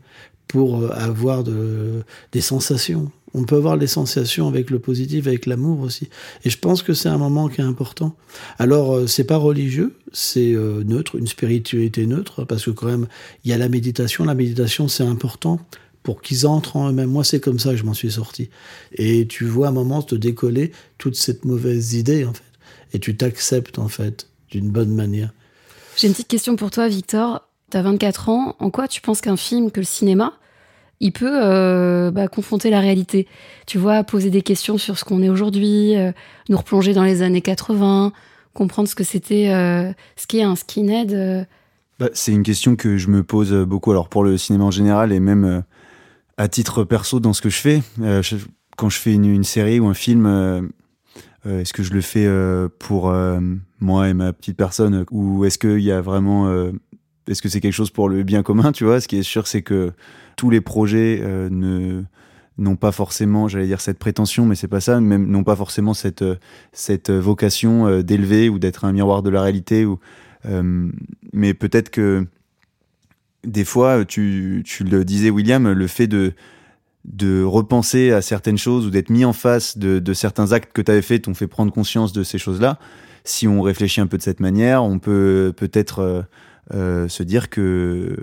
pour 0.47 0.81
euh, 0.81 0.89
avoir 0.93 1.45
de, 1.45 2.03
des 2.33 2.41
sensations. 2.41 3.09
On 3.37 3.43
peut 3.43 3.57
avoir 3.57 3.75
les 3.75 3.87
sensations 3.87 4.47
avec 4.47 4.69
le 4.69 4.79
positif, 4.79 5.27
avec 5.27 5.45
l'amour 5.45 5.81
aussi. 5.81 6.07
Et 6.45 6.49
je 6.49 6.57
pense 6.57 6.81
que 6.83 6.93
c'est 6.93 7.09
un 7.09 7.17
moment 7.17 7.49
qui 7.49 7.59
est 7.59 7.65
important. 7.65 8.15
Alors, 8.59 8.95
euh, 8.95 9.07
c'est 9.07 9.25
pas 9.25 9.35
religieux, 9.35 9.93
c'est 10.13 10.53
euh, 10.53 10.85
neutre, 10.85 11.17
une 11.17 11.27
spiritualité 11.27 12.07
neutre, 12.07 12.45
parce 12.45 12.63
que 12.63 12.71
quand 12.71 12.87
même, 12.87 13.07
il 13.43 13.51
y 13.51 13.53
a 13.53 13.57
la 13.57 13.67
méditation. 13.67 14.23
La 14.23 14.35
méditation, 14.35 14.87
c'est 14.87 15.03
important 15.03 15.59
pour 16.01 16.21
qu'ils 16.21 16.47
entrent 16.47 16.77
en 16.77 16.89
eux-mêmes. 16.89 17.09
Moi, 17.09 17.25
c'est 17.25 17.41
comme 17.41 17.59
ça 17.59 17.71
que 17.71 17.77
je 17.77 17.83
m'en 17.83 17.93
suis 17.93 18.13
sorti. 18.13 18.49
Et 18.93 19.27
tu 19.27 19.43
vois 19.43 19.67
un 19.67 19.73
moment 19.73 20.01
te 20.01 20.15
décoller 20.15 20.71
toute 20.97 21.17
cette 21.17 21.43
mauvaise 21.43 21.93
idée, 21.93 22.23
en 22.23 22.33
fait. 22.33 22.43
Et 22.93 22.99
tu 22.99 23.17
t'acceptes, 23.17 23.79
en 23.79 23.89
fait, 23.89 24.29
d'une 24.49 24.69
bonne 24.69 24.95
manière. 24.95 25.33
J'ai 25.97 26.07
une 26.07 26.13
petite 26.13 26.29
question 26.29 26.55
pour 26.55 26.71
toi, 26.71 26.87
Victor. 26.87 27.49
T'as 27.69 27.81
24 27.81 28.29
ans. 28.29 28.55
En 28.59 28.69
quoi 28.69 28.87
tu 28.87 29.01
penses 29.01 29.19
qu'un 29.19 29.35
film, 29.35 29.71
que 29.71 29.81
le 29.81 29.85
cinéma, 29.85 30.39
il 30.99 31.11
peut 31.11 31.43
euh, 31.43 32.11
bah, 32.11 32.27
confronter 32.27 32.69
la 32.69 32.79
réalité. 32.79 33.27
Tu 33.65 33.77
vois, 33.77 34.03
poser 34.03 34.29
des 34.29 34.41
questions 34.41 34.77
sur 34.77 34.97
ce 34.97 35.05
qu'on 35.05 35.21
est 35.21 35.29
aujourd'hui, 35.29 35.95
euh, 35.95 36.11
nous 36.49 36.57
replonger 36.57 36.93
dans 36.93 37.03
les 37.03 37.21
années 37.21 37.41
80, 37.41 38.13
comprendre 38.53 38.87
ce 38.87 38.95
que 38.95 39.03
c'était, 39.03 39.49
euh, 39.49 39.91
ce 40.15 40.27
qu'est 40.27 40.43
un 40.43 40.55
skinhead. 40.55 41.13
euh. 41.13 41.43
Bah, 41.99 42.09
c'est 42.13 42.31
une 42.31 42.43
question 42.43 42.75
que 42.75 42.97
je 42.97 43.09
me 43.09 43.23
pose 43.23 43.53
beaucoup, 43.53 43.91
alors 43.91 44.09
pour 44.09 44.23
le 44.23 44.37
cinéma 44.37 44.65
en 44.65 44.71
général 44.71 45.11
et 45.13 45.19
même 45.19 45.63
à 46.37 46.47
titre 46.49 46.83
perso 46.83 47.21
dans 47.21 47.31
ce 47.31 47.41
que 47.41 47.49
je 47.49 47.57
fais. 47.57 47.83
Quand 48.75 48.89
je 48.89 48.99
fais 48.99 49.13
une, 49.13 49.43
série 49.45 49.79
ou 49.79 49.87
un 49.87 49.93
film, 49.93 50.69
est-ce 51.45 51.71
que 51.71 51.83
je 51.83 51.93
le 51.93 52.01
fais 52.01 52.27
pour 52.79 53.15
moi 53.79 54.09
et 54.09 54.13
ma 54.13 54.33
petite 54.33 54.57
personne 54.57 55.05
ou 55.09 55.45
est-ce 55.45 55.57
qu'il 55.57 55.79
y 55.79 55.91
a 55.91 56.01
vraiment 56.01 56.69
est-ce 57.27 57.41
que 57.41 57.49
c'est 57.49 57.59
quelque 57.59 57.73
chose 57.73 57.89
pour 57.89 58.09
le 58.09 58.23
bien 58.23 58.43
commun, 58.43 58.71
tu 58.71 58.83
vois? 58.83 59.01
Ce 59.01 59.07
qui 59.07 59.17
est 59.17 59.23
sûr, 59.23 59.47
c'est 59.47 59.61
que 59.61 59.91
tous 60.35 60.49
les 60.49 60.61
projets 60.61 61.19
euh, 61.23 62.03
n'ont 62.57 62.75
pas 62.75 62.91
forcément, 62.91 63.47
j'allais 63.47 63.67
dire 63.67 63.81
cette 63.81 63.99
prétention, 63.99 64.45
mais 64.45 64.55
c'est 64.55 64.67
pas 64.67 64.81
ça, 64.81 64.99
même 65.01 65.27
n'ont 65.27 65.43
pas 65.43 65.55
forcément 65.55 65.93
cette 65.93 66.23
cette 66.71 67.09
vocation 67.09 67.87
euh, 67.87 68.03
d'élever 68.03 68.49
ou 68.49 68.59
d'être 68.59 68.85
un 68.85 68.91
miroir 68.91 69.23
de 69.23 69.29
la 69.29 69.41
réalité. 69.41 69.85
Ou, 69.85 69.99
euh, 70.45 70.89
mais 71.33 71.53
peut-être 71.53 71.89
que 71.89 72.25
des 73.43 73.65
fois, 73.65 74.05
tu 74.05 74.63
tu 74.65 74.83
le 74.83 75.05
disais, 75.05 75.29
William, 75.29 75.71
le 75.71 75.87
fait 75.87 76.07
de 76.07 76.33
de 77.05 77.43
repenser 77.43 78.11
à 78.11 78.21
certaines 78.21 78.57
choses 78.57 78.87
ou 78.87 78.89
d'être 78.89 79.09
mis 79.09 79.25
en 79.25 79.33
face 79.33 79.77
de, 79.77 80.13
certains 80.13 80.51
actes 80.51 80.73
que 80.73 80.81
tu 80.81 80.91
avais 80.91 81.01
faits, 81.01 81.23
t'ont 81.23 81.33
fait 81.33 81.47
prendre 81.47 81.71
conscience 81.71 82.13
de 82.13 82.23
ces 82.23 82.37
choses-là. 82.37 82.79
Si 83.23 83.47
on 83.47 83.61
réfléchit 83.61 84.01
un 84.01 84.07
peu 84.07 84.17
de 84.17 84.23
cette 84.23 84.39
manière, 84.39 84.83
on 84.83 84.99
peut 84.99 85.53
peut-être 85.55 85.99
euh, 85.99 86.21
euh, 86.21 86.23
se 86.71 87.23
dire 87.23 87.49
que 87.49 88.15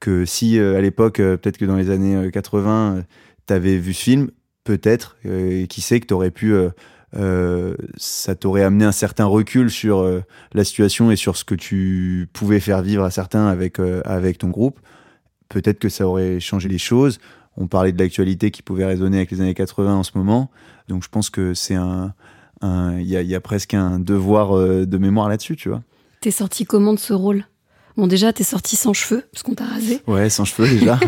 que 0.00 0.24
si 0.24 0.58
euh, 0.58 0.76
à 0.76 0.80
l'époque, 0.80 1.20
euh, 1.20 1.36
peut-être 1.36 1.58
que 1.58 1.64
dans 1.64 1.76
les 1.76 1.90
années 1.90 2.16
euh, 2.16 2.30
80, 2.30 3.04
tu 3.46 3.52
avais 3.52 3.78
vu 3.78 3.92
ce 3.94 4.02
film, 4.02 4.30
peut-être, 4.64 5.16
euh, 5.26 5.66
qui 5.66 5.80
sait 5.80 6.00
que 6.00 6.06
tu 6.06 6.14
aurais 6.14 6.30
pu 6.30 6.52
euh, 6.52 6.70
euh, 7.16 7.74
ça 7.96 8.34
t'aurait 8.34 8.62
amené 8.62 8.84
un 8.84 8.92
certain 8.92 9.24
recul 9.24 9.70
sur 9.70 10.00
euh, 10.00 10.22
la 10.52 10.64
situation 10.64 11.10
et 11.10 11.16
sur 11.16 11.36
ce 11.36 11.44
que 11.44 11.54
tu 11.54 12.28
pouvais 12.32 12.60
faire 12.60 12.82
vivre 12.82 13.04
à 13.04 13.10
certains 13.10 13.46
avec, 13.46 13.78
euh, 13.78 14.02
avec 14.04 14.38
ton 14.38 14.48
groupe. 14.48 14.80
Peut-être 15.48 15.78
que 15.78 15.88
ça 15.88 16.06
aurait 16.06 16.40
changé 16.40 16.68
les 16.68 16.78
choses. 16.78 17.18
On 17.56 17.68
parlait 17.68 17.92
de 17.92 18.02
l'actualité 18.02 18.50
qui 18.50 18.62
pouvait 18.62 18.84
résonner 18.84 19.18
avec 19.18 19.30
les 19.30 19.40
années 19.40 19.54
80 19.54 19.94
en 19.94 20.02
ce 20.02 20.10
moment. 20.14 20.50
Donc 20.88 21.04
je 21.04 21.08
pense 21.08 21.30
que 21.30 21.54
c'est 21.54 21.76
un. 21.76 22.12
Il 22.62 23.02
y, 23.02 23.12
y 23.12 23.34
a 23.34 23.40
presque 23.40 23.74
un 23.74 24.00
devoir 24.00 24.56
euh, 24.56 24.86
de 24.86 24.98
mémoire 24.98 25.28
là-dessus, 25.28 25.56
tu 25.56 25.68
vois. 25.68 25.82
T'es 26.20 26.30
sorti 26.30 26.64
comment 26.64 26.94
de 26.94 26.98
ce 26.98 27.12
rôle? 27.12 27.44
Bon, 27.96 28.06
déjà, 28.06 28.32
t'es 28.32 28.44
sorti 28.44 28.76
sans 28.76 28.92
cheveux, 28.92 29.24
parce 29.32 29.42
qu'on 29.42 29.54
t'a 29.54 29.64
rasé. 29.64 30.00
Ouais, 30.06 30.28
sans 30.28 30.44
cheveux 30.44 30.68
déjà. 30.68 30.98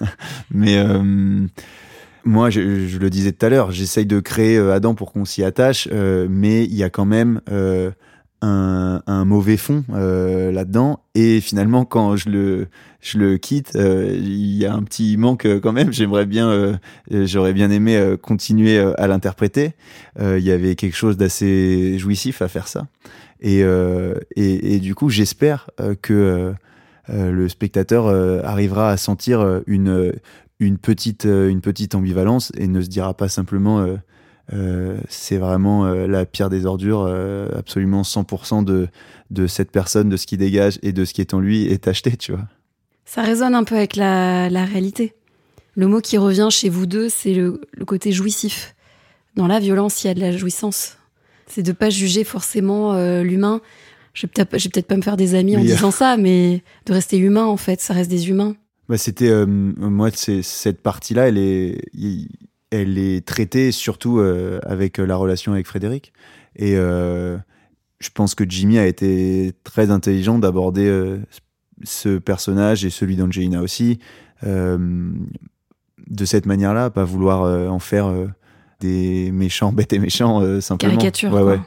Mais 0.50 0.78
euh, 0.78 1.46
moi, 2.28 2.50
je, 2.50 2.86
je 2.86 2.98
le 2.98 3.10
disais 3.10 3.32
tout 3.32 3.46
à 3.46 3.48
l'heure, 3.48 3.72
j'essaye 3.72 4.04
de 4.04 4.20
créer 4.20 4.58
euh, 4.58 4.74
Adam 4.74 4.94
pour 4.94 5.12
qu'on 5.12 5.24
s'y 5.24 5.42
attache, 5.42 5.88
euh, 5.92 6.26
mais 6.28 6.64
il 6.64 6.74
y 6.74 6.82
a 6.82 6.90
quand 6.90 7.06
même 7.06 7.40
euh, 7.50 7.90
un, 8.42 9.02
un 9.06 9.24
mauvais 9.24 9.56
fond 9.56 9.82
là-dedans. 9.88 11.00
Et 11.14 11.40
finalement, 11.40 11.84
quand 11.86 12.16
je 12.16 12.28
le, 12.28 12.68
je 13.00 13.18
le 13.18 13.38
quitte, 13.38 13.72
il 13.74 14.54
y 14.56 14.66
a 14.66 14.74
un 14.74 14.82
petit 14.82 15.16
manque 15.16 15.46
quand 15.60 15.72
même. 15.72 15.92
J'aimerais 15.92 16.26
bien, 16.26 16.78
j'aurais 17.10 17.52
bien 17.52 17.70
aimé 17.70 18.14
continuer 18.22 18.78
à 18.78 19.08
l'interpréter. 19.08 19.72
Il 20.20 20.38
y 20.38 20.52
avait 20.52 20.76
quelque 20.76 20.96
chose 20.96 21.16
d'assez 21.16 21.98
jouissif 21.98 22.40
à 22.40 22.46
faire 22.46 22.68
ça. 22.68 22.86
Et, 23.40 23.62
euh, 23.62 24.14
et, 24.36 24.74
et 24.74 24.78
du 24.78 24.94
coup, 24.94 25.10
j'espère 25.10 25.70
euh, 25.80 25.94
que 26.00 26.54
euh, 27.10 27.30
le 27.30 27.48
spectateur 27.48 28.06
arrivera 28.44 28.90
à 28.90 28.96
sentir 28.96 29.62
une, 29.66 30.12
une, 30.60 30.78
petite, 30.78 31.24
une 31.24 31.62
petite 31.62 31.94
ambivalence 31.94 32.52
et 32.56 32.66
ne 32.66 32.82
se 32.82 32.88
dira 32.88 33.14
pas 33.14 33.28
simplement 33.28 33.86
c'est 35.08 35.38
vraiment 35.38 35.86
la 35.86 36.26
pire 36.26 36.50
des 36.50 36.66
ordures, 36.66 37.06
euh, 37.08 37.48
absolument 37.56 38.02
100% 38.02 38.62
de, 38.64 38.88
de 39.30 39.46
cette 39.46 39.70
personne, 39.70 40.10
de 40.10 40.18
ce 40.18 40.26
qui 40.26 40.36
dégage 40.36 40.78
et 40.82 40.92
de 40.92 41.06
ce 41.06 41.14
qui 41.14 41.22
est 41.22 41.32
en 41.32 41.40
lui 41.40 41.64
est 41.64 41.88
acheté, 41.88 42.16
tu 42.16 42.32
vois. 42.32 42.44
Ça 43.06 43.22
résonne 43.22 43.54
un 43.54 43.64
peu 43.64 43.76
avec 43.76 43.96
la, 43.96 44.48
réalité. 44.48 45.14
Le 45.76 45.86
mot 45.86 46.00
qui 46.02 46.18
revient 46.18 46.48
chez 46.50 46.68
vous 46.68 46.84
deux, 46.84 47.08
c'est 47.08 47.32
le 47.32 47.58
côté 47.86 48.12
jouissif. 48.12 48.74
Dans 49.34 49.46
la 49.46 49.60
violence, 49.60 50.04
il 50.04 50.08
y 50.08 50.10
a 50.10 50.14
de 50.14 50.20
la 50.20 50.36
jouissance. 50.36 50.97
C'est 51.50 51.62
de 51.62 51.72
pas 51.72 51.90
juger 51.90 52.24
forcément 52.24 52.92
euh, 52.94 53.22
l'humain. 53.22 53.60
Je 54.14 54.26
vais 54.26 54.30
peut-être 54.34 54.50
peut-être 54.50 54.86
pas 54.86 54.96
me 54.96 55.02
faire 55.02 55.16
des 55.16 55.34
amis 55.34 55.56
en 55.56 55.60
Oui. 55.60 55.66
disant 55.66 55.90
ça, 55.90 56.16
mais 56.16 56.62
de 56.86 56.92
rester 56.92 57.18
humain 57.18 57.44
en 57.44 57.56
fait, 57.56 57.80
ça 57.80 57.94
reste 57.94 58.10
des 58.10 58.28
humains. 58.30 58.56
Bah, 58.88 58.98
c'était 58.98 59.28
euh, 59.28 59.46
moi 59.46 60.10
cette 60.12 60.80
partie-là, 60.82 61.28
elle 61.28 61.38
est 61.38 61.80
elle 62.70 62.98
est 62.98 63.24
traitée 63.26 63.70
surtout 63.72 64.18
euh, 64.18 64.58
avec 64.64 64.98
la 64.98 65.16
relation 65.16 65.52
avec 65.52 65.66
Frédéric 65.66 66.12
et 66.56 66.74
euh, 66.76 67.36
je 68.00 68.10
pense 68.10 68.34
que 68.34 68.44
Jimmy 68.48 68.78
a 68.78 68.86
été 68.86 69.52
très 69.64 69.90
intelligent 69.90 70.38
d'aborder 70.38 70.86
euh, 70.86 71.18
ce 71.84 72.18
personnage 72.18 72.84
et 72.84 72.90
celui 72.90 73.16
d'Angelina 73.16 73.62
aussi 73.62 73.98
euh, 74.44 75.10
de 76.08 76.24
cette 76.24 76.46
manière-là, 76.46 76.90
pas 76.90 77.04
vouloir 77.04 77.42
euh, 77.44 77.68
en 77.68 77.78
faire 77.78 78.06
euh, 78.06 78.26
des 78.80 79.30
méchants 79.32 79.72
bêtes 79.72 79.92
et 79.92 79.98
méchants 79.98 80.40
euh, 80.42 80.60
simplement. 80.60 80.92
Caricature, 80.92 81.32
Ouais, 81.32 81.40
quoi. 81.42 81.52
ouais. 81.52 81.60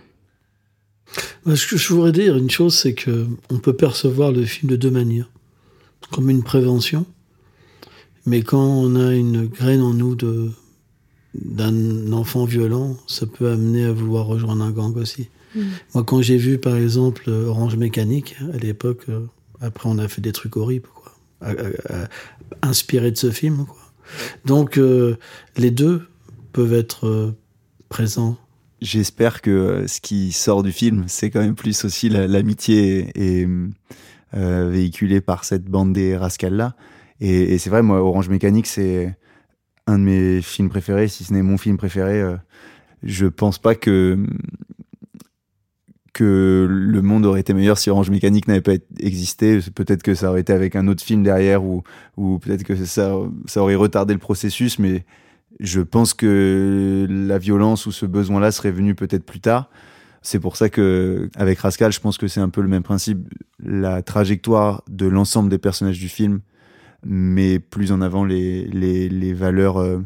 Moi, 1.45 1.55
Ce 1.57 1.67
que 1.67 1.77
je 1.77 1.93
voudrais 1.93 2.11
dire, 2.13 2.37
une 2.37 2.49
chose, 2.49 2.75
c'est 2.77 2.93
que 2.93 3.27
on 3.49 3.57
peut 3.59 3.73
percevoir 3.73 4.31
le 4.31 4.45
film 4.45 4.71
de 4.71 4.75
deux 4.77 4.91
manières. 4.91 5.29
Comme 6.11 6.29
une 6.29 6.43
prévention, 6.43 7.05
mais 8.25 8.41
quand 8.41 8.63
on 8.65 8.95
a 8.95 9.13
une 9.13 9.45
graine 9.47 9.81
en 9.81 9.93
nous 9.93 10.15
de 10.15 10.49
d'un 11.33 12.11
enfant 12.11 12.43
violent, 12.43 12.97
ça 13.07 13.25
peut 13.25 13.49
amener 13.49 13.85
à 13.85 13.93
vouloir 13.93 14.25
rejoindre 14.25 14.63
un 14.65 14.71
gang 14.71 14.95
aussi. 14.97 15.29
Mm. 15.55 15.61
Moi, 15.93 16.03
quand 16.03 16.21
j'ai 16.21 16.35
vu, 16.35 16.57
par 16.57 16.75
exemple, 16.75 17.29
Orange 17.29 17.77
Mécanique, 17.77 18.35
à 18.53 18.57
l'époque, 18.57 19.03
euh, 19.07 19.21
après, 19.61 19.87
on 19.87 19.97
a 19.97 20.09
fait 20.09 20.19
des 20.19 20.33
trucs 20.33 20.57
horribles, 20.57 20.89
quoi, 20.93 21.13
à- 21.39 21.51
à- 21.51 22.03
à- 22.03 22.67
inspirés 22.67 23.11
de 23.11 23.17
ce 23.17 23.31
film, 23.31 23.65
quoi. 23.65 23.77
Donc, 24.43 24.77
euh, 24.77 25.15
les 25.55 25.71
deux 25.71 26.01
peuvent 26.51 26.73
être 26.73 27.07
euh, 27.07 27.35
présents. 27.89 28.37
J'espère 28.81 29.41
que 29.41 29.51
euh, 29.51 29.87
ce 29.87 30.01
qui 30.01 30.31
sort 30.31 30.63
du 30.63 30.71
film, 30.71 31.05
c'est 31.07 31.29
quand 31.29 31.41
même 31.41 31.55
plus 31.55 31.85
aussi 31.85 32.09
la- 32.09 32.27
l'amitié 32.27 33.11
et, 33.15 33.47
euh, 34.33 34.69
véhiculée 34.71 35.21
par 35.21 35.43
cette 35.43 35.65
bande 35.65 35.93
des 35.93 36.17
rascals 36.17 36.55
là. 36.55 36.75
Et, 37.19 37.53
et 37.53 37.57
c'est 37.59 37.69
vrai, 37.69 37.83
moi, 37.83 38.01
Orange 38.01 38.29
Mécanique, 38.29 38.65
c'est 38.67 39.15
un 39.87 39.99
de 39.99 40.03
mes 40.03 40.41
films 40.41 40.69
préférés, 40.69 41.07
si 41.07 41.23
ce 41.23 41.33
n'est 41.33 41.43
mon 41.43 41.57
film 41.57 41.77
préféré. 41.77 42.21
euh, 42.21 42.37
je 43.03 43.25
pense 43.27 43.57
pas 43.59 43.75
que 43.75 44.17
que 46.13 46.67
le 46.69 47.01
monde 47.01 47.25
aurait 47.25 47.39
été 47.39 47.53
meilleur 47.53 47.77
si 47.77 47.89
Orange 47.89 48.09
Mécanique 48.09 48.47
n'avait 48.47 48.61
pas 48.61 48.73
existé. 48.99 49.59
Peut-être 49.73 50.03
que 50.03 50.13
ça 50.13 50.29
aurait 50.29 50.41
été 50.41 50.51
avec 50.51 50.75
un 50.75 50.87
autre 50.87 51.03
film 51.03 51.23
derrière 51.23 51.63
ou, 51.63 51.83
ou 52.17 52.37
peut-être 52.37 52.63
que 52.63 52.75
ça, 52.85 53.15
ça 53.45 53.61
aurait 53.61 53.75
retardé 53.75 54.13
le 54.13 54.19
processus, 54.19 54.77
mais 54.77 55.05
je 55.59 55.81
pense 55.81 56.13
que 56.13 57.07
la 57.09 57.37
violence 57.37 57.85
ou 57.85 57.91
ce 57.91 58.05
besoin-là 58.05 58.51
serait 58.51 58.71
venu 58.71 58.95
peut-être 58.95 59.25
plus 59.25 59.39
tard. 59.39 59.69
C'est 60.21 60.39
pour 60.39 60.55
ça 60.55 60.69
que, 60.69 61.29
avec 61.35 61.59
Rascal, 61.59 61.91
je 61.91 61.99
pense 61.99 62.17
que 62.17 62.27
c'est 62.27 62.39
un 62.39 62.49
peu 62.49 62.61
le 62.61 62.67
même 62.67 62.83
principe. 62.83 63.27
La 63.63 64.01
trajectoire 64.03 64.83
de 64.89 65.07
l'ensemble 65.07 65.49
des 65.49 65.57
personnages 65.57 65.99
du 65.99 66.09
film, 66.09 66.41
mais 67.03 67.59
plus 67.59 67.91
en 67.91 68.01
avant 68.01 68.23
les, 68.23 69.33
valeurs 69.33 69.77
euh, 69.77 69.99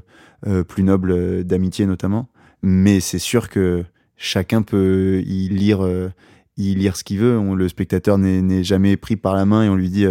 euh, 0.48 0.64
plus 0.64 0.84
nobles 0.84 1.12
euh, 1.12 1.44
d'amitié 1.44 1.86
notamment. 1.86 2.30
Mais 2.62 3.02
c'est 3.02 3.20
sûr 3.20 3.50
que 3.50 3.84
chacun 4.16 4.62
peut 4.62 5.22
y 5.26 5.50
lire, 5.50 5.88
y 6.58 6.74
lire 6.74 6.96
ce 6.96 7.04
qu'il 7.04 7.20
veut. 7.20 7.40
Le 7.54 7.68
spectateur 7.68 8.18
n'est 8.18 8.64
jamais 8.64 8.98
pris 8.98 9.18
par 9.18 9.36
la 9.36 9.46
main 9.46 9.64
et 9.64 9.70
on 9.70 9.76
lui 9.76 9.90
dit 9.90 10.08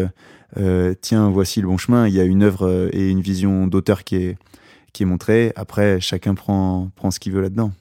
tiens, 1.00 1.30
voici 1.30 1.60
le 1.60 1.66
bon 1.66 1.78
chemin. 1.78 2.06
Il 2.06 2.14
y 2.14 2.20
a 2.20 2.24
une 2.24 2.44
œuvre 2.44 2.90
et 2.92 3.10
une 3.10 3.22
vision 3.22 3.66
d'auteur 3.66 4.04
qui 4.04 4.16
est, 4.16 4.36
qui 4.94 5.02
est 5.02 5.06
montrée. 5.06 5.52
Après, 5.56 6.00
chacun 6.00 6.34
prend, 6.34 6.90
prend 6.96 7.10
ce 7.10 7.20
qu'il 7.20 7.32
veut 7.32 7.42
là-dedans. 7.42 7.72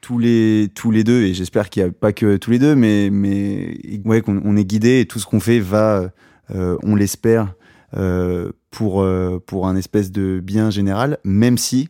Tous 0.00 0.18
les, 0.18 0.68
tous 0.74 0.92
les 0.92 1.02
deux, 1.02 1.22
et 1.22 1.34
j'espère 1.34 1.70
qu'il 1.70 1.82
n'y 1.82 1.88
a 1.88 1.92
pas 1.92 2.12
que 2.12 2.36
tous 2.36 2.52
les 2.52 2.58
deux, 2.60 2.76
mais, 2.76 3.08
mais 3.10 3.78
ouais, 4.04 4.20
qu'on 4.20 4.40
on 4.44 4.56
est 4.56 4.64
guidé 4.64 5.00
et 5.00 5.06
tout 5.06 5.18
ce 5.18 5.26
qu'on 5.26 5.40
fait 5.40 5.60
va, 5.60 6.12
euh, 6.50 6.76
on 6.82 6.94
l'espère, 6.94 7.54
euh, 7.96 8.52
pour, 8.70 9.02
euh, 9.02 9.42
pour 9.46 9.68
un 9.68 9.76
espèce 9.76 10.10
de 10.10 10.40
bien 10.40 10.70
général, 10.70 11.18
même 11.24 11.56
si 11.56 11.88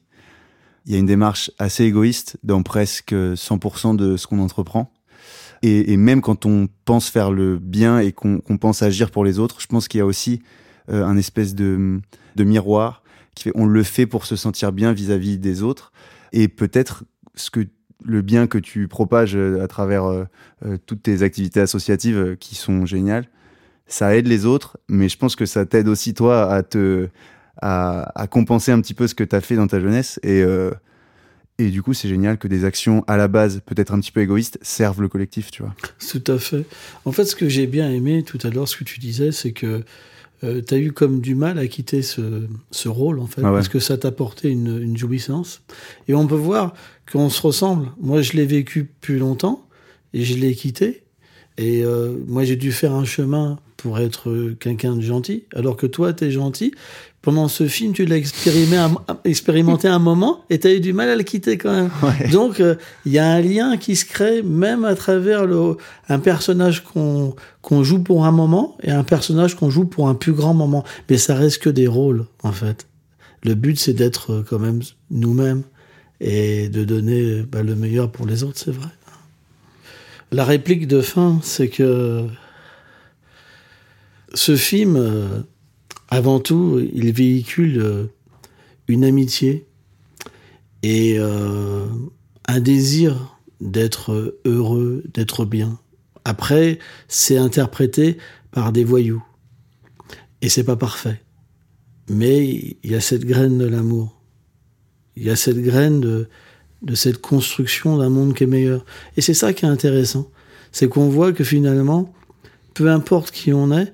il 0.84 0.92
y 0.92 0.96
a 0.96 0.98
une 0.98 1.06
démarche 1.06 1.50
assez 1.58 1.84
égoïste 1.84 2.36
dans 2.42 2.62
presque 2.62 3.14
100% 3.14 3.96
de 3.96 4.16
ce 4.18 4.26
qu'on 4.26 4.38
entreprend. 4.38 4.92
Et, 5.62 5.92
et 5.92 5.96
même 5.96 6.20
quand 6.20 6.44
on 6.44 6.68
pense 6.84 7.08
faire 7.08 7.30
le 7.30 7.58
bien 7.58 8.00
et 8.00 8.12
qu'on 8.12 8.40
qu'on 8.40 8.58
pense 8.58 8.82
agir 8.82 9.10
pour 9.10 9.24
les 9.24 9.38
autres, 9.38 9.62
je 9.62 9.66
pense 9.66 9.88
qu'il 9.88 9.98
y 9.98 10.02
a 10.02 10.06
aussi 10.06 10.42
euh, 10.90 11.06
un 11.06 11.16
espèce 11.16 11.54
de, 11.54 12.02
de 12.36 12.44
miroir 12.44 13.02
on 13.54 13.66
le 13.66 13.82
fait 13.82 14.06
pour 14.06 14.26
se 14.26 14.36
sentir 14.36 14.72
bien 14.72 14.92
vis-à-vis 14.92 15.38
des 15.38 15.62
autres. 15.62 15.92
Et 16.32 16.48
peut-être 16.48 17.04
ce 17.34 17.50
que 17.50 17.66
le 18.04 18.22
bien 18.22 18.46
que 18.46 18.58
tu 18.58 18.88
propages 18.88 19.36
euh, 19.36 19.62
à 19.62 19.68
travers 19.68 20.04
euh, 20.04 20.24
euh, 20.64 20.76
toutes 20.84 21.02
tes 21.02 21.22
activités 21.22 21.60
associatives 21.60 22.36
qui 22.38 22.54
sont 22.54 22.86
géniales, 22.86 23.26
ça 23.86 24.16
aide 24.16 24.26
les 24.26 24.46
autres, 24.46 24.78
mais 24.88 25.08
je 25.08 25.18
pense 25.18 25.36
que 25.36 25.46
ça 25.46 25.66
t'aide 25.66 25.88
aussi 25.88 26.14
toi 26.14 26.52
à 26.52 26.62
te 26.62 27.08
à, 27.62 28.26
compenser 28.30 28.72
un 28.72 28.80
petit 28.80 28.94
peu 28.94 29.06
ce 29.06 29.14
que 29.14 29.24
tu 29.24 29.34
as 29.36 29.40
fait 29.40 29.56
dans 29.56 29.66
ta 29.66 29.80
jeunesse 29.80 30.18
et 30.22 30.42
et 31.58 31.70
du 31.70 31.82
coup 31.82 31.94
c'est 31.94 32.08
génial 32.08 32.36
que 32.36 32.48
des 32.48 32.64
actions 32.64 33.04
à 33.06 33.16
la 33.16 33.28
base 33.28 33.60
peut-être 33.64 33.94
un 33.94 34.00
petit 34.00 34.10
peu 34.10 34.20
égoïstes 34.20 34.58
servent 34.60 35.00
le 35.00 35.08
collectif, 35.08 35.50
tu 35.50 35.62
vois. 35.62 35.74
Tout 36.10 36.32
à 36.32 36.38
fait. 36.38 36.66
En 37.04 37.12
fait, 37.12 37.24
ce 37.26 37.36
que 37.36 37.48
j'ai 37.48 37.66
bien 37.66 37.90
aimé 37.90 38.22
tout 38.22 38.38
à 38.42 38.50
l'heure, 38.50 38.68
ce 38.68 38.76
que 38.76 38.84
tu 38.84 38.98
disais, 38.98 39.32
c'est 39.32 39.52
que 39.52 39.84
tu 40.40 40.74
as 40.74 40.78
eu 40.78 40.92
comme 40.92 41.20
du 41.20 41.34
mal 41.34 41.58
à 41.58 41.66
quitter 41.66 42.02
ce, 42.02 42.46
ce 42.70 42.88
rôle, 42.88 43.18
en 43.18 43.26
fait, 43.26 43.40
Ah 43.42 43.48
ouais. 43.50 43.56
parce 43.56 43.68
que 43.68 43.78
ça 43.78 43.96
t'apportait 43.96 44.50
une, 44.50 44.80
une 44.82 44.96
jouissance. 44.96 45.62
Et 46.08 46.14
on 46.14 46.26
peut 46.26 46.34
voir 46.34 46.74
qu'on 47.10 47.30
se 47.30 47.40
ressemble. 47.42 47.88
Moi, 48.00 48.20
je 48.22 48.32
l'ai 48.32 48.44
vécu 48.46 48.84
plus 49.00 49.18
longtemps 49.18 49.66
et 50.12 50.22
je 50.22 50.36
l'ai 50.36 50.54
quitté. 50.54 51.02
Et 51.56 51.84
euh, 51.84 52.16
moi, 52.26 52.44
j'ai 52.44 52.56
dû 52.56 52.72
faire 52.72 52.92
un 52.92 53.04
chemin 53.04 53.58
pour 53.84 53.98
être 53.98 54.30
euh, 54.30 54.56
quelqu'un 54.58 54.96
de 54.96 55.02
gentil, 55.02 55.44
alors 55.54 55.76
que 55.76 55.86
toi, 55.86 56.14
tu 56.14 56.24
es 56.24 56.30
gentil. 56.30 56.72
Pendant 57.20 57.48
ce 57.48 57.68
film, 57.68 57.92
tu 57.92 58.06
l'as 58.06 58.16
expérimenté 58.16 58.78
un, 58.78 59.18
expérimenté 59.24 59.88
un 59.88 59.98
moment 59.98 60.40
et 60.48 60.58
tu 60.58 60.66
as 60.68 60.72
eu 60.72 60.80
du 60.80 60.94
mal 60.94 61.10
à 61.10 61.16
le 61.16 61.22
quitter 61.22 61.58
quand 61.58 61.70
même. 61.70 61.90
Ouais. 62.02 62.28
Donc, 62.30 62.60
euh, 62.60 62.76
il 63.04 63.12
y 63.12 63.18
a 63.18 63.26
un 63.26 63.42
lien 63.42 63.76
qui 63.76 63.94
se 63.94 64.06
crée 64.06 64.42
même 64.42 64.86
à 64.86 64.94
travers 64.94 65.44
le, 65.44 65.76
un 66.08 66.18
personnage 66.18 66.82
qu'on 66.82 67.36
qu'on 67.60 67.84
joue 67.84 68.02
pour 68.02 68.24
un 68.24 68.32
moment 68.32 68.78
et 68.82 68.90
un 68.90 69.04
personnage 69.04 69.54
qu'on 69.54 69.68
joue 69.68 69.84
pour 69.84 70.08
un 70.08 70.14
plus 70.14 70.32
grand 70.32 70.54
moment. 70.54 70.82
Mais 71.10 71.18
ça 71.18 71.34
reste 71.34 71.58
que 71.58 71.68
des 71.68 71.86
rôles, 71.86 72.24
en 72.42 72.52
fait. 72.52 72.86
le 73.42 73.54
but, 73.54 73.78
c'est 73.78 73.92
d'être 73.92 74.42
quand 74.48 74.58
même 74.58 74.80
nous-mêmes 75.10 75.64
et 76.22 76.70
de 76.70 76.84
donner 76.84 77.42
bah, 77.42 77.62
le 77.62 77.74
meilleur 77.74 78.10
pour 78.10 78.24
les 78.24 78.44
autres, 78.44 78.58
c'est 78.64 78.74
vrai. 78.74 78.88
La 80.32 80.44
réplique 80.44 80.88
de 80.88 81.02
fin, 81.02 81.38
c'est 81.42 81.68
que 81.68 82.26
ce 84.34 84.56
film, 84.56 84.96
euh, 84.96 85.40
avant 86.08 86.40
tout, 86.40 86.80
il 86.92 87.12
véhicule 87.12 87.80
euh, 87.80 88.06
une 88.88 89.04
amitié 89.04 89.66
et 90.82 91.16
euh, 91.18 91.86
un 92.46 92.60
désir 92.60 93.38
d'être 93.60 94.38
heureux, 94.44 95.04
d'être 95.14 95.44
bien. 95.44 95.78
Après, 96.24 96.78
c'est 97.08 97.38
interprété 97.38 98.18
par 98.50 98.72
des 98.72 98.84
voyous. 98.84 99.24
Et 100.42 100.48
c'est 100.48 100.64
pas 100.64 100.76
parfait. 100.76 101.22
Mais 102.10 102.76
il 102.82 102.90
y 102.90 102.94
a 102.94 103.00
cette 103.00 103.24
graine 103.24 103.56
de 103.56 103.64
l'amour. 103.64 104.20
Il 105.16 105.24
y 105.24 105.30
a 105.30 105.36
cette 105.36 105.62
graine 105.62 106.00
de, 106.00 106.28
de 106.82 106.94
cette 106.94 107.18
construction 107.18 107.96
d'un 107.96 108.10
monde 108.10 108.34
qui 108.34 108.44
est 108.44 108.48
meilleur. 108.48 108.84
Et 109.16 109.22
c'est 109.22 109.32
ça 109.32 109.52
qui 109.52 109.64
est 109.64 109.68
intéressant. 109.68 110.30
C'est 110.72 110.88
qu'on 110.88 111.08
voit 111.08 111.32
que 111.32 111.44
finalement, 111.44 112.12
peu 112.74 112.90
importe 112.90 113.30
qui 113.30 113.52
on 113.52 113.72
est, 113.72 113.92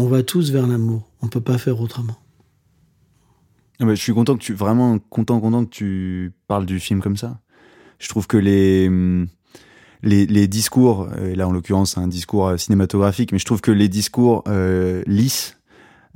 on 0.00 0.08
va 0.08 0.22
tous 0.22 0.50
vers 0.50 0.66
l'amour. 0.66 1.08
On 1.22 1.28
peut 1.28 1.40
pas 1.40 1.58
faire 1.58 1.80
autrement. 1.80 2.16
Ah 3.78 3.86
bah, 3.86 3.94
je 3.94 4.00
suis 4.00 4.12
content 4.12 4.34
que 4.34 4.42
tu, 4.42 4.52
vraiment 4.52 4.98
content, 4.98 5.40
content 5.40 5.64
que 5.64 5.70
tu 5.70 6.32
parles 6.48 6.66
du 6.66 6.80
film 6.80 7.00
comme 7.00 7.16
ça. 7.16 7.40
Je 7.98 8.08
trouve 8.08 8.26
que 8.26 8.36
les, 8.36 8.88
hum, 8.88 9.28
les, 10.02 10.48
discours, 10.48 11.08
et 11.22 11.34
là 11.34 11.48
en 11.48 11.52
l'occurrence 11.52 11.98
un 11.98 12.08
discours 12.08 12.48
euh, 12.48 12.56
cinématographique, 12.56 13.32
mais 13.32 13.38
je 13.38 13.44
trouve 13.44 13.60
que 13.60 13.70
les 13.70 13.88
discours 13.88 14.42
euh, 14.48 15.02
lisses 15.06 15.58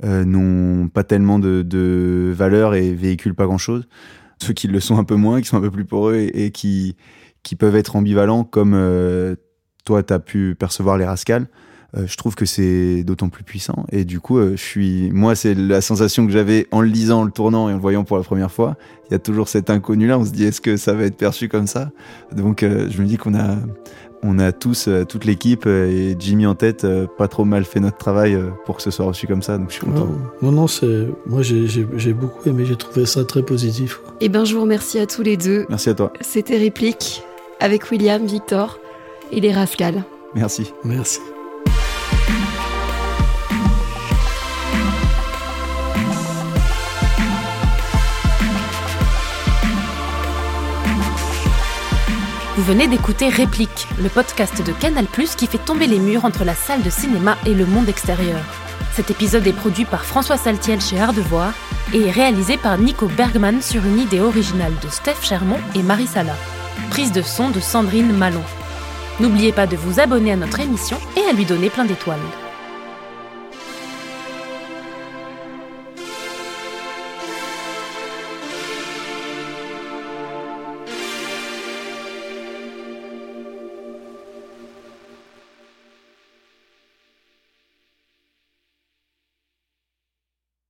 euh, 0.03 0.25
n'ont 0.25 0.89
pas 0.89 1.03
tellement 1.03 1.39
de, 1.39 1.61
de 1.61 2.33
valeur 2.35 2.75
et 2.75 2.93
véhiculent 2.93 3.35
pas 3.35 3.45
grand 3.45 3.57
chose. 3.57 3.87
Ceux 4.41 4.53
qui 4.53 4.67
le 4.67 4.79
sont 4.79 4.97
un 4.97 5.03
peu 5.03 5.15
moins, 5.15 5.41
qui 5.41 5.47
sont 5.47 5.57
un 5.57 5.61
peu 5.61 5.71
plus 5.71 5.85
poreux 5.85 6.15
et, 6.15 6.45
et 6.45 6.51
qui, 6.51 6.95
qui 7.43 7.55
peuvent 7.55 7.75
être 7.75 7.95
ambivalents, 7.95 8.43
comme 8.43 8.73
euh, 8.73 9.35
toi, 9.85 10.03
tu 10.03 10.13
as 10.13 10.19
pu 10.19 10.55
percevoir 10.55 10.97
les 10.97 11.05
rascals, 11.05 11.47
euh, 11.95 12.05
je 12.07 12.17
trouve 12.17 12.35
que 12.35 12.45
c'est 12.45 13.03
d'autant 13.03 13.29
plus 13.29 13.43
puissant. 13.43 13.85
Et 13.91 14.05
du 14.05 14.19
coup, 14.19 14.37
euh, 14.37 14.51
je 14.51 14.61
suis, 14.61 15.09
moi, 15.11 15.35
c'est 15.35 15.53
la 15.53 15.81
sensation 15.81 16.25
que 16.25 16.31
j'avais 16.31 16.67
en 16.71 16.81
le 16.81 16.87
lisant, 16.87 17.21
en 17.21 17.23
le 17.23 17.31
tournant 17.31 17.69
et 17.69 17.73
en 17.73 17.75
le 17.75 17.81
voyant 17.81 18.03
pour 18.03 18.17
la 18.17 18.23
première 18.23 18.51
fois. 18.51 18.75
Il 19.09 19.13
y 19.13 19.15
a 19.15 19.19
toujours 19.19 19.47
cet 19.47 19.69
inconnu-là. 19.69 20.17
On 20.17 20.25
se 20.25 20.31
dit, 20.31 20.45
est-ce 20.45 20.61
que 20.61 20.77
ça 20.77 20.93
va 20.93 21.03
être 21.03 21.17
perçu 21.17 21.47
comme 21.47 21.67
ça? 21.67 21.91
Donc, 22.35 22.63
euh, 22.63 22.87
je 22.89 23.01
me 23.01 23.07
dis 23.07 23.17
qu'on 23.17 23.35
a, 23.35 23.55
on 24.23 24.39
a 24.39 24.51
tous, 24.51 24.87
euh, 24.87 25.05
toute 25.05 25.25
l'équipe 25.25 25.65
euh, 25.67 25.89
et 25.89 26.15
Jimmy 26.19 26.45
en 26.45 26.55
tête, 26.55 26.83
euh, 26.83 27.05
pas 27.17 27.27
trop 27.27 27.45
mal 27.45 27.63
fait 27.63 27.79
notre 27.79 27.97
travail 27.97 28.33
euh, 28.33 28.49
pour 28.65 28.77
que 28.77 28.81
ce 28.81 28.91
soit 28.91 29.05
reçu 29.05 29.27
comme 29.27 29.41
ça. 29.41 29.57
Donc, 29.57 29.69
je 29.69 29.75
suis 29.75 29.85
content. 29.85 30.07
Non, 30.41 30.51
non, 30.51 30.67
c'est, 30.67 31.07
moi, 31.25 31.41
j'ai, 31.43 32.13
beaucoup 32.13 32.49
aimé. 32.49 32.65
J'ai 32.65 32.75
trouvé 32.75 33.05
ça 33.05 33.23
très 33.23 33.43
positif. 33.43 34.01
Eh 34.21 34.29
ben, 34.29 34.43
je 34.43 34.55
vous 34.55 34.61
remercie 34.61 34.99
à 34.99 35.05
tous 35.05 35.21
les 35.21 35.37
deux. 35.37 35.65
Merci 35.69 35.89
à 35.89 35.93
toi. 35.93 36.11
C'était 36.21 36.57
Réplique 36.57 37.23
avec 37.59 37.89
William, 37.91 38.25
Victor 38.25 38.79
et 39.31 39.39
les 39.39 39.53
Rascals. 39.53 40.03
Merci. 40.33 40.73
Merci. 40.83 41.19
Vous 52.55 52.63
venez 52.63 52.87
d'écouter 52.87 53.27
Réplique, 53.27 53.85
le 54.01 54.07
podcast 54.07 54.65
de 54.65 54.71
Canal+, 54.71 55.07
qui 55.07 55.45
fait 55.45 55.57
tomber 55.57 55.87
les 55.87 55.99
murs 55.99 56.23
entre 56.23 56.45
la 56.45 56.55
salle 56.55 56.81
de 56.83 56.89
cinéma 56.89 57.37
et 57.45 57.53
le 57.53 57.65
monde 57.65 57.89
extérieur. 57.89 58.39
Cet 58.93 59.11
épisode 59.11 59.45
est 59.45 59.51
produit 59.51 59.83
par 59.83 60.05
François 60.05 60.37
Saltiel 60.37 60.79
chez 60.79 60.97
Art 60.97 61.11
de 61.11 61.19
Voir 61.19 61.51
et 61.93 62.07
est 62.07 62.11
réalisé 62.11 62.55
par 62.55 62.77
Nico 62.77 63.07
Bergman 63.07 63.61
sur 63.61 63.85
une 63.85 63.99
idée 63.99 64.21
originale 64.21 64.71
de 64.81 64.87
Steph 64.87 65.21
Chermont 65.21 65.59
et 65.75 65.83
Marie 65.83 66.07
Sala. 66.07 66.37
Prise 66.91 67.11
de 67.11 67.21
son 67.21 67.49
de 67.49 67.59
Sandrine 67.59 68.13
Malon. 68.13 68.43
N'oubliez 69.19 69.51
pas 69.51 69.67
de 69.67 69.75
vous 69.75 69.99
abonner 69.99 70.31
à 70.31 70.37
notre 70.37 70.61
émission 70.61 70.97
et 71.17 71.29
à 71.29 71.33
lui 71.33 71.43
donner 71.43 71.69
plein 71.69 71.83
d'étoiles. 71.83 72.19